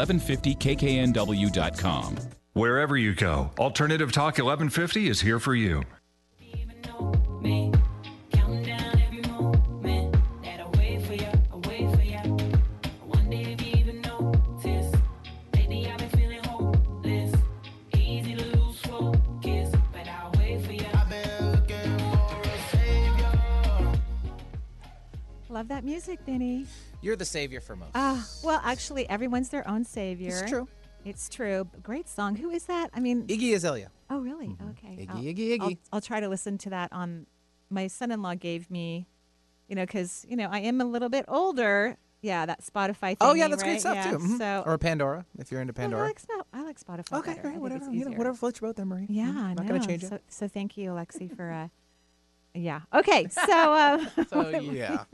1150kknw.com. 0.00 2.16
Wherever 2.54 2.96
you 2.96 3.14
go, 3.14 3.50
Alternative 3.58 4.10
Talk 4.10 4.38
1150 4.38 5.08
is 5.08 5.20
here 5.20 5.38
for 5.38 5.54
you. 5.54 5.82
Love 25.50 25.68
that 25.68 25.84
music, 25.84 26.24
Benny. 26.24 26.64
You're 27.02 27.16
the 27.16 27.24
savior 27.24 27.60
for 27.60 27.76
most. 27.76 27.92
Ah, 27.94 28.26
well, 28.44 28.60
actually, 28.64 29.08
everyone's 29.08 29.48
their 29.48 29.66
own 29.68 29.84
savior. 29.84 30.28
It's 30.28 30.50
true. 30.50 30.68
It's 31.04 31.28
true. 31.30 31.66
Great 31.82 32.08
song. 32.08 32.36
Who 32.36 32.50
is 32.50 32.64
that? 32.64 32.90
I 32.92 33.00
mean, 33.00 33.26
Iggy 33.26 33.54
Azalea. 33.54 33.90
Oh, 34.10 34.18
really? 34.18 34.54
Okay. 34.70 35.06
Iggy, 35.06 35.10
I'll- 35.10 35.16
Iggy, 35.22 35.58
Iggy. 35.58 35.60
I'll, 35.62 35.72
I'll 35.94 36.00
try 36.02 36.20
to 36.20 36.28
listen 36.28 36.58
to 36.58 36.70
that 36.70 36.92
on. 36.92 37.26
My 37.70 37.86
son-in-law 37.86 38.34
gave 38.34 38.70
me, 38.70 39.06
you 39.68 39.76
know, 39.76 39.86
because 39.86 40.26
you 40.28 40.36
know 40.36 40.48
I 40.50 40.58
am 40.60 40.80
a 40.80 40.84
little 40.84 41.08
bit 41.08 41.24
older. 41.28 41.96
Yeah, 42.20 42.44
that 42.44 42.60
Spotify. 42.62 43.00
Thing, 43.10 43.16
Oh 43.20 43.32
yeah, 43.32 43.48
that's 43.48 43.62
great 43.62 43.80
stuff 43.80 43.94
Yeah, 43.94 44.10
too. 44.10 44.18
Mhm. 44.18 44.38
So 44.38 44.62
or 44.66 44.76
Pandora 44.76 45.24
if 45.38 45.50
you're 45.50 45.62
into 45.62 45.72
Well, 45.72 45.86
I 45.86 45.88
Pandora. 45.88 46.02
like, 46.08 46.20
I 46.52 46.62
like 46.64 46.78
Spotify. 46.80 47.18
Okay, 47.20 47.30
better. 47.34 47.42
Great. 47.48 47.56
Whatever, 47.60 47.90
you 47.90 48.04
know, 48.04 48.10
whatever 48.18 48.36
floats 48.36 48.60
your 48.60 48.68
boat, 48.68 48.76
there, 48.76 48.84
Marie. 48.84 49.06
Yeah, 49.08 49.26
Mhm. 49.28 49.36
I 49.36 49.54
not 49.54 49.64
know. 49.64 49.68
gonna 49.72 49.86
change 49.86 50.04
it. 50.04 50.08
So, 50.10 50.18
so 50.28 50.48
thank 50.48 50.76
you, 50.76 50.90
Alexi, 50.90 51.34
for. 51.34 51.50
Uh, 51.50 51.68
yeah. 52.54 52.80
Okay. 52.92 53.26
So. 53.28 53.74
Um, 53.74 54.08
So, 54.28 54.48
yeah. 54.60 55.04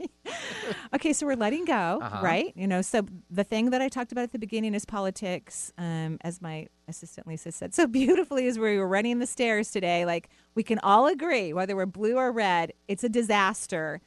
okay, 0.93 1.13
so 1.13 1.25
we're 1.25 1.35
letting 1.35 1.65
go, 1.65 1.99
Uh-huh. 2.01 2.19
right? 2.23 2.53
You 2.55 2.67
know, 2.67 2.81
so 2.81 3.05
the 3.29 3.43
thing 3.43 3.69
that 3.71 3.81
I 3.81 3.89
talked 3.89 4.11
about 4.11 4.23
at 4.23 4.31
the 4.31 4.39
beginning 4.39 4.73
is 4.73 4.85
politics. 4.85 5.71
Um, 5.77 6.17
as 6.21 6.41
my 6.41 6.67
assistant 6.87 7.27
Lisa 7.27 7.51
said 7.51 7.73
so 7.73 7.87
beautifully, 7.87 8.47
as 8.47 8.57
we 8.59 8.77
were 8.77 8.87
running 8.87 9.19
the 9.19 9.27
stairs 9.27 9.71
today, 9.71 10.05
like 10.05 10.29
we 10.55 10.63
can 10.63 10.79
all 10.79 11.07
agree, 11.07 11.53
whether 11.53 11.75
we're 11.75 11.85
blue 11.85 12.15
or 12.17 12.31
red, 12.31 12.73
it's 12.87 13.03
a 13.03 13.09
disaster. 13.09 14.01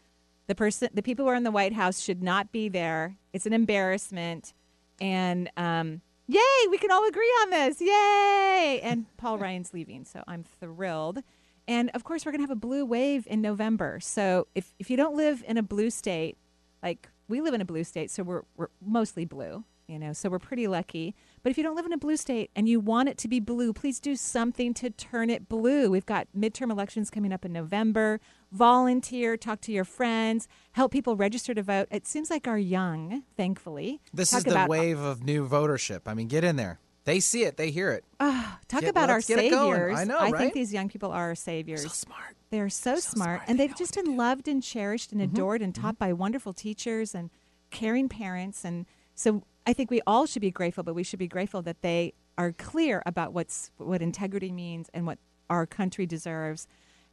The 0.46 0.54
person, 0.54 0.88
the 0.92 1.02
people 1.02 1.24
who 1.24 1.30
are 1.30 1.34
in 1.36 1.44
the 1.44 1.50
White 1.52 1.72
House 1.74 2.00
should 2.00 2.22
not 2.22 2.50
be 2.52 2.68
there. 2.68 3.16
It's 3.32 3.46
an 3.46 3.52
embarrassment, 3.52 4.52
and 5.00 5.48
um, 5.56 6.00
yay, 6.26 6.40
we 6.70 6.76
can 6.78 6.90
all 6.90 7.06
agree 7.06 7.32
on 7.42 7.50
this, 7.50 7.80
yay! 7.80 8.80
And 8.82 9.06
Paul 9.16 9.38
Ryan's 9.38 9.72
leaving, 9.72 10.04
so 10.04 10.22
I'm 10.26 10.42
thrilled. 10.58 11.22
And 11.70 11.88
of 11.90 12.02
course, 12.02 12.26
we're 12.26 12.32
going 12.32 12.40
to 12.40 12.48
have 12.48 12.50
a 12.50 12.56
blue 12.56 12.84
wave 12.84 13.28
in 13.30 13.40
November. 13.40 14.00
So 14.00 14.48
if, 14.56 14.74
if 14.80 14.90
you 14.90 14.96
don't 14.96 15.16
live 15.16 15.44
in 15.46 15.56
a 15.56 15.62
blue 15.62 15.88
state, 15.90 16.36
like 16.82 17.08
we 17.28 17.40
live 17.40 17.54
in 17.54 17.60
a 17.60 17.64
blue 17.64 17.84
state, 17.84 18.10
so 18.10 18.24
we're, 18.24 18.42
we're 18.56 18.70
mostly 18.84 19.24
blue, 19.24 19.62
you 19.86 19.96
know, 19.96 20.12
so 20.12 20.28
we're 20.28 20.40
pretty 20.40 20.66
lucky. 20.66 21.14
But 21.44 21.50
if 21.50 21.56
you 21.56 21.62
don't 21.62 21.76
live 21.76 21.86
in 21.86 21.92
a 21.92 21.96
blue 21.96 22.16
state 22.16 22.50
and 22.56 22.68
you 22.68 22.80
want 22.80 23.08
it 23.08 23.16
to 23.18 23.28
be 23.28 23.38
blue, 23.38 23.72
please 23.72 24.00
do 24.00 24.16
something 24.16 24.74
to 24.74 24.90
turn 24.90 25.30
it 25.30 25.48
blue. 25.48 25.92
We've 25.92 26.04
got 26.04 26.26
midterm 26.36 26.72
elections 26.72 27.08
coming 27.08 27.32
up 27.32 27.44
in 27.44 27.52
November. 27.52 28.18
Volunteer, 28.50 29.36
talk 29.36 29.60
to 29.60 29.70
your 29.70 29.84
friends, 29.84 30.48
help 30.72 30.90
people 30.90 31.14
register 31.14 31.54
to 31.54 31.62
vote. 31.62 31.86
It 31.92 32.04
seems 32.04 32.30
like 32.30 32.48
our 32.48 32.58
young, 32.58 33.22
thankfully. 33.36 34.00
This 34.12 34.32
talk 34.32 34.38
is 34.38 34.52
the 34.52 34.66
wave 34.68 34.98
of 34.98 35.22
new 35.22 35.48
votership. 35.48 36.00
I 36.06 36.14
mean, 36.14 36.26
get 36.26 36.42
in 36.42 36.56
there. 36.56 36.80
They 37.04 37.20
see 37.20 37.44
it. 37.44 37.56
They 37.56 37.70
hear 37.70 37.90
it. 37.92 38.04
Ah, 38.20 38.58
talk 38.68 38.82
Get- 38.82 38.90
about 38.90 39.08
our 39.10 39.16
let's 39.16 39.28
get 39.28 39.38
it 39.38 39.50
going. 39.50 39.72
saviors. 39.72 39.98
I 39.98 40.04
know, 40.04 40.18
I 40.18 40.30
right? 40.30 40.36
think 40.38 40.54
these 40.54 40.72
young 40.72 40.88
people 40.88 41.10
are 41.12 41.28
our 41.28 41.34
saviors. 41.34 41.80
They're 41.82 41.88
so 41.90 41.94
smart. 41.94 42.36
They're 42.50 42.68
so, 42.68 42.96
smart, 42.96 43.42
and 43.46 43.58
they've 43.60 43.74
just 43.76 43.94
been 43.94 44.16
loved 44.16 44.48
and 44.48 44.62
cherished 44.62 45.10
Mm-hmm. 45.10 45.20
and 45.20 45.32
adored 45.32 45.62
and 45.62 45.74
taught 45.74 45.98
by 45.98 46.12
wonderful 46.12 46.52
teachers 46.52 47.14
and 47.14 47.30
caring 47.70 48.08
parents. 48.08 48.64
And 48.64 48.86
so 49.14 49.42
I 49.66 49.72
think 49.72 49.90
we 49.90 50.00
all 50.06 50.26
should 50.26 50.42
be 50.42 50.50
grateful, 50.50 50.82
but 50.84 50.94
we 50.94 51.02
should 51.04 51.18
be 51.20 51.28
grateful 51.28 51.62
that 51.62 51.80
they 51.82 52.12
are 52.36 52.52
clear 52.52 53.02
about 53.06 53.32
what's 53.32 53.70
what 53.78 54.02
integrity 54.02 54.50
means 54.52 54.90
and 54.92 55.06
what 55.06 55.18
our 55.48 55.64
country 55.66 56.06
deserves. 56.06 56.66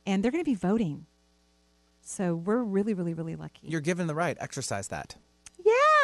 And 0.06 0.24
they're 0.24 0.32
going 0.32 0.44
to 0.44 0.50
be 0.50 0.56
voting. 0.56 1.06
So 2.02 2.34
we're 2.36 2.64
really, 2.64 2.94
really, 2.94 3.14
really 3.14 3.36
lucky. 3.36 3.68
You're 3.68 3.82
given 3.82 4.08
the 4.08 4.16
right. 4.16 4.38
Exercise 4.40 4.88
that. 4.88 5.16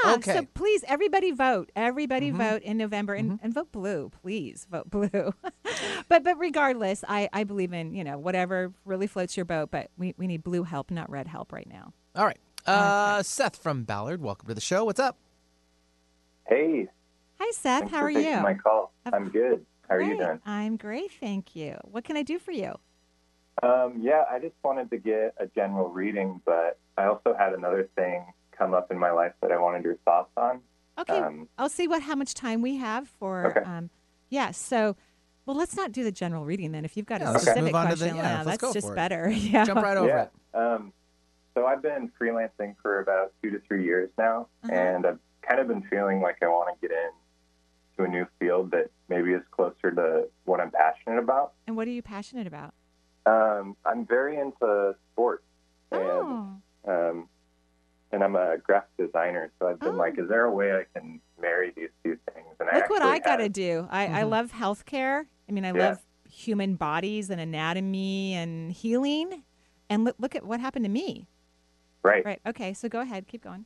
Yeah. 0.03 0.13
Okay. 0.15 0.33
So 0.33 0.47
please, 0.53 0.83
everybody 0.87 1.31
vote. 1.31 1.71
Everybody 1.75 2.31
Mhm. 2.31 2.37
vote 2.37 2.61
in 2.63 2.77
November 2.77 3.13
and, 3.13 3.39
and 3.41 3.53
vote 3.53 3.71
blue. 3.71 4.09
Please 4.21 4.67
vote 4.69 4.89
blue. 4.89 5.33
but 6.09 6.23
but 6.23 6.37
regardless, 6.37 7.03
I, 7.07 7.29
I 7.33 7.43
believe 7.43 7.73
in, 7.73 7.93
you 7.93 8.03
know, 8.03 8.17
whatever 8.17 8.73
really 8.85 9.07
floats 9.07 9.37
your 9.37 9.45
boat, 9.45 9.71
but 9.71 9.89
we, 9.97 10.13
we 10.17 10.27
need 10.27 10.43
blue 10.43 10.63
help, 10.63 10.91
not 10.91 11.09
red 11.09 11.27
help 11.27 11.51
right 11.53 11.67
now. 11.67 11.93
All 12.15 12.25
right. 12.25 12.39
Uh, 12.65 13.21
Seth 13.23 13.55
from 13.57 13.83
Ballard, 13.83 14.21
welcome 14.21 14.47
to 14.47 14.53
the 14.53 14.61
show. 14.61 14.85
What's 14.85 14.99
up? 14.99 15.17
Hey, 16.47 16.87
Hi 17.39 17.51
Seth, 17.51 17.79
thanks 17.81 17.91
how 17.93 17.99
for 18.01 18.05
are 18.07 18.13
taking 18.13 18.31
you? 18.31 18.39
my 18.41 18.53
call. 18.53 18.93
Of 19.05 19.13
I'm 19.13 19.29
good. 19.29 19.65
How 19.89 19.95
are 19.95 20.01
you 20.01 20.17
doing? 20.17 20.39
I'm 20.45 20.77
great, 20.77 21.11
thank 21.19 21.55
you. 21.55 21.77
What 21.83 22.03
can 22.05 22.15
I 22.15 22.23
do 22.23 22.39
for 22.39 22.51
you? 22.51 22.73
Um, 23.61 23.99
yeah, 24.01 24.23
I 24.31 24.39
just 24.39 24.55
wanted 24.63 24.89
to 24.91 24.97
get 24.97 25.35
a 25.37 25.45
general 25.47 25.89
reading, 25.89 26.41
but 26.45 26.79
I 26.97 27.05
also 27.05 27.35
had 27.37 27.53
another 27.53 27.89
thing 27.95 28.25
come 28.57 28.73
up 28.73 28.91
in 28.91 28.97
my 28.99 29.11
life 29.11 29.33
that 29.41 29.51
I 29.51 29.59
wanted 29.59 29.83
your 29.83 29.95
thoughts 30.05 30.31
on. 30.37 30.61
Okay, 30.97 31.17
Um, 31.17 31.47
I'll 31.57 31.69
see 31.69 31.87
what 31.87 32.01
how 32.03 32.15
much 32.15 32.33
time 32.33 32.61
we 32.61 32.77
have 32.77 33.07
for. 33.19 33.47
Okay. 33.47 33.61
Um, 33.61 33.89
yeah, 34.29 34.51
so 34.51 34.95
well, 35.45 35.55
let's 35.57 35.75
not 35.75 35.91
do 35.91 36.03
the 36.03 36.11
general 36.11 36.45
reading 36.45 36.71
then. 36.71 36.85
If 36.85 36.95
you've 36.95 37.05
got 37.05 37.21
Yeah, 37.21 37.31
a 37.31 37.33
let's 37.33 37.43
specific 37.43 37.63
move 37.65 37.75
on 37.75 37.89
to 37.89 37.95
the- 37.95 38.05
question, 38.05 38.17
yeah, 38.17 38.43
that's 38.43 38.73
just 38.73 38.95
better. 38.95 39.29
Yeah, 39.33 39.65
Jump 39.65 39.81
right 39.81 39.97
over 39.97 40.07
yeah. 40.07 40.21
it. 40.23 40.31
Um, 40.57 40.93
so 41.55 41.65
I've 41.65 41.81
been 41.81 42.11
freelancing 42.19 42.75
for 42.81 42.99
about 42.99 43.33
two 43.41 43.49
to 43.51 43.59
three 43.67 43.83
years 43.83 44.09
now, 44.17 44.47
Uh-huh. 44.63 44.73
and 44.73 45.05
I've 45.05 45.19
kind 45.41 45.59
of 45.59 45.67
been 45.67 45.81
feeling 45.83 46.21
like 46.21 46.37
I 46.41 46.47
want 46.47 46.79
to 46.79 46.87
get 46.87 46.95
in 46.95 47.09
to 47.97 48.03
a 48.03 48.07
new 48.07 48.25
field 48.39 48.71
that 48.71 48.89
maybe 49.09 49.33
is 49.33 49.41
closer 49.51 49.91
to 49.91 50.27
what 50.45 50.59
I'm 50.59 50.71
passionate 50.71 51.19
about. 51.19 51.53
And 51.67 51.75
what 51.75 51.87
are 51.87 51.91
you 51.91 52.01
passionate 52.01 52.47
about? 52.47 52.73
Um, 53.25 53.75
I'm 53.85 54.05
very 54.05 54.37
into 54.39 54.95
sports, 55.11 55.43
and 55.91 56.01
Oh. 56.01 56.55
um, 56.87 57.29
and 58.13 58.23
I'm 58.23 58.35
a 58.35 58.57
graphic 58.59 58.95
designer. 58.97 59.51
So 59.59 59.67
I've 59.67 59.79
been 59.79 59.95
Oh. 59.95 59.97
like, 59.97 60.17
is 60.19 60.29
there 60.29 60.45
a 60.45 60.51
way 60.51 60.71
I 60.71 60.85
can 60.97 61.19
marry 61.41 61.71
these 61.75 61.89
two 62.03 62.17
things? 62.33 62.47
And 62.59 62.69
Look 62.71 62.89
what 62.89 63.01
I 63.01 63.19
got 63.19 63.37
to 63.37 63.49
do. 63.49 63.87
I, 63.89 64.05
I 64.05 64.07
Mm-hmm. 64.21 64.29
love 64.29 64.51
healthcare. 64.53 65.25
I 65.49 65.51
mean, 65.51 65.65
I 65.65 65.71
Yeah. 65.71 65.87
love 65.89 66.05
human 66.29 66.75
bodies 66.75 67.29
and 67.29 67.41
anatomy 67.41 68.33
and 68.35 68.71
healing. 68.71 69.43
And 69.89 70.03
look, 70.05 70.15
look 70.19 70.35
at 70.35 70.45
what 70.45 70.59
happened 70.59 70.85
to 70.85 70.89
me. 70.89 71.27
Right. 72.03 72.23
Right. 72.23 72.39
Okay. 72.45 72.73
So 72.73 72.87
go 72.87 72.99
ahead. 73.01 73.27
Keep 73.27 73.43
going. 73.43 73.65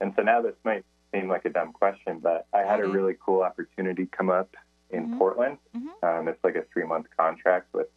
And 0.00 0.12
so 0.16 0.22
now 0.22 0.40
this 0.40 0.54
might 0.64 0.84
seem 1.12 1.28
like 1.28 1.44
a 1.44 1.50
dumb 1.50 1.72
question, 1.72 2.20
but 2.20 2.46
I 2.52 2.60
had 2.60 2.80
a 2.80 2.86
really 2.86 3.16
cool 3.24 3.42
opportunity 3.42 4.06
come 4.06 4.30
up 4.30 4.54
in 4.90 5.08
Mhm. 5.08 5.18
Portland. 5.18 5.58
Mhm. 5.76 6.02
Um, 6.02 6.28
it's 6.28 6.42
like 6.44 6.54
a 6.54 6.62
three 6.72 6.84
month 6.84 7.06
contract 7.16 7.72
with 7.74 7.88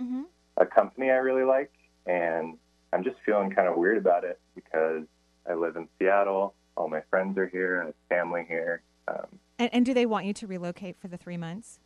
hmm 0.00 0.22
a 0.56 0.64
company 0.66 1.10
I 1.10 1.16
really 1.16 1.42
like, 1.44 1.72
and 2.06 2.56
I'm 2.92 3.02
just 3.02 3.16
feeling 3.26 3.50
kind 3.50 3.66
of 3.68 3.76
weird 3.76 3.98
about 3.98 4.22
it 4.24 4.40
because 4.54 5.04
I 5.48 5.54
live 5.54 5.76
in 5.76 5.88
Seattle. 5.98 6.54
All 6.76 6.88
my 6.88 7.00
friends 7.10 7.36
are 7.38 7.46
here. 7.46 7.82
I 7.82 7.86
have 7.86 7.94
family 8.08 8.44
here. 8.48 8.82
Um, 9.08 9.26
And, 9.58 9.70
and 9.72 9.86
do 9.86 9.94
they 9.94 10.06
want 10.06 10.26
you 10.26 10.32
to 10.34 10.46
relocate 10.46 10.96
for 10.98 11.08
the 11.08 11.16
three 11.16 11.36
months? 11.36 11.78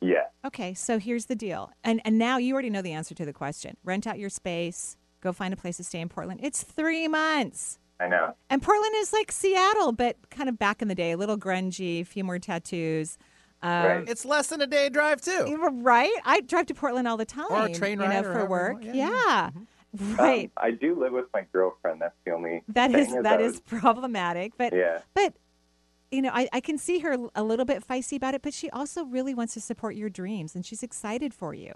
yeah. 0.00 0.24
Okay. 0.44 0.74
So 0.74 0.98
here's 0.98 1.26
the 1.26 1.34
deal. 1.36 1.70
And 1.82 2.00
and 2.04 2.18
now 2.18 2.36
you 2.36 2.52
already 2.52 2.68
know 2.70 2.82
the 2.82 2.92
answer 2.92 3.14
to 3.14 3.24
the 3.24 3.32
question. 3.32 3.76
Rent 3.84 4.06
out 4.06 4.18
your 4.18 4.28
space. 4.30 4.96
Go 5.22 5.32
find 5.32 5.54
a 5.54 5.56
place 5.56 5.78
to 5.78 5.84
stay 5.84 6.00
in 6.00 6.08
Portland. 6.10 6.40
It's 6.42 6.62
three 6.62 7.08
months. 7.08 7.78
I 7.98 8.08
know. 8.08 8.34
And 8.50 8.60
Portland 8.60 8.92
is 8.96 9.12
like 9.14 9.32
Seattle, 9.32 9.92
but 9.92 10.16
kind 10.30 10.48
of 10.50 10.58
back 10.58 10.82
in 10.82 10.88
the 10.88 10.94
day, 10.94 11.12
a 11.12 11.16
little 11.16 11.38
grungy, 11.38 12.02
a 12.02 12.04
few 12.04 12.24
more 12.24 12.38
tattoos. 12.38 13.16
Um, 13.62 14.04
It's 14.06 14.26
less 14.26 14.48
than 14.48 14.60
a 14.60 14.66
day 14.66 14.90
drive 14.90 15.22
too. 15.22 15.56
Right? 15.72 16.12
I 16.26 16.40
drive 16.42 16.66
to 16.66 16.74
Portland 16.74 17.08
all 17.08 17.16
the 17.16 17.24
time. 17.24 17.46
Or 17.48 17.64
a 17.64 17.72
train 17.72 17.98
you 18.00 18.06
know, 18.08 18.20
or 18.20 18.32
for 18.34 18.44
work. 18.44 18.72
want. 18.82 18.84
Yeah. 18.84 18.92
Yeah, 18.94 19.48
Mm-hmm. 19.50 19.62
Right. 20.16 20.50
Um, 20.56 20.64
I 20.64 20.70
do 20.72 20.98
live 20.98 21.12
with 21.12 21.26
my 21.32 21.46
girlfriend. 21.52 22.00
That's 22.00 22.16
the 22.24 22.32
only 22.32 22.62
That 22.68 22.90
thing 22.90 23.00
is 23.00 23.22
that 23.22 23.40
I 23.40 23.50
problematic, 23.64 24.52
but 24.58 24.72
Yeah. 24.74 24.98
but 25.14 25.34
you 26.10 26.22
know, 26.22 26.30
I, 26.32 26.48
I 26.52 26.60
can 26.60 26.78
see 26.78 27.00
her 27.00 27.16
a 27.34 27.42
little 27.42 27.64
bit 27.64 27.84
feisty 27.86 28.16
about 28.16 28.34
it, 28.34 28.42
but 28.42 28.54
she 28.54 28.70
also 28.70 29.04
really 29.04 29.34
wants 29.34 29.54
to 29.54 29.60
support 29.60 29.96
your 29.96 30.08
dreams 30.08 30.54
and 30.54 30.64
she's 30.64 30.82
excited 30.82 31.34
for 31.34 31.54
you. 31.54 31.72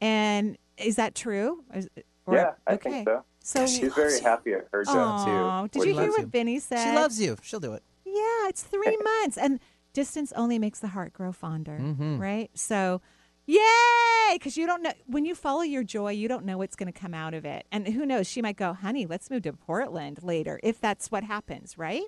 And 0.00 0.56
is 0.76 0.96
that 0.96 1.14
true? 1.14 1.64
Is- 1.74 1.88
or- 2.26 2.34
yeah, 2.36 2.52
I 2.66 2.74
okay. 2.74 2.90
think 2.90 3.08
so. 3.08 3.24
So 3.40 3.66
she's 3.66 3.92
very 3.94 4.20
happy 4.20 4.52
at 4.52 4.68
her 4.72 4.84
job 4.84 4.96
Aw, 4.96 5.62
too. 5.62 5.68
did 5.80 5.88
you 5.88 5.94
hear 5.94 6.08
is- 6.10 6.18
what 6.18 6.26
Vinny 6.28 6.58
said? 6.60 6.84
She 6.84 6.94
loves 6.94 7.20
you. 7.20 7.36
She'll 7.42 7.60
do 7.60 7.72
it. 7.74 7.82
Yeah, 8.04 8.48
it's 8.48 8.62
three 8.62 8.96
months, 9.20 9.36
and 9.38 9.60
distance 9.92 10.32
only 10.32 10.58
makes 10.58 10.78
the 10.80 10.88
heart 10.88 11.12
grow 11.12 11.32
fonder, 11.32 11.78
Mhm. 11.80 12.18
right? 12.20 12.50
So, 12.54 13.00
yay! 13.48 14.34
Because 14.34 14.56
you 14.56 14.66
don't 14.66 14.82
know 14.82 14.92
when 15.06 15.24
you 15.24 15.34
follow 15.34 15.62
your 15.62 15.82
joy, 15.82 16.12
you 16.12 16.28
don't 16.28 16.44
know 16.44 16.58
what's 16.58 16.76
going 16.76 16.92
to 16.92 16.98
come 16.98 17.14
out 17.14 17.34
of 17.34 17.44
it, 17.44 17.66
and 17.72 17.88
who 17.88 18.06
knows? 18.06 18.28
She 18.28 18.42
might 18.42 18.56
go, 18.56 18.72
"Honey, 18.74 19.06
let's 19.06 19.30
move 19.30 19.42
to 19.42 19.52
Portland 19.52 20.22
later," 20.22 20.60
if 20.62 20.80
that's 20.80 21.10
what 21.10 21.24
happens, 21.24 21.76
right? 21.78 22.04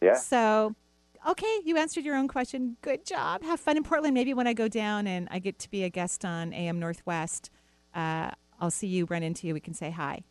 Yeah. 0.00 0.14
So, 0.14 0.74
okay, 1.28 1.60
you 1.64 1.76
answered 1.76 2.04
your 2.04 2.16
own 2.16 2.26
question. 2.28 2.76
Good 2.82 3.04
job. 3.04 3.42
Have 3.44 3.60
fun 3.60 3.76
in 3.76 3.82
Portland. 3.84 4.14
Maybe 4.14 4.32
when 4.34 4.46
I 4.46 4.54
go 4.54 4.66
down 4.68 5.06
and 5.06 5.28
I 5.30 5.38
get 5.38 5.58
to 5.60 5.70
be 5.70 5.84
a 5.84 5.90
guest 5.90 6.24
on 6.24 6.52
AM 6.52 6.80
Northwest, 6.80 7.50
uh, 7.94 8.30
I'll 8.60 8.70
see 8.70 8.86
you, 8.88 9.04
run 9.06 9.22
into 9.22 9.46
you. 9.46 9.54
We 9.54 9.60
can 9.60 9.74
say 9.74 9.90
hi. 9.90 10.24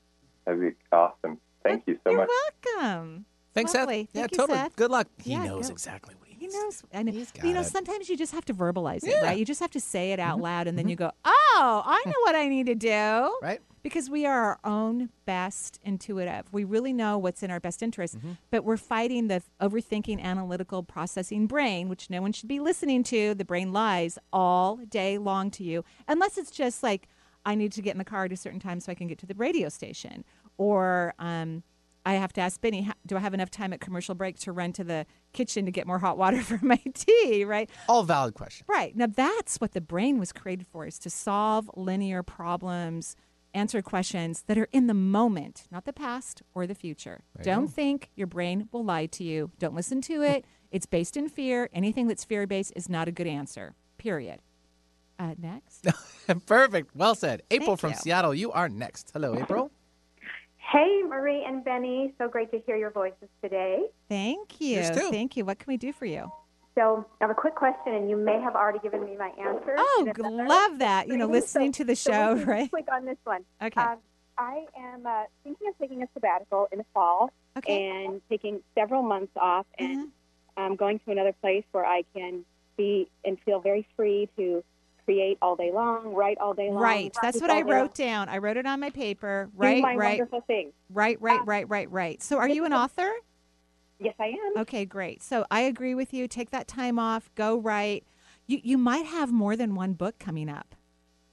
That'd 0.45 0.61
be 0.61 0.69
awesome. 0.91 1.39
Thank 1.63 1.83
you 1.87 1.99
so 2.05 2.13
much. 2.13 2.29
You're 2.65 2.75
welcome. 2.77 3.25
Thanks, 3.53 3.71
Seth. 3.71 3.81
Lovely. 3.81 4.09
Yeah, 4.13 4.21
Thank 4.21 4.31
you, 4.31 4.37
totally. 4.37 4.57
Seth. 4.59 4.75
Good 4.75 4.91
luck. 4.91 5.07
He 5.21 5.31
Yeah, 5.31 5.43
knows 5.43 5.67
go. 5.67 5.73
exactly 5.73 6.15
what 6.17 6.26
He 6.51 6.57
knows. 6.57 6.83
I 6.93 7.03
know. 7.03 7.11
got 7.11 7.43
you 7.45 7.53
know, 7.53 7.61
it. 7.61 7.65
sometimes 7.67 8.09
you 8.09 8.17
just 8.17 8.33
have 8.33 8.45
to 8.45 8.53
verbalize 8.53 9.03
it, 9.03 9.09
Yeah. 9.09 9.21
right? 9.23 9.37
You 9.37 9.45
just 9.45 9.59
have 9.59 9.71
to 9.71 9.79
say 9.79 10.11
it 10.11 10.19
out 10.19 10.39
loud, 10.39 10.67
and 10.67 10.77
then 10.77 10.87
you 10.87 10.95
go, 10.95 11.11
"Oh, 11.25 11.81
I 11.85 12.01
know 12.05 12.13
what 12.21 12.35
I 12.35 12.47
need 12.47 12.65
to 12.67 12.75
do." 12.75 13.37
Right. 13.41 13.59
Because 13.83 14.09
we 14.09 14.25
are 14.25 14.41
our 14.41 14.59
own 14.65 15.09
best 15.25 15.79
intuitive. 15.83 16.51
We 16.51 16.65
really 16.65 16.91
know 16.91 17.17
what's 17.17 17.41
in 17.41 17.49
our 17.51 17.59
best 17.61 17.81
interest, 17.81 18.17
but 18.51 18.65
we're 18.65 18.75
fighting 18.75 19.27
the 19.27 19.41
overthinking, 19.61 20.19
analytical, 20.21 20.83
processing 20.83 21.47
brain, 21.47 21.87
which 21.87 22.09
no 22.09 22.21
one 22.21 22.33
should 22.33 22.49
be 22.49 22.59
listening 22.59 23.03
to. 23.05 23.33
The 23.33 23.45
brain 23.45 23.71
lies 23.71 24.19
all 24.33 24.75
day 24.77 25.17
long 25.17 25.51
to 25.51 25.63
you, 25.63 25.85
unless 26.07 26.37
it's 26.37 26.51
just 26.51 26.83
like, 26.83 27.07
I 27.45 27.55
need 27.55 27.71
to 27.73 27.81
get 27.81 27.91
in 27.91 27.97
the 27.97 28.03
car 28.03 28.25
at 28.25 28.33
a 28.33 28.35
certain 28.37 28.59
time 28.59 28.81
so 28.81 28.91
I 28.91 28.95
can 28.95 29.07
get 29.07 29.19
to 29.19 29.25
the 29.25 29.35
radio 29.35 29.69
station, 29.69 30.25
or 30.57 31.13
um, 31.17 31.63
I 32.07 32.13
have 32.13 32.31
to 32.33 32.41
ask 32.41 32.61
Benny, 32.61 32.89
do 33.05 33.17
I 33.17 33.19
have 33.19 33.33
enough 33.33 33.51
time 33.51 33.73
at 33.73 33.81
commercial 33.81 34.15
break 34.15 34.39
to 34.39 34.53
run 34.53 34.71
to 34.73 34.83
the 34.85 35.05
kitchen 35.33 35.65
to 35.65 35.71
get 35.71 35.85
more 35.85 35.99
hot 35.99 36.17
water 36.17 36.41
for 36.41 36.57
my 36.61 36.81
tea? 36.93 37.43
Right. 37.43 37.69
All 37.89 38.03
valid 38.03 38.33
questions. 38.33 38.63
Right. 38.65 38.95
Now 38.95 39.07
that's 39.07 39.57
what 39.57 39.73
the 39.73 39.81
brain 39.81 40.17
was 40.17 40.31
created 40.31 40.67
for 40.67 40.87
is 40.87 40.97
to 40.99 41.09
solve 41.09 41.69
linear 41.75 42.23
problems, 42.23 43.17
answer 43.53 43.81
questions 43.81 44.43
that 44.43 44.57
are 44.57 44.69
in 44.71 44.87
the 44.87 44.93
moment, 44.93 45.67
not 45.69 45.83
the 45.83 45.91
past 45.91 46.41
or 46.55 46.65
the 46.65 46.75
future. 46.75 47.23
You 47.39 47.43
Don't 47.43 47.67
think 47.67 48.09
your 48.15 48.27
brain 48.27 48.69
will 48.71 48.85
lie 48.85 49.07
to 49.07 49.25
you. 49.25 49.51
Don't 49.59 49.75
listen 49.75 49.99
to 50.03 50.21
it. 50.23 50.45
it's 50.71 50.85
based 50.85 51.17
in 51.17 51.27
fear. 51.27 51.69
Anything 51.73 52.07
that's 52.07 52.23
fear 52.23 52.47
based 52.47 52.71
is 52.77 52.87
not 52.87 53.09
a 53.09 53.11
good 53.11 53.27
answer. 53.27 53.75
Period. 53.97 54.39
Uh, 55.19 55.33
next. 55.37 55.85
Perfect. 56.45 56.95
Well 56.95 57.15
said. 57.15 57.41
April 57.51 57.75
Thank 57.75 57.79
from 57.79 57.89
you. 57.89 57.97
Seattle, 57.97 58.33
you 58.33 58.53
are 58.53 58.69
next. 58.69 59.11
Hello, 59.13 59.35
April. 59.35 59.71
Hey, 60.71 61.01
Marie 61.07 61.43
and 61.45 61.63
Benny. 61.63 62.13
So 62.17 62.27
great 62.27 62.51
to 62.51 62.59
hear 62.65 62.75
your 62.75 62.89
voices 62.91 63.29
today. 63.41 63.83
Thank 64.09 64.59
you. 64.59 64.83
Too. 64.83 65.09
Thank 65.11 65.37
you. 65.37 65.45
What 65.45 65.59
can 65.59 65.67
we 65.71 65.77
do 65.77 65.93
for 65.93 66.05
you? 66.05 66.29
So 66.75 67.05
I 67.21 67.23
have 67.23 67.31
a 67.31 67.35
quick 67.35 67.55
question, 67.55 67.93
and 67.93 68.09
you 68.09 68.17
may 68.17 68.39
have 68.41 68.55
already 68.55 68.79
given 68.79 69.03
me 69.05 69.15
my 69.17 69.29
answer. 69.39 69.75
Oh, 69.77 70.05
And 70.07 70.47
love 70.47 70.79
that. 70.79 71.07
You 71.07 71.17
know, 71.17 71.25
So- 71.27 71.31
listening 71.31 71.71
to 71.73 71.83
the 71.85 71.95
show, 71.95 72.33
we 72.33 72.39
can 72.41 72.49
right? 72.49 72.69
Click 72.69 72.85
on 72.91 73.05
this 73.05 73.17
one. 73.23 73.45
Okay. 73.61 73.81
Um, 73.81 73.97
I 74.37 74.65
am 74.77 75.05
uh, 75.05 75.23
thinking 75.43 75.67
of 75.69 75.77
taking 75.79 76.03
a 76.03 76.07
sabbatical 76.13 76.67
in 76.71 76.77
the 76.79 76.85
fall 76.93 77.31
and 77.67 78.21
taking 78.29 78.61
several 78.75 79.01
months 79.01 79.31
off 79.35 79.65
and 79.79 80.09
Mm-hmm. 80.57 80.63
um, 80.63 80.75
going 80.75 80.99
to 80.99 81.11
another 81.11 81.33
place 81.41 81.63
where 81.71 81.85
I 81.85 82.03
can 82.13 82.43
be 82.77 83.09
and 83.25 83.39
feel 83.45 83.59
very 83.59 83.87
free 83.95 84.29
to 84.37 84.63
create 85.07 85.37
all 85.41 85.55
day 85.55 85.71
long, 85.71 86.13
write 86.13 86.37
all 86.37 86.53
day 86.53 86.69
long. 86.69 86.83
Right. 86.83 87.15
That's 87.21 87.39
what 87.39 87.49
I 87.49 87.61
wrote 87.61 87.95
down. 87.95 88.27
I 88.27 88.39
wrote 88.39 88.57
it 88.57 88.65
on 88.65 88.81
my 88.81 88.89
paper. 88.89 89.49
Right, 89.55 89.81
my 89.81 89.95
right. 89.95 90.19
wonderful 90.19 90.41
things. 90.41 90.73
Right, 90.89 91.17
right, 91.21 91.39
ah. 91.41 91.45
right, 91.45 91.69
right, 91.69 91.89
right. 91.89 92.21
So 92.21 92.37
are 92.37 92.49
you 92.49 92.65
an 92.65 92.73
author? 92.73 93.09
Yes, 93.99 94.15
I 94.19 94.25
am. 94.25 94.57
Okay, 94.57 94.83
great. 94.85 95.23
So 95.23 95.45
I 95.49 95.61
agree 95.61 95.95
with 95.95 96.13
you. 96.13 96.27
Take 96.27 96.51
that 96.51 96.67
time 96.67 96.99
off, 96.99 97.29
go 97.35 97.57
write. 97.57 98.03
You 98.47 98.59
you 98.61 98.77
might 98.77 99.05
have 99.05 99.31
more 99.31 99.55
than 99.55 99.75
one 99.75 99.93
book 99.93 100.19
coming 100.19 100.49
up. 100.49 100.75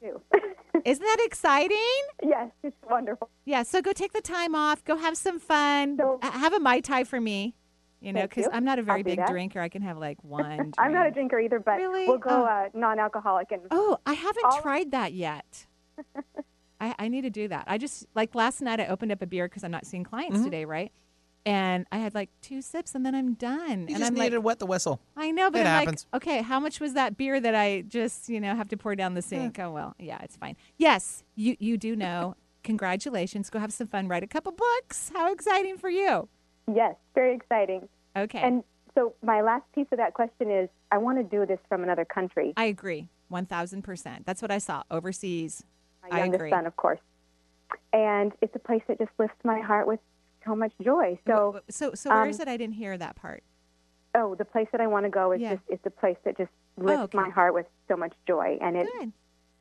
Too. 0.01 0.21
Isn't 0.85 1.05
that 1.05 1.19
exciting? 1.25 1.79
Yes, 2.23 2.51
it's 2.63 2.77
wonderful. 2.89 3.29
Yeah, 3.45 3.65
so 3.65 3.83
go 3.83 3.93
take 3.93 4.13
the 4.13 4.21
time 4.21 4.55
off, 4.55 4.85
go 4.85 4.97
have 4.97 5.17
some 5.17 5.41
fun. 5.41 5.99
H- 6.23 6.33
have 6.33 6.53
a 6.53 6.61
mai 6.61 6.81
tai 6.81 7.05
for 7.05 7.21
me. 7.21 7.55
You 8.05 8.13
know, 8.13 8.23
because. 8.23 8.49
I'm 8.53 8.65
not 8.65 8.79
a 8.79 8.83
very 8.83 9.03
big 9.03 9.19
that. 9.19 9.29
drinker. 9.29 9.61
I 9.61 9.69
can 9.69 9.83
have 9.83 9.99
like 9.99 10.23
one. 10.23 10.73
I'm 10.79 10.93
not 10.93 11.07
a 11.07 11.11
drinker 11.11 11.39
either, 11.41 11.59
but 11.59 11.77
Really? 11.77 12.07
we'll 12.07 12.19
go 12.19 12.31
Oh. 12.31 12.45
uh, 12.45 12.69
non-alcoholic 12.75 13.51
and 13.53 13.63
Oh, 13.71 13.99
I 14.07 14.13
haven't 14.13 14.45
all- 14.45 14.61
tried 14.61 14.91
that 14.93 15.13
yet. 15.13 15.67
I, 16.81 16.95
I 16.99 17.09
need 17.09 17.23
to 17.23 17.31
do 17.31 17.49
that. 17.49 17.65
I 17.67 17.79
just 17.79 18.07
like 18.15 18.35
last 18.35 18.61
night 18.61 18.81
I 18.81 18.87
opened 18.87 19.13
up 19.13 19.23
a 19.23 19.27
beer 19.27 19.47
because 19.49 19.65
I'm 19.65 19.71
not 19.71 19.87
seeing 19.87 20.05
clients 20.05 20.39
Mhm. 20.39 20.45
today, 20.45 20.65
right? 20.65 20.93
And 21.47 21.87
I 21.93 21.99
had 21.99 22.15
like 22.15 22.31
two 22.41 22.63
sips 22.63 22.95
and 22.95 23.05
then 23.05 23.15
I'm 23.15 23.35
done. 23.35 23.83
You 23.83 23.95
and 23.95 23.99
just 23.99 24.03
I'm 24.03 24.15
needed 24.15 24.25
like, 24.25 24.33
to 24.33 24.41
wet 24.41 24.59
the 24.59 24.67
whistle. 24.67 25.01
I 25.17 25.31
know, 25.31 25.51
but 25.51 25.61
It 25.61 25.67
I'm 25.67 25.81
happens. 25.87 26.07
like, 26.13 26.23
okay, 26.23 26.43
how 26.43 26.59
much 26.59 26.81
was 26.81 26.95
that 26.95 27.17
beer 27.17 27.39
that 27.39 27.55
I 27.55 27.83
just, 27.83 28.29
you 28.29 28.41
know, 28.41 28.55
have 28.57 28.69
to 28.71 28.77
pour 28.77 28.97
down 28.97 29.15
the 29.15 29.23
sink? 29.23 29.59
Oh 29.59 29.71
well, 29.71 29.95
yeah, 29.99 30.19
it's 30.23 30.37
fine. 30.37 30.57
Yes, 30.79 31.23
you 31.37 31.57
you 31.61 31.77
do 31.79 31.95
know. 31.97 32.35
Congratulations. 32.65 33.51
Go 33.51 33.59
have 33.59 33.73
some 33.75 33.87
fun. 33.87 34.09
Write 34.09 34.23
a 34.23 34.27
couple 34.27 34.53
books. 34.53 35.13
How 35.15 35.31
exciting 35.33 35.77
for 35.77 35.91
you. 35.91 36.29
Yes, 36.73 36.95
very 37.15 37.35
exciting. 37.35 37.89
Okay. 38.17 38.39
And 38.41 38.63
so 38.95 39.15
my 39.23 39.41
last 39.43 39.65
piece 39.75 39.87
of 39.93 39.99
that 39.99 40.15
question 40.15 40.51
is 40.51 40.69
I 40.91 40.99
want 40.99 41.19
to 41.19 41.25
do 41.25 41.45
this 41.47 41.59
from 41.69 41.83
another 41.83 42.05
country. 42.05 42.53
I 42.57 42.65
agree. 42.67 43.09
One 43.29 43.47
thousand 43.47 43.83
percent. 43.83 44.27
That's 44.27 44.41
what 44.43 44.51
I 44.51 44.59
saw 44.59 44.83
overseas. 44.91 45.65
My 46.03 46.17
I 46.17 46.19
youngest 46.21 46.37
agree. 46.37 46.51
son, 46.51 46.67
of 46.67 46.77
course. 46.77 47.01
And 47.93 48.33
it's 48.41 48.55
a 48.55 48.59
place 48.59 48.83
that 48.89 48.99
just 48.99 49.11
lifts 49.19 49.37
my 49.45 49.61
heart 49.61 49.87
with 49.87 50.01
so 50.47 50.55
much 50.55 50.73
joy. 50.83 51.19
So, 51.27 51.61
So 51.71 51.95
so 51.95 52.11
where 52.11 52.23
um, 52.23 52.29
is 52.29 52.39
it? 52.39 52.49
I 52.49 52.57
didn't 52.57 52.75
hear 52.75 52.97
that 52.99 53.17
part. 53.17 53.43
oh, 54.15 54.35
the 54.37 54.45
place 54.45 54.69
that 54.73 54.81
I 54.81 54.87
want 54.87 55.05
to 55.07 55.11
go 55.11 55.33
is 55.33 55.41
Yeah. 55.41 55.55
just 55.55 55.63
it's 55.69 55.87
a 55.87 55.91
place 55.91 56.17
that 56.25 56.37
just 56.37 56.51
lifts 56.77 56.99
Oh, 57.01 57.03
okay. 57.05 57.19
my 57.19 57.31
heart 57.31 57.55
with 57.55 57.67
so 57.89 57.97
much 57.97 58.13
joy, 58.29 58.59
and 58.61 58.77
it 58.77 58.87
Good. 59.01 59.13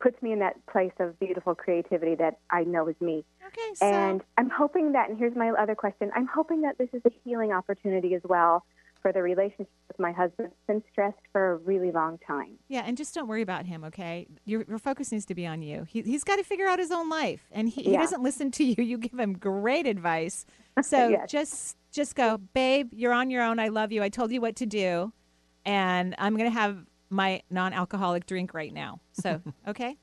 Puts 0.04 0.22
me 0.22 0.34
in 0.34 0.40
that 0.40 0.56
place 0.68 0.92
of 1.00 1.18
beautiful 1.18 1.56
creativity 1.56 2.14
that 2.16 2.38
I 2.52 2.64
know 2.66 2.88
is 2.90 2.96
me. 3.00 3.24
Okay, 3.48 3.74
so 3.76 3.86
And 3.86 4.22
I'm 4.38 4.50
hoping 4.50 4.92
that, 4.92 5.10
and 5.10 5.18
here's 5.18 5.36
my 5.36 5.50
other 5.52 5.76
question 5.76 6.12
I'm 6.14 6.28
hoping 6.28 6.62
that 6.62 6.78
this 6.78 6.90
is 6.94 7.02
a 7.06 7.12
healing 7.24 7.54
opportunity 7.54 8.14
as 8.14 8.22
well 8.26 8.66
for 9.02 9.12
the 9.14 9.22
relationship 9.22 9.70
with 9.88 10.00
my 10.00 10.12
husband. 10.12 10.50
It's 10.52 10.68
been 10.68 10.84
stressed 10.92 11.18
for 11.32 11.54
a 11.54 11.56
really 11.58 11.92
long 11.92 12.20
time. 12.26 12.58
Yeah, 12.68 12.84
and 12.86 12.98
just 12.98 13.14
don't 13.16 13.28
worry 13.28 13.42
about 13.42 13.66
him, 13.66 13.84
okay? 13.86 14.28
Your, 14.46 14.64
your 14.68 14.78
focus 14.80 15.12
needs 15.12 15.26
to 15.28 15.36
be 15.36 15.46
on 15.48 15.62
you. 15.62 15.84
He, 15.84 16.02
he's 16.02 16.24
got 16.26 16.36
to 16.38 16.44
figure 16.44 16.68
out 16.68 16.80
his 16.80 16.92
own 16.92 17.10
life, 17.10 17.48
and 17.52 17.70
he, 17.70 17.84
he 17.84 17.92
Yeah. 17.94 18.00
doesn't 18.02 18.24
listen 18.24 18.52
to 18.52 18.64
you. 18.64 18.84
You 18.84 18.98
give 18.98 19.18
him 19.18 19.34
great 19.34 19.88
advice. 19.88 20.46
So 20.84 21.10
Yes. 21.10 21.30
just 21.30 21.78
just 21.92 22.16
go, 22.16 22.38
babe. 22.38 22.90
You're 22.94 23.14
on 23.14 23.30
your 23.30 23.44
own. 23.44 23.60
I 23.60 23.68
love 23.68 23.92
you. 23.92 24.02
I 24.02 24.10
told 24.10 24.32
you 24.32 24.42
what 24.42 24.56
to 24.58 24.66
do, 24.66 25.14
and 25.66 26.16
I'm 26.18 26.36
gonna 26.36 26.50
have 26.50 26.78
my 27.14 27.42
non-alcoholic 27.50 28.26
drink 28.26 28.54
right 28.54 28.74
now. 28.74 29.00
So 29.14 29.42
okay, 29.68 29.98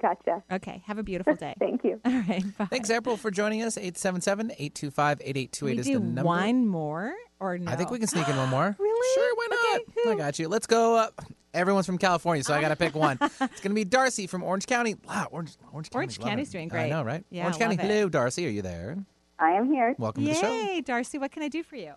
Gotcha. 0.00 0.42
okay. 0.50 0.82
Have 0.86 0.98
a 0.98 1.02
beautiful 1.02 1.34
day. 1.46 1.54
Thank 1.58 1.84
you. 1.84 2.00
All 2.04 2.12
right, 2.12 2.44
bye. 2.58 2.66
Thanks, 2.66 2.90
April, 2.90 3.16
for 3.16 3.30
joining 3.30 3.62
us. 3.62 3.76
877-825-8828 3.76 5.78
is 5.78 5.86
the 5.86 5.94
number. 6.00 6.22
one 6.24 6.66
more 6.66 7.12
or 7.40 7.58
no? 7.58 7.70
I 7.70 7.76
think 7.76 7.90
we 7.90 7.98
can 7.98 8.08
sneak 8.08 8.28
in 8.28 8.36
one 8.36 8.48
more. 8.48 8.74
really? 8.78 9.08
Sure, 9.14 9.34
why 9.36 9.78
not? 10.06 10.12
I 10.12 10.14
got 10.16 10.38
you. 10.38 10.48
Let's 10.48 10.66
go. 10.66 10.96
Uh, 10.96 11.08
everyone's 11.54 11.86
from 11.86 11.98
California, 11.98 12.42
so 12.42 12.54
I 12.54 12.60
got 12.60 12.68
to 12.68 12.76
pick 12.76 12.94
one. 12.94 13.18
it's 13.20 13.38
going 13.38 13.50
to 13.62 13.74
be 13.74 13.84
Darcy 13.84 14.26
from 14.26 14.42
Orange 14.42 14.66
County. 14.66 14.96
Wow, 15.06 15.28
Orange, 15.30 15.56
Orange, 15.72 15.72
Orange 15.72 15.90
County's 15.90 16.18
loving 16.18 16.30
County's 16.30 16.48
it. 16.48 16.52
doing 16.52 16.72
I 16.72 16.88
know, 16.88 17.02
right? 17.02 17.24
Yeah, 17.30 17.44
Orange 17.44 17.58
County. 17.58 17.74
it. 17.74 17.80
Hello, 17.80 18.08
Darcy. 18.08 18.46
Are 18.46 18.50
you 18.50 18.62
there? 18.62 18.96
I 19.38 19.52
am 19.52 19.72
here. 19.72 19.94
Welcome 19.98 20.24
to 20.24 20.30
the 20.30 20.36
show. 20.36 20.52
Yay, 20.52 20.80
Darcy. 20.80 21.18
What 21.18 21.32
can 21.32 21.42
I 21.42 21.48
do 21.48 21.62
for 21.62 21.76
you? 21.76 21.92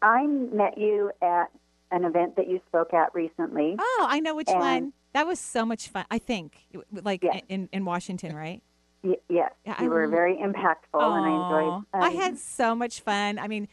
I 0.00 0.26
met 0.26 0.78
you 0.78 1.10
at 1.22 1.50
an 1.92 2.04
event 2.04 2.36
that 2.36 2.48
you 2.48 2.60
spoke 2.66 2.92
at 2.94 3.14
recently. 3.14 3.76
Oh, 3.78 4.06
I 4.08 4.18
know 4.20 4.34
which 4.34 4.48
And- 4.48 4.58
one. 4.60 4.92
That 5.14 5.26
was 5.26 5.38
so 5.38 5.66
much 5.66 5.88
fun. 5.88 6.06
I 6.10 6.16
think, 6.18 6.56
like 6.90 7.22
Yes. 7.22 7.42
in, 7.50 7.68
in 7.70 7.84
Washington, 7.84 8.34
right? 8.34 8.62
Y- 9.02 9.18
yes, 9.28 9.52
Yeah, 9.66 9.74
I 9.78 9.82
you 9.82 9.90
were 9.90 10.06
very 10.08 10.36
impactful, 10.36 10.94
and 10.94 11.26
I 11.26 11.28
enjoyed. 11.28 11.84
Aw, 11.92 12.00
I 12.02 12.08
um, 12.08 12.16
had 12.16 12.38
so 12.38 12.74
much 12.74 13.00
fun. 13.00 13.38
I 13.38 13.46
mean, 13.46 13.68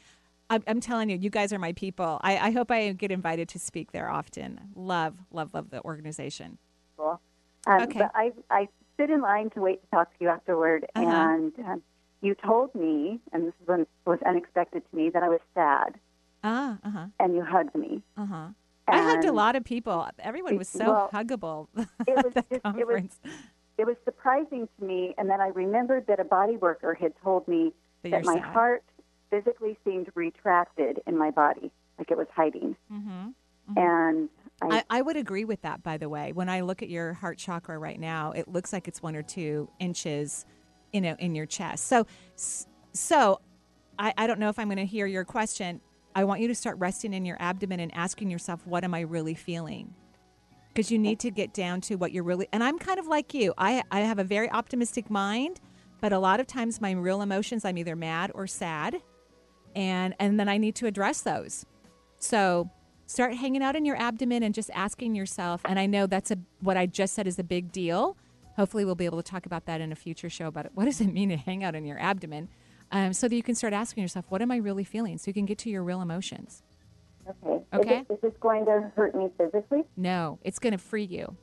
I'm, 0.50 0.62
I'm 0.68 0.82
telling 0.82 1.10
you, 1.10 1.16
you 1.16 1.30
guys 1.30 1.54
are 1.54 1.60
my 1.60 1.72
people. 1.72 2.20
I, 2.24 2.38
I 2.48 2.52
hope 2.52 2.72
I 2.72 2.92
get 2.92 3.10
invited 3.10 3.48
to 3.50 3.60
speak 3.60 3.94
there 3.94 4.10
often. 4.10 4.60
Love, 4.76 5.16
love, 5.32 5.54
love 5.54 5.70
the 5.70 5.82
organization. 5.86 6.58
people. 6.98 7.22
Um, 7.68 7.82
Okay. 7.84 8.00
But 8.00 8.12
I, 8.16 8.32
I 8.50 8.68
stood 8.96 9.10
in 9.12 9.22
line 9.22 9.50
to 9.52 9.62
wait 9.62 9.82
to 9.82 9.88
talk 9.92 10.10
to 10.10 10.16
you 10.20 10.28
afterward, 10.28 10.88
Uh-huh. 10.96 11.06
and 11.10 11.54
um, 11.66 11.82
you 12.22 12.36
told 12.36 12.76
me, 12.76 13.22
and 13.32 13.48
this 13.48 13.86
was 14.06 14.20
unexpected 14.26 14.84
to 14.90 14.96
me, 14.98 15.10
that 15.12 15.24
I 15.24 15.30
was 15.30 15.40
sad, 15.54 15.96
Ah, 16.44 16.78
uh 16.84 16.90
huh, 16.90 17.06
and 17.20 17.36
you 17.36 17.44
hugged 17.44 17.76
me. 17.76 18.02
uh 18.18 18.26
huh. 18.26 18.48
I 18.88 18.98
hugged 19.04 19.26
a 19.26 19.32
lot 19.32 19.56
of 19.56 19.64
people. 19.64 20.08
Everyone 20.20 20.58
was 20.58 20.68
so 20.70 20.86
Well, 20.92 21.10
huggable 21.14 21.68
it 21.78 22.16
at 22.18 22.26
was 22.26 22.34
just, 22.34 22.66
it 22.80 22.88
was 22.88 23.04
it 23.78 23.86
was 23.86 23.96
surprising 24.04 24.68
to 24.80 24.86
me 24.86 25.14
and 25.18 25.30
then 25.30 25.40
I 25.42 25.50
remembered 25.50 26.08
that 26.08 26.20
a 26.20 26.24
body 26.24 26.58
worker 26.58 26.94
had 26.96 27.14
told 27.24 27.48
me 27.48 27.72
That 28.04 28.12
that, 28.12 28.26
my 28.26 28.36
sad. 28.36 28.44
heart 28.46 28.84
physically 29.30 29.78
seemed 29.86 30.10
retracted 30.16 31.02
in 31.06 31.18
my 31.18 31.30
body, 31.30 31.72
like 32.00 32.10
it 32.10 32.18
was 32.18 32.28
hiding. 32.36 32.76
Mhm. 32.92 33.34
And 33.78 34.30
I, 34.62 34.78
I, 34.78 34.84
I 34.90 35.02
would 35.04 35.16
agree 35.18 35.46
with 35.46 35.62
that, 35.62 35.84
by 35.84 35.98
the 35.98 36.10
way. 36.10 36.32
When 36.34 36.50
I 36.50 36.62
look 36.62 36.82
at 36.82 36.90
your 36.90 37.14
heart 37.14 37.38
chakra 37.38 37.78
right 37.78 38.00
now, 38.00 38.32
it 38.32 38.48
looks 38.48 38.74
like 38.74 38.88
it's 38.88 39.04
one 39.04 39.16
or 39.16 39.22
two 39.22 39.70
inches, 39.80 40.46
you 40.92 41.00
know, 41.02 41.16
in 41.20 41.36
your 41.36 41.46
chest. 41.46 41.86
So, 41.86 42.08
so 42.94 43.40
I, 44.00 44.14
I 44.18 44.26
don't 44.28 44.40
know 44.40 44.50
if 44.50 44.58
I'm 44.58 44.68
going 44.68 44.78
to 44.78 44.86
hear 44.86 45.06
your 45.06 45.24
question. 45.26 45.80
I 46.16 46.24
want 46.24 46.42
you 46.42 46.48
to 46.48 46.56
start 46.56 46.78
resting 46.80 47.14
in 47.14 47.26
your 47.26 47.38
abdomen 47.40 47.80
and 47.80 47.94
asking 47.94 48.30
yourself, 48.30 48.66
what 48.66 48.84
am 48.84 48.94
I 48.94 49.02
really 49.02 49.36
feeling? 49.36 49.94
Because 50.70 50.92
you 50.92 50.98
need 50.98 51.20
to 51.20 51.32
get 51.32 51.54
down 51.54 51.82
to 51.82 51.96
what 51.96 52.12
you're 52.12 52.24
really. 52.24 52.48
And 52.52 52.64
I'm 52.64 52.80
kind 52.80 53.00
of 53.00 53.08
like 53.08 53.34
you. 53.34 53.54
I, 53.58 53.84
I 53.92 54.02
have 54.02 54.20
a 54.20 54.24
very 54.24 54.50
optimistic 54.50 55.10
mind, 55.10 55.60
but 56.02 56.14
a 56.14 56.20
lot 56.20 56.40
of 56.40 56.48
times 56.48 56.80
my 56.80 56.92
real 56.92 57.22
emotions, 57.22 57.66
I'm 57.66 57.78
either 57.78 57.96
mad 57.96 58.32
or 58.34 58.48
sad, 58.48 59.02
and 59.76 60.16
and 60.20 60.40
then 60.40 60.50
I 60.50 60.58
need 60.58 60.76
to 60.76 60.88
address 60.88 61.22
those. 61.22 61.66
So 62.20 62.70
start 63.06 63.34
hanging 63.36 63.64
out 63.64 63.76
in 63.76 63.86
your 63.86 63.98
abdomen 63.98 64.44
and 64.44 64.54
just 64.54 64.70
asking 64.74 65.16
yourself. 65.16 65.62
And 65.66 65.80
I 65.80 65.86
know 65.86 66.08
that's 66.08 66.32
a 66.32 66.38
what 66.62 66.78
I 66.78 66.86
just 66.86 67.14
said 67.14 67.28
is 67.28 67.40
a 67.40 67.44
big 67.44 67.72
deal. 67.72 68.18
Hopefully, 68.56 68.86
we'll 68.86 68.96
be 68.96 69.06
able 69.06 69.22
to 69.22 69.30
talk 69.32 69.46
about 69.46 69.66
that 69.66 69.82
in 69.82 69.92
a 69.92 69.96
future 69.96 70.30
show. 70.30 70.48
About 70.48 70.66
it. 70.66 70.72
what 70.76 70.86
does 70.86 71.02
it 71.02 71.12
mean 71.12 71.30
to 71.30 71.38
hang 71.38 71.64
out 71.64 71.76
in 71.76 71.86
your 71.86 72.00
abdomen, 72.00 72.50
um, 72.92 73.14
so 73.14 73.28
that 73.28 73.36
you 73.36 73.44
can 73.44 73.56
start 73.56 73.74
asking 73.74 74.02
yourself, 74.02 74.26
what 74.30 74.42
am 74.42 74.52
I 74.52 74.58
really 74.58 74.84
feeling, 74.84 75.18
so 75.18 75.30
you 75.30 75.34
can 75.34 75.46
get 75.46 75.58
to 75.60 75.70
your 75.70 75.84
real 75.84 76.02
emotions. 76.02 76.64
okay. 77.28 77.64
Okay. 77.74 78.00
Is, 78.00 78.06
it, 78.10 78.14
is 78.14 78.20
this 78.22 78.34
going 78.40 78.66
to 78.66 78.92
hurt 78.96 79.16
me 79.16 79.30
physically? 79.38 79.84
No, 79.96 80.40
it's 80.44 80.60
going 80.60 80.72
to 80.72 80.78
free 80.78 81.04
you. 81.04 81.36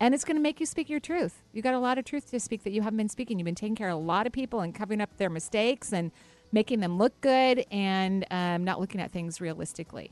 And 0.00 0.14
it's 0.14 0.24
going 0.24 0.36
to 0.36 0.42
make 0.42 0.58
you 0.58 0.66
speak 0.66 0.90
your 0.90 0.98
truth. 1.00 1.44
You 1.52 1.62
got 1.62 1.74
a 1.74 1.78
lot 1.78 1.96
of 1.96 2.04
truth 2.04 2.28
to 2.32 2.40
speak 2.40 2.64
that 2.64 2.72
you 2.72 2.82
haven't 2.82 2.96
been 2.96 3.08
speaking. 3.08 3.38
You've 3.38 3.46
been 3.46 3.54
taking 3.54 3.76
care 3.76 3.88
of 3.88 3.96
a 3.96 4.00
lot 4.00 4.26
of 4.26 4.32
people 4.32 4.60
and 4.60 4.74
covering 4.74 5.00
up 5.00 5.16
their 5.16 5.30
mistakes 5.30 5.92
and 5.92 6.10
making 6.50 6.80
them 6.80 6.98
look 6.98 7.18
good 7.20 7.64
and 7.70 8.26
um, 8.30 8.64
not 8.64 8.80
looking 8.80 9.00
at 9.00 9.12
things 9.12 9.40
realistically. 9.40 10.10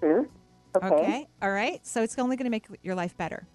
Truth. 0.00 0.28
Okay. 0.82 1.28
All 1.42 1.50
right. 1.50 1.86
So 1.86 2.02
it's 2.02 2.18
only 2.18 2.36
going 2.36 2.46
to 2.46 2.50
make 2.50 2.66
your 2.82 2.94
life 2.94 3.16
better. 3.16 3.46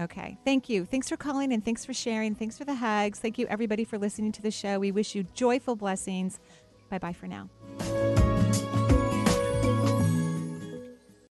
Okay. 0.00 0.38
Thank 0.44 0.68
you. 0.68 0.86
Thanks 0.86 1.08
for 1.08 1.16
calling 1.16 1.52
and 1.52 1.64
thanks 1.64 1.84
for 1.84 1.92
sharing. 1.92 2.34
Thanks 2.34 2.56
for 2.56 2.64
the 2.64 2.74
hugs. 2.74 3.18
Thank 3.18 3.38
you, 3.38 3.46
everybody, 3.48 3.84
for 3.84 3.98
listening 3.98 4.32
to 4.32 4.42
the 4.42 4.50
show. 4.50 4.78
We 4.78 4.92
wish 4.92 5.14
you 5.14 5.24
joyful 5.34 5.76
blessings. 5.76 6.40
Bye 6.88 6.98
bye 6.98 7.12
for 7.12 7.26
now. 7.26 7.48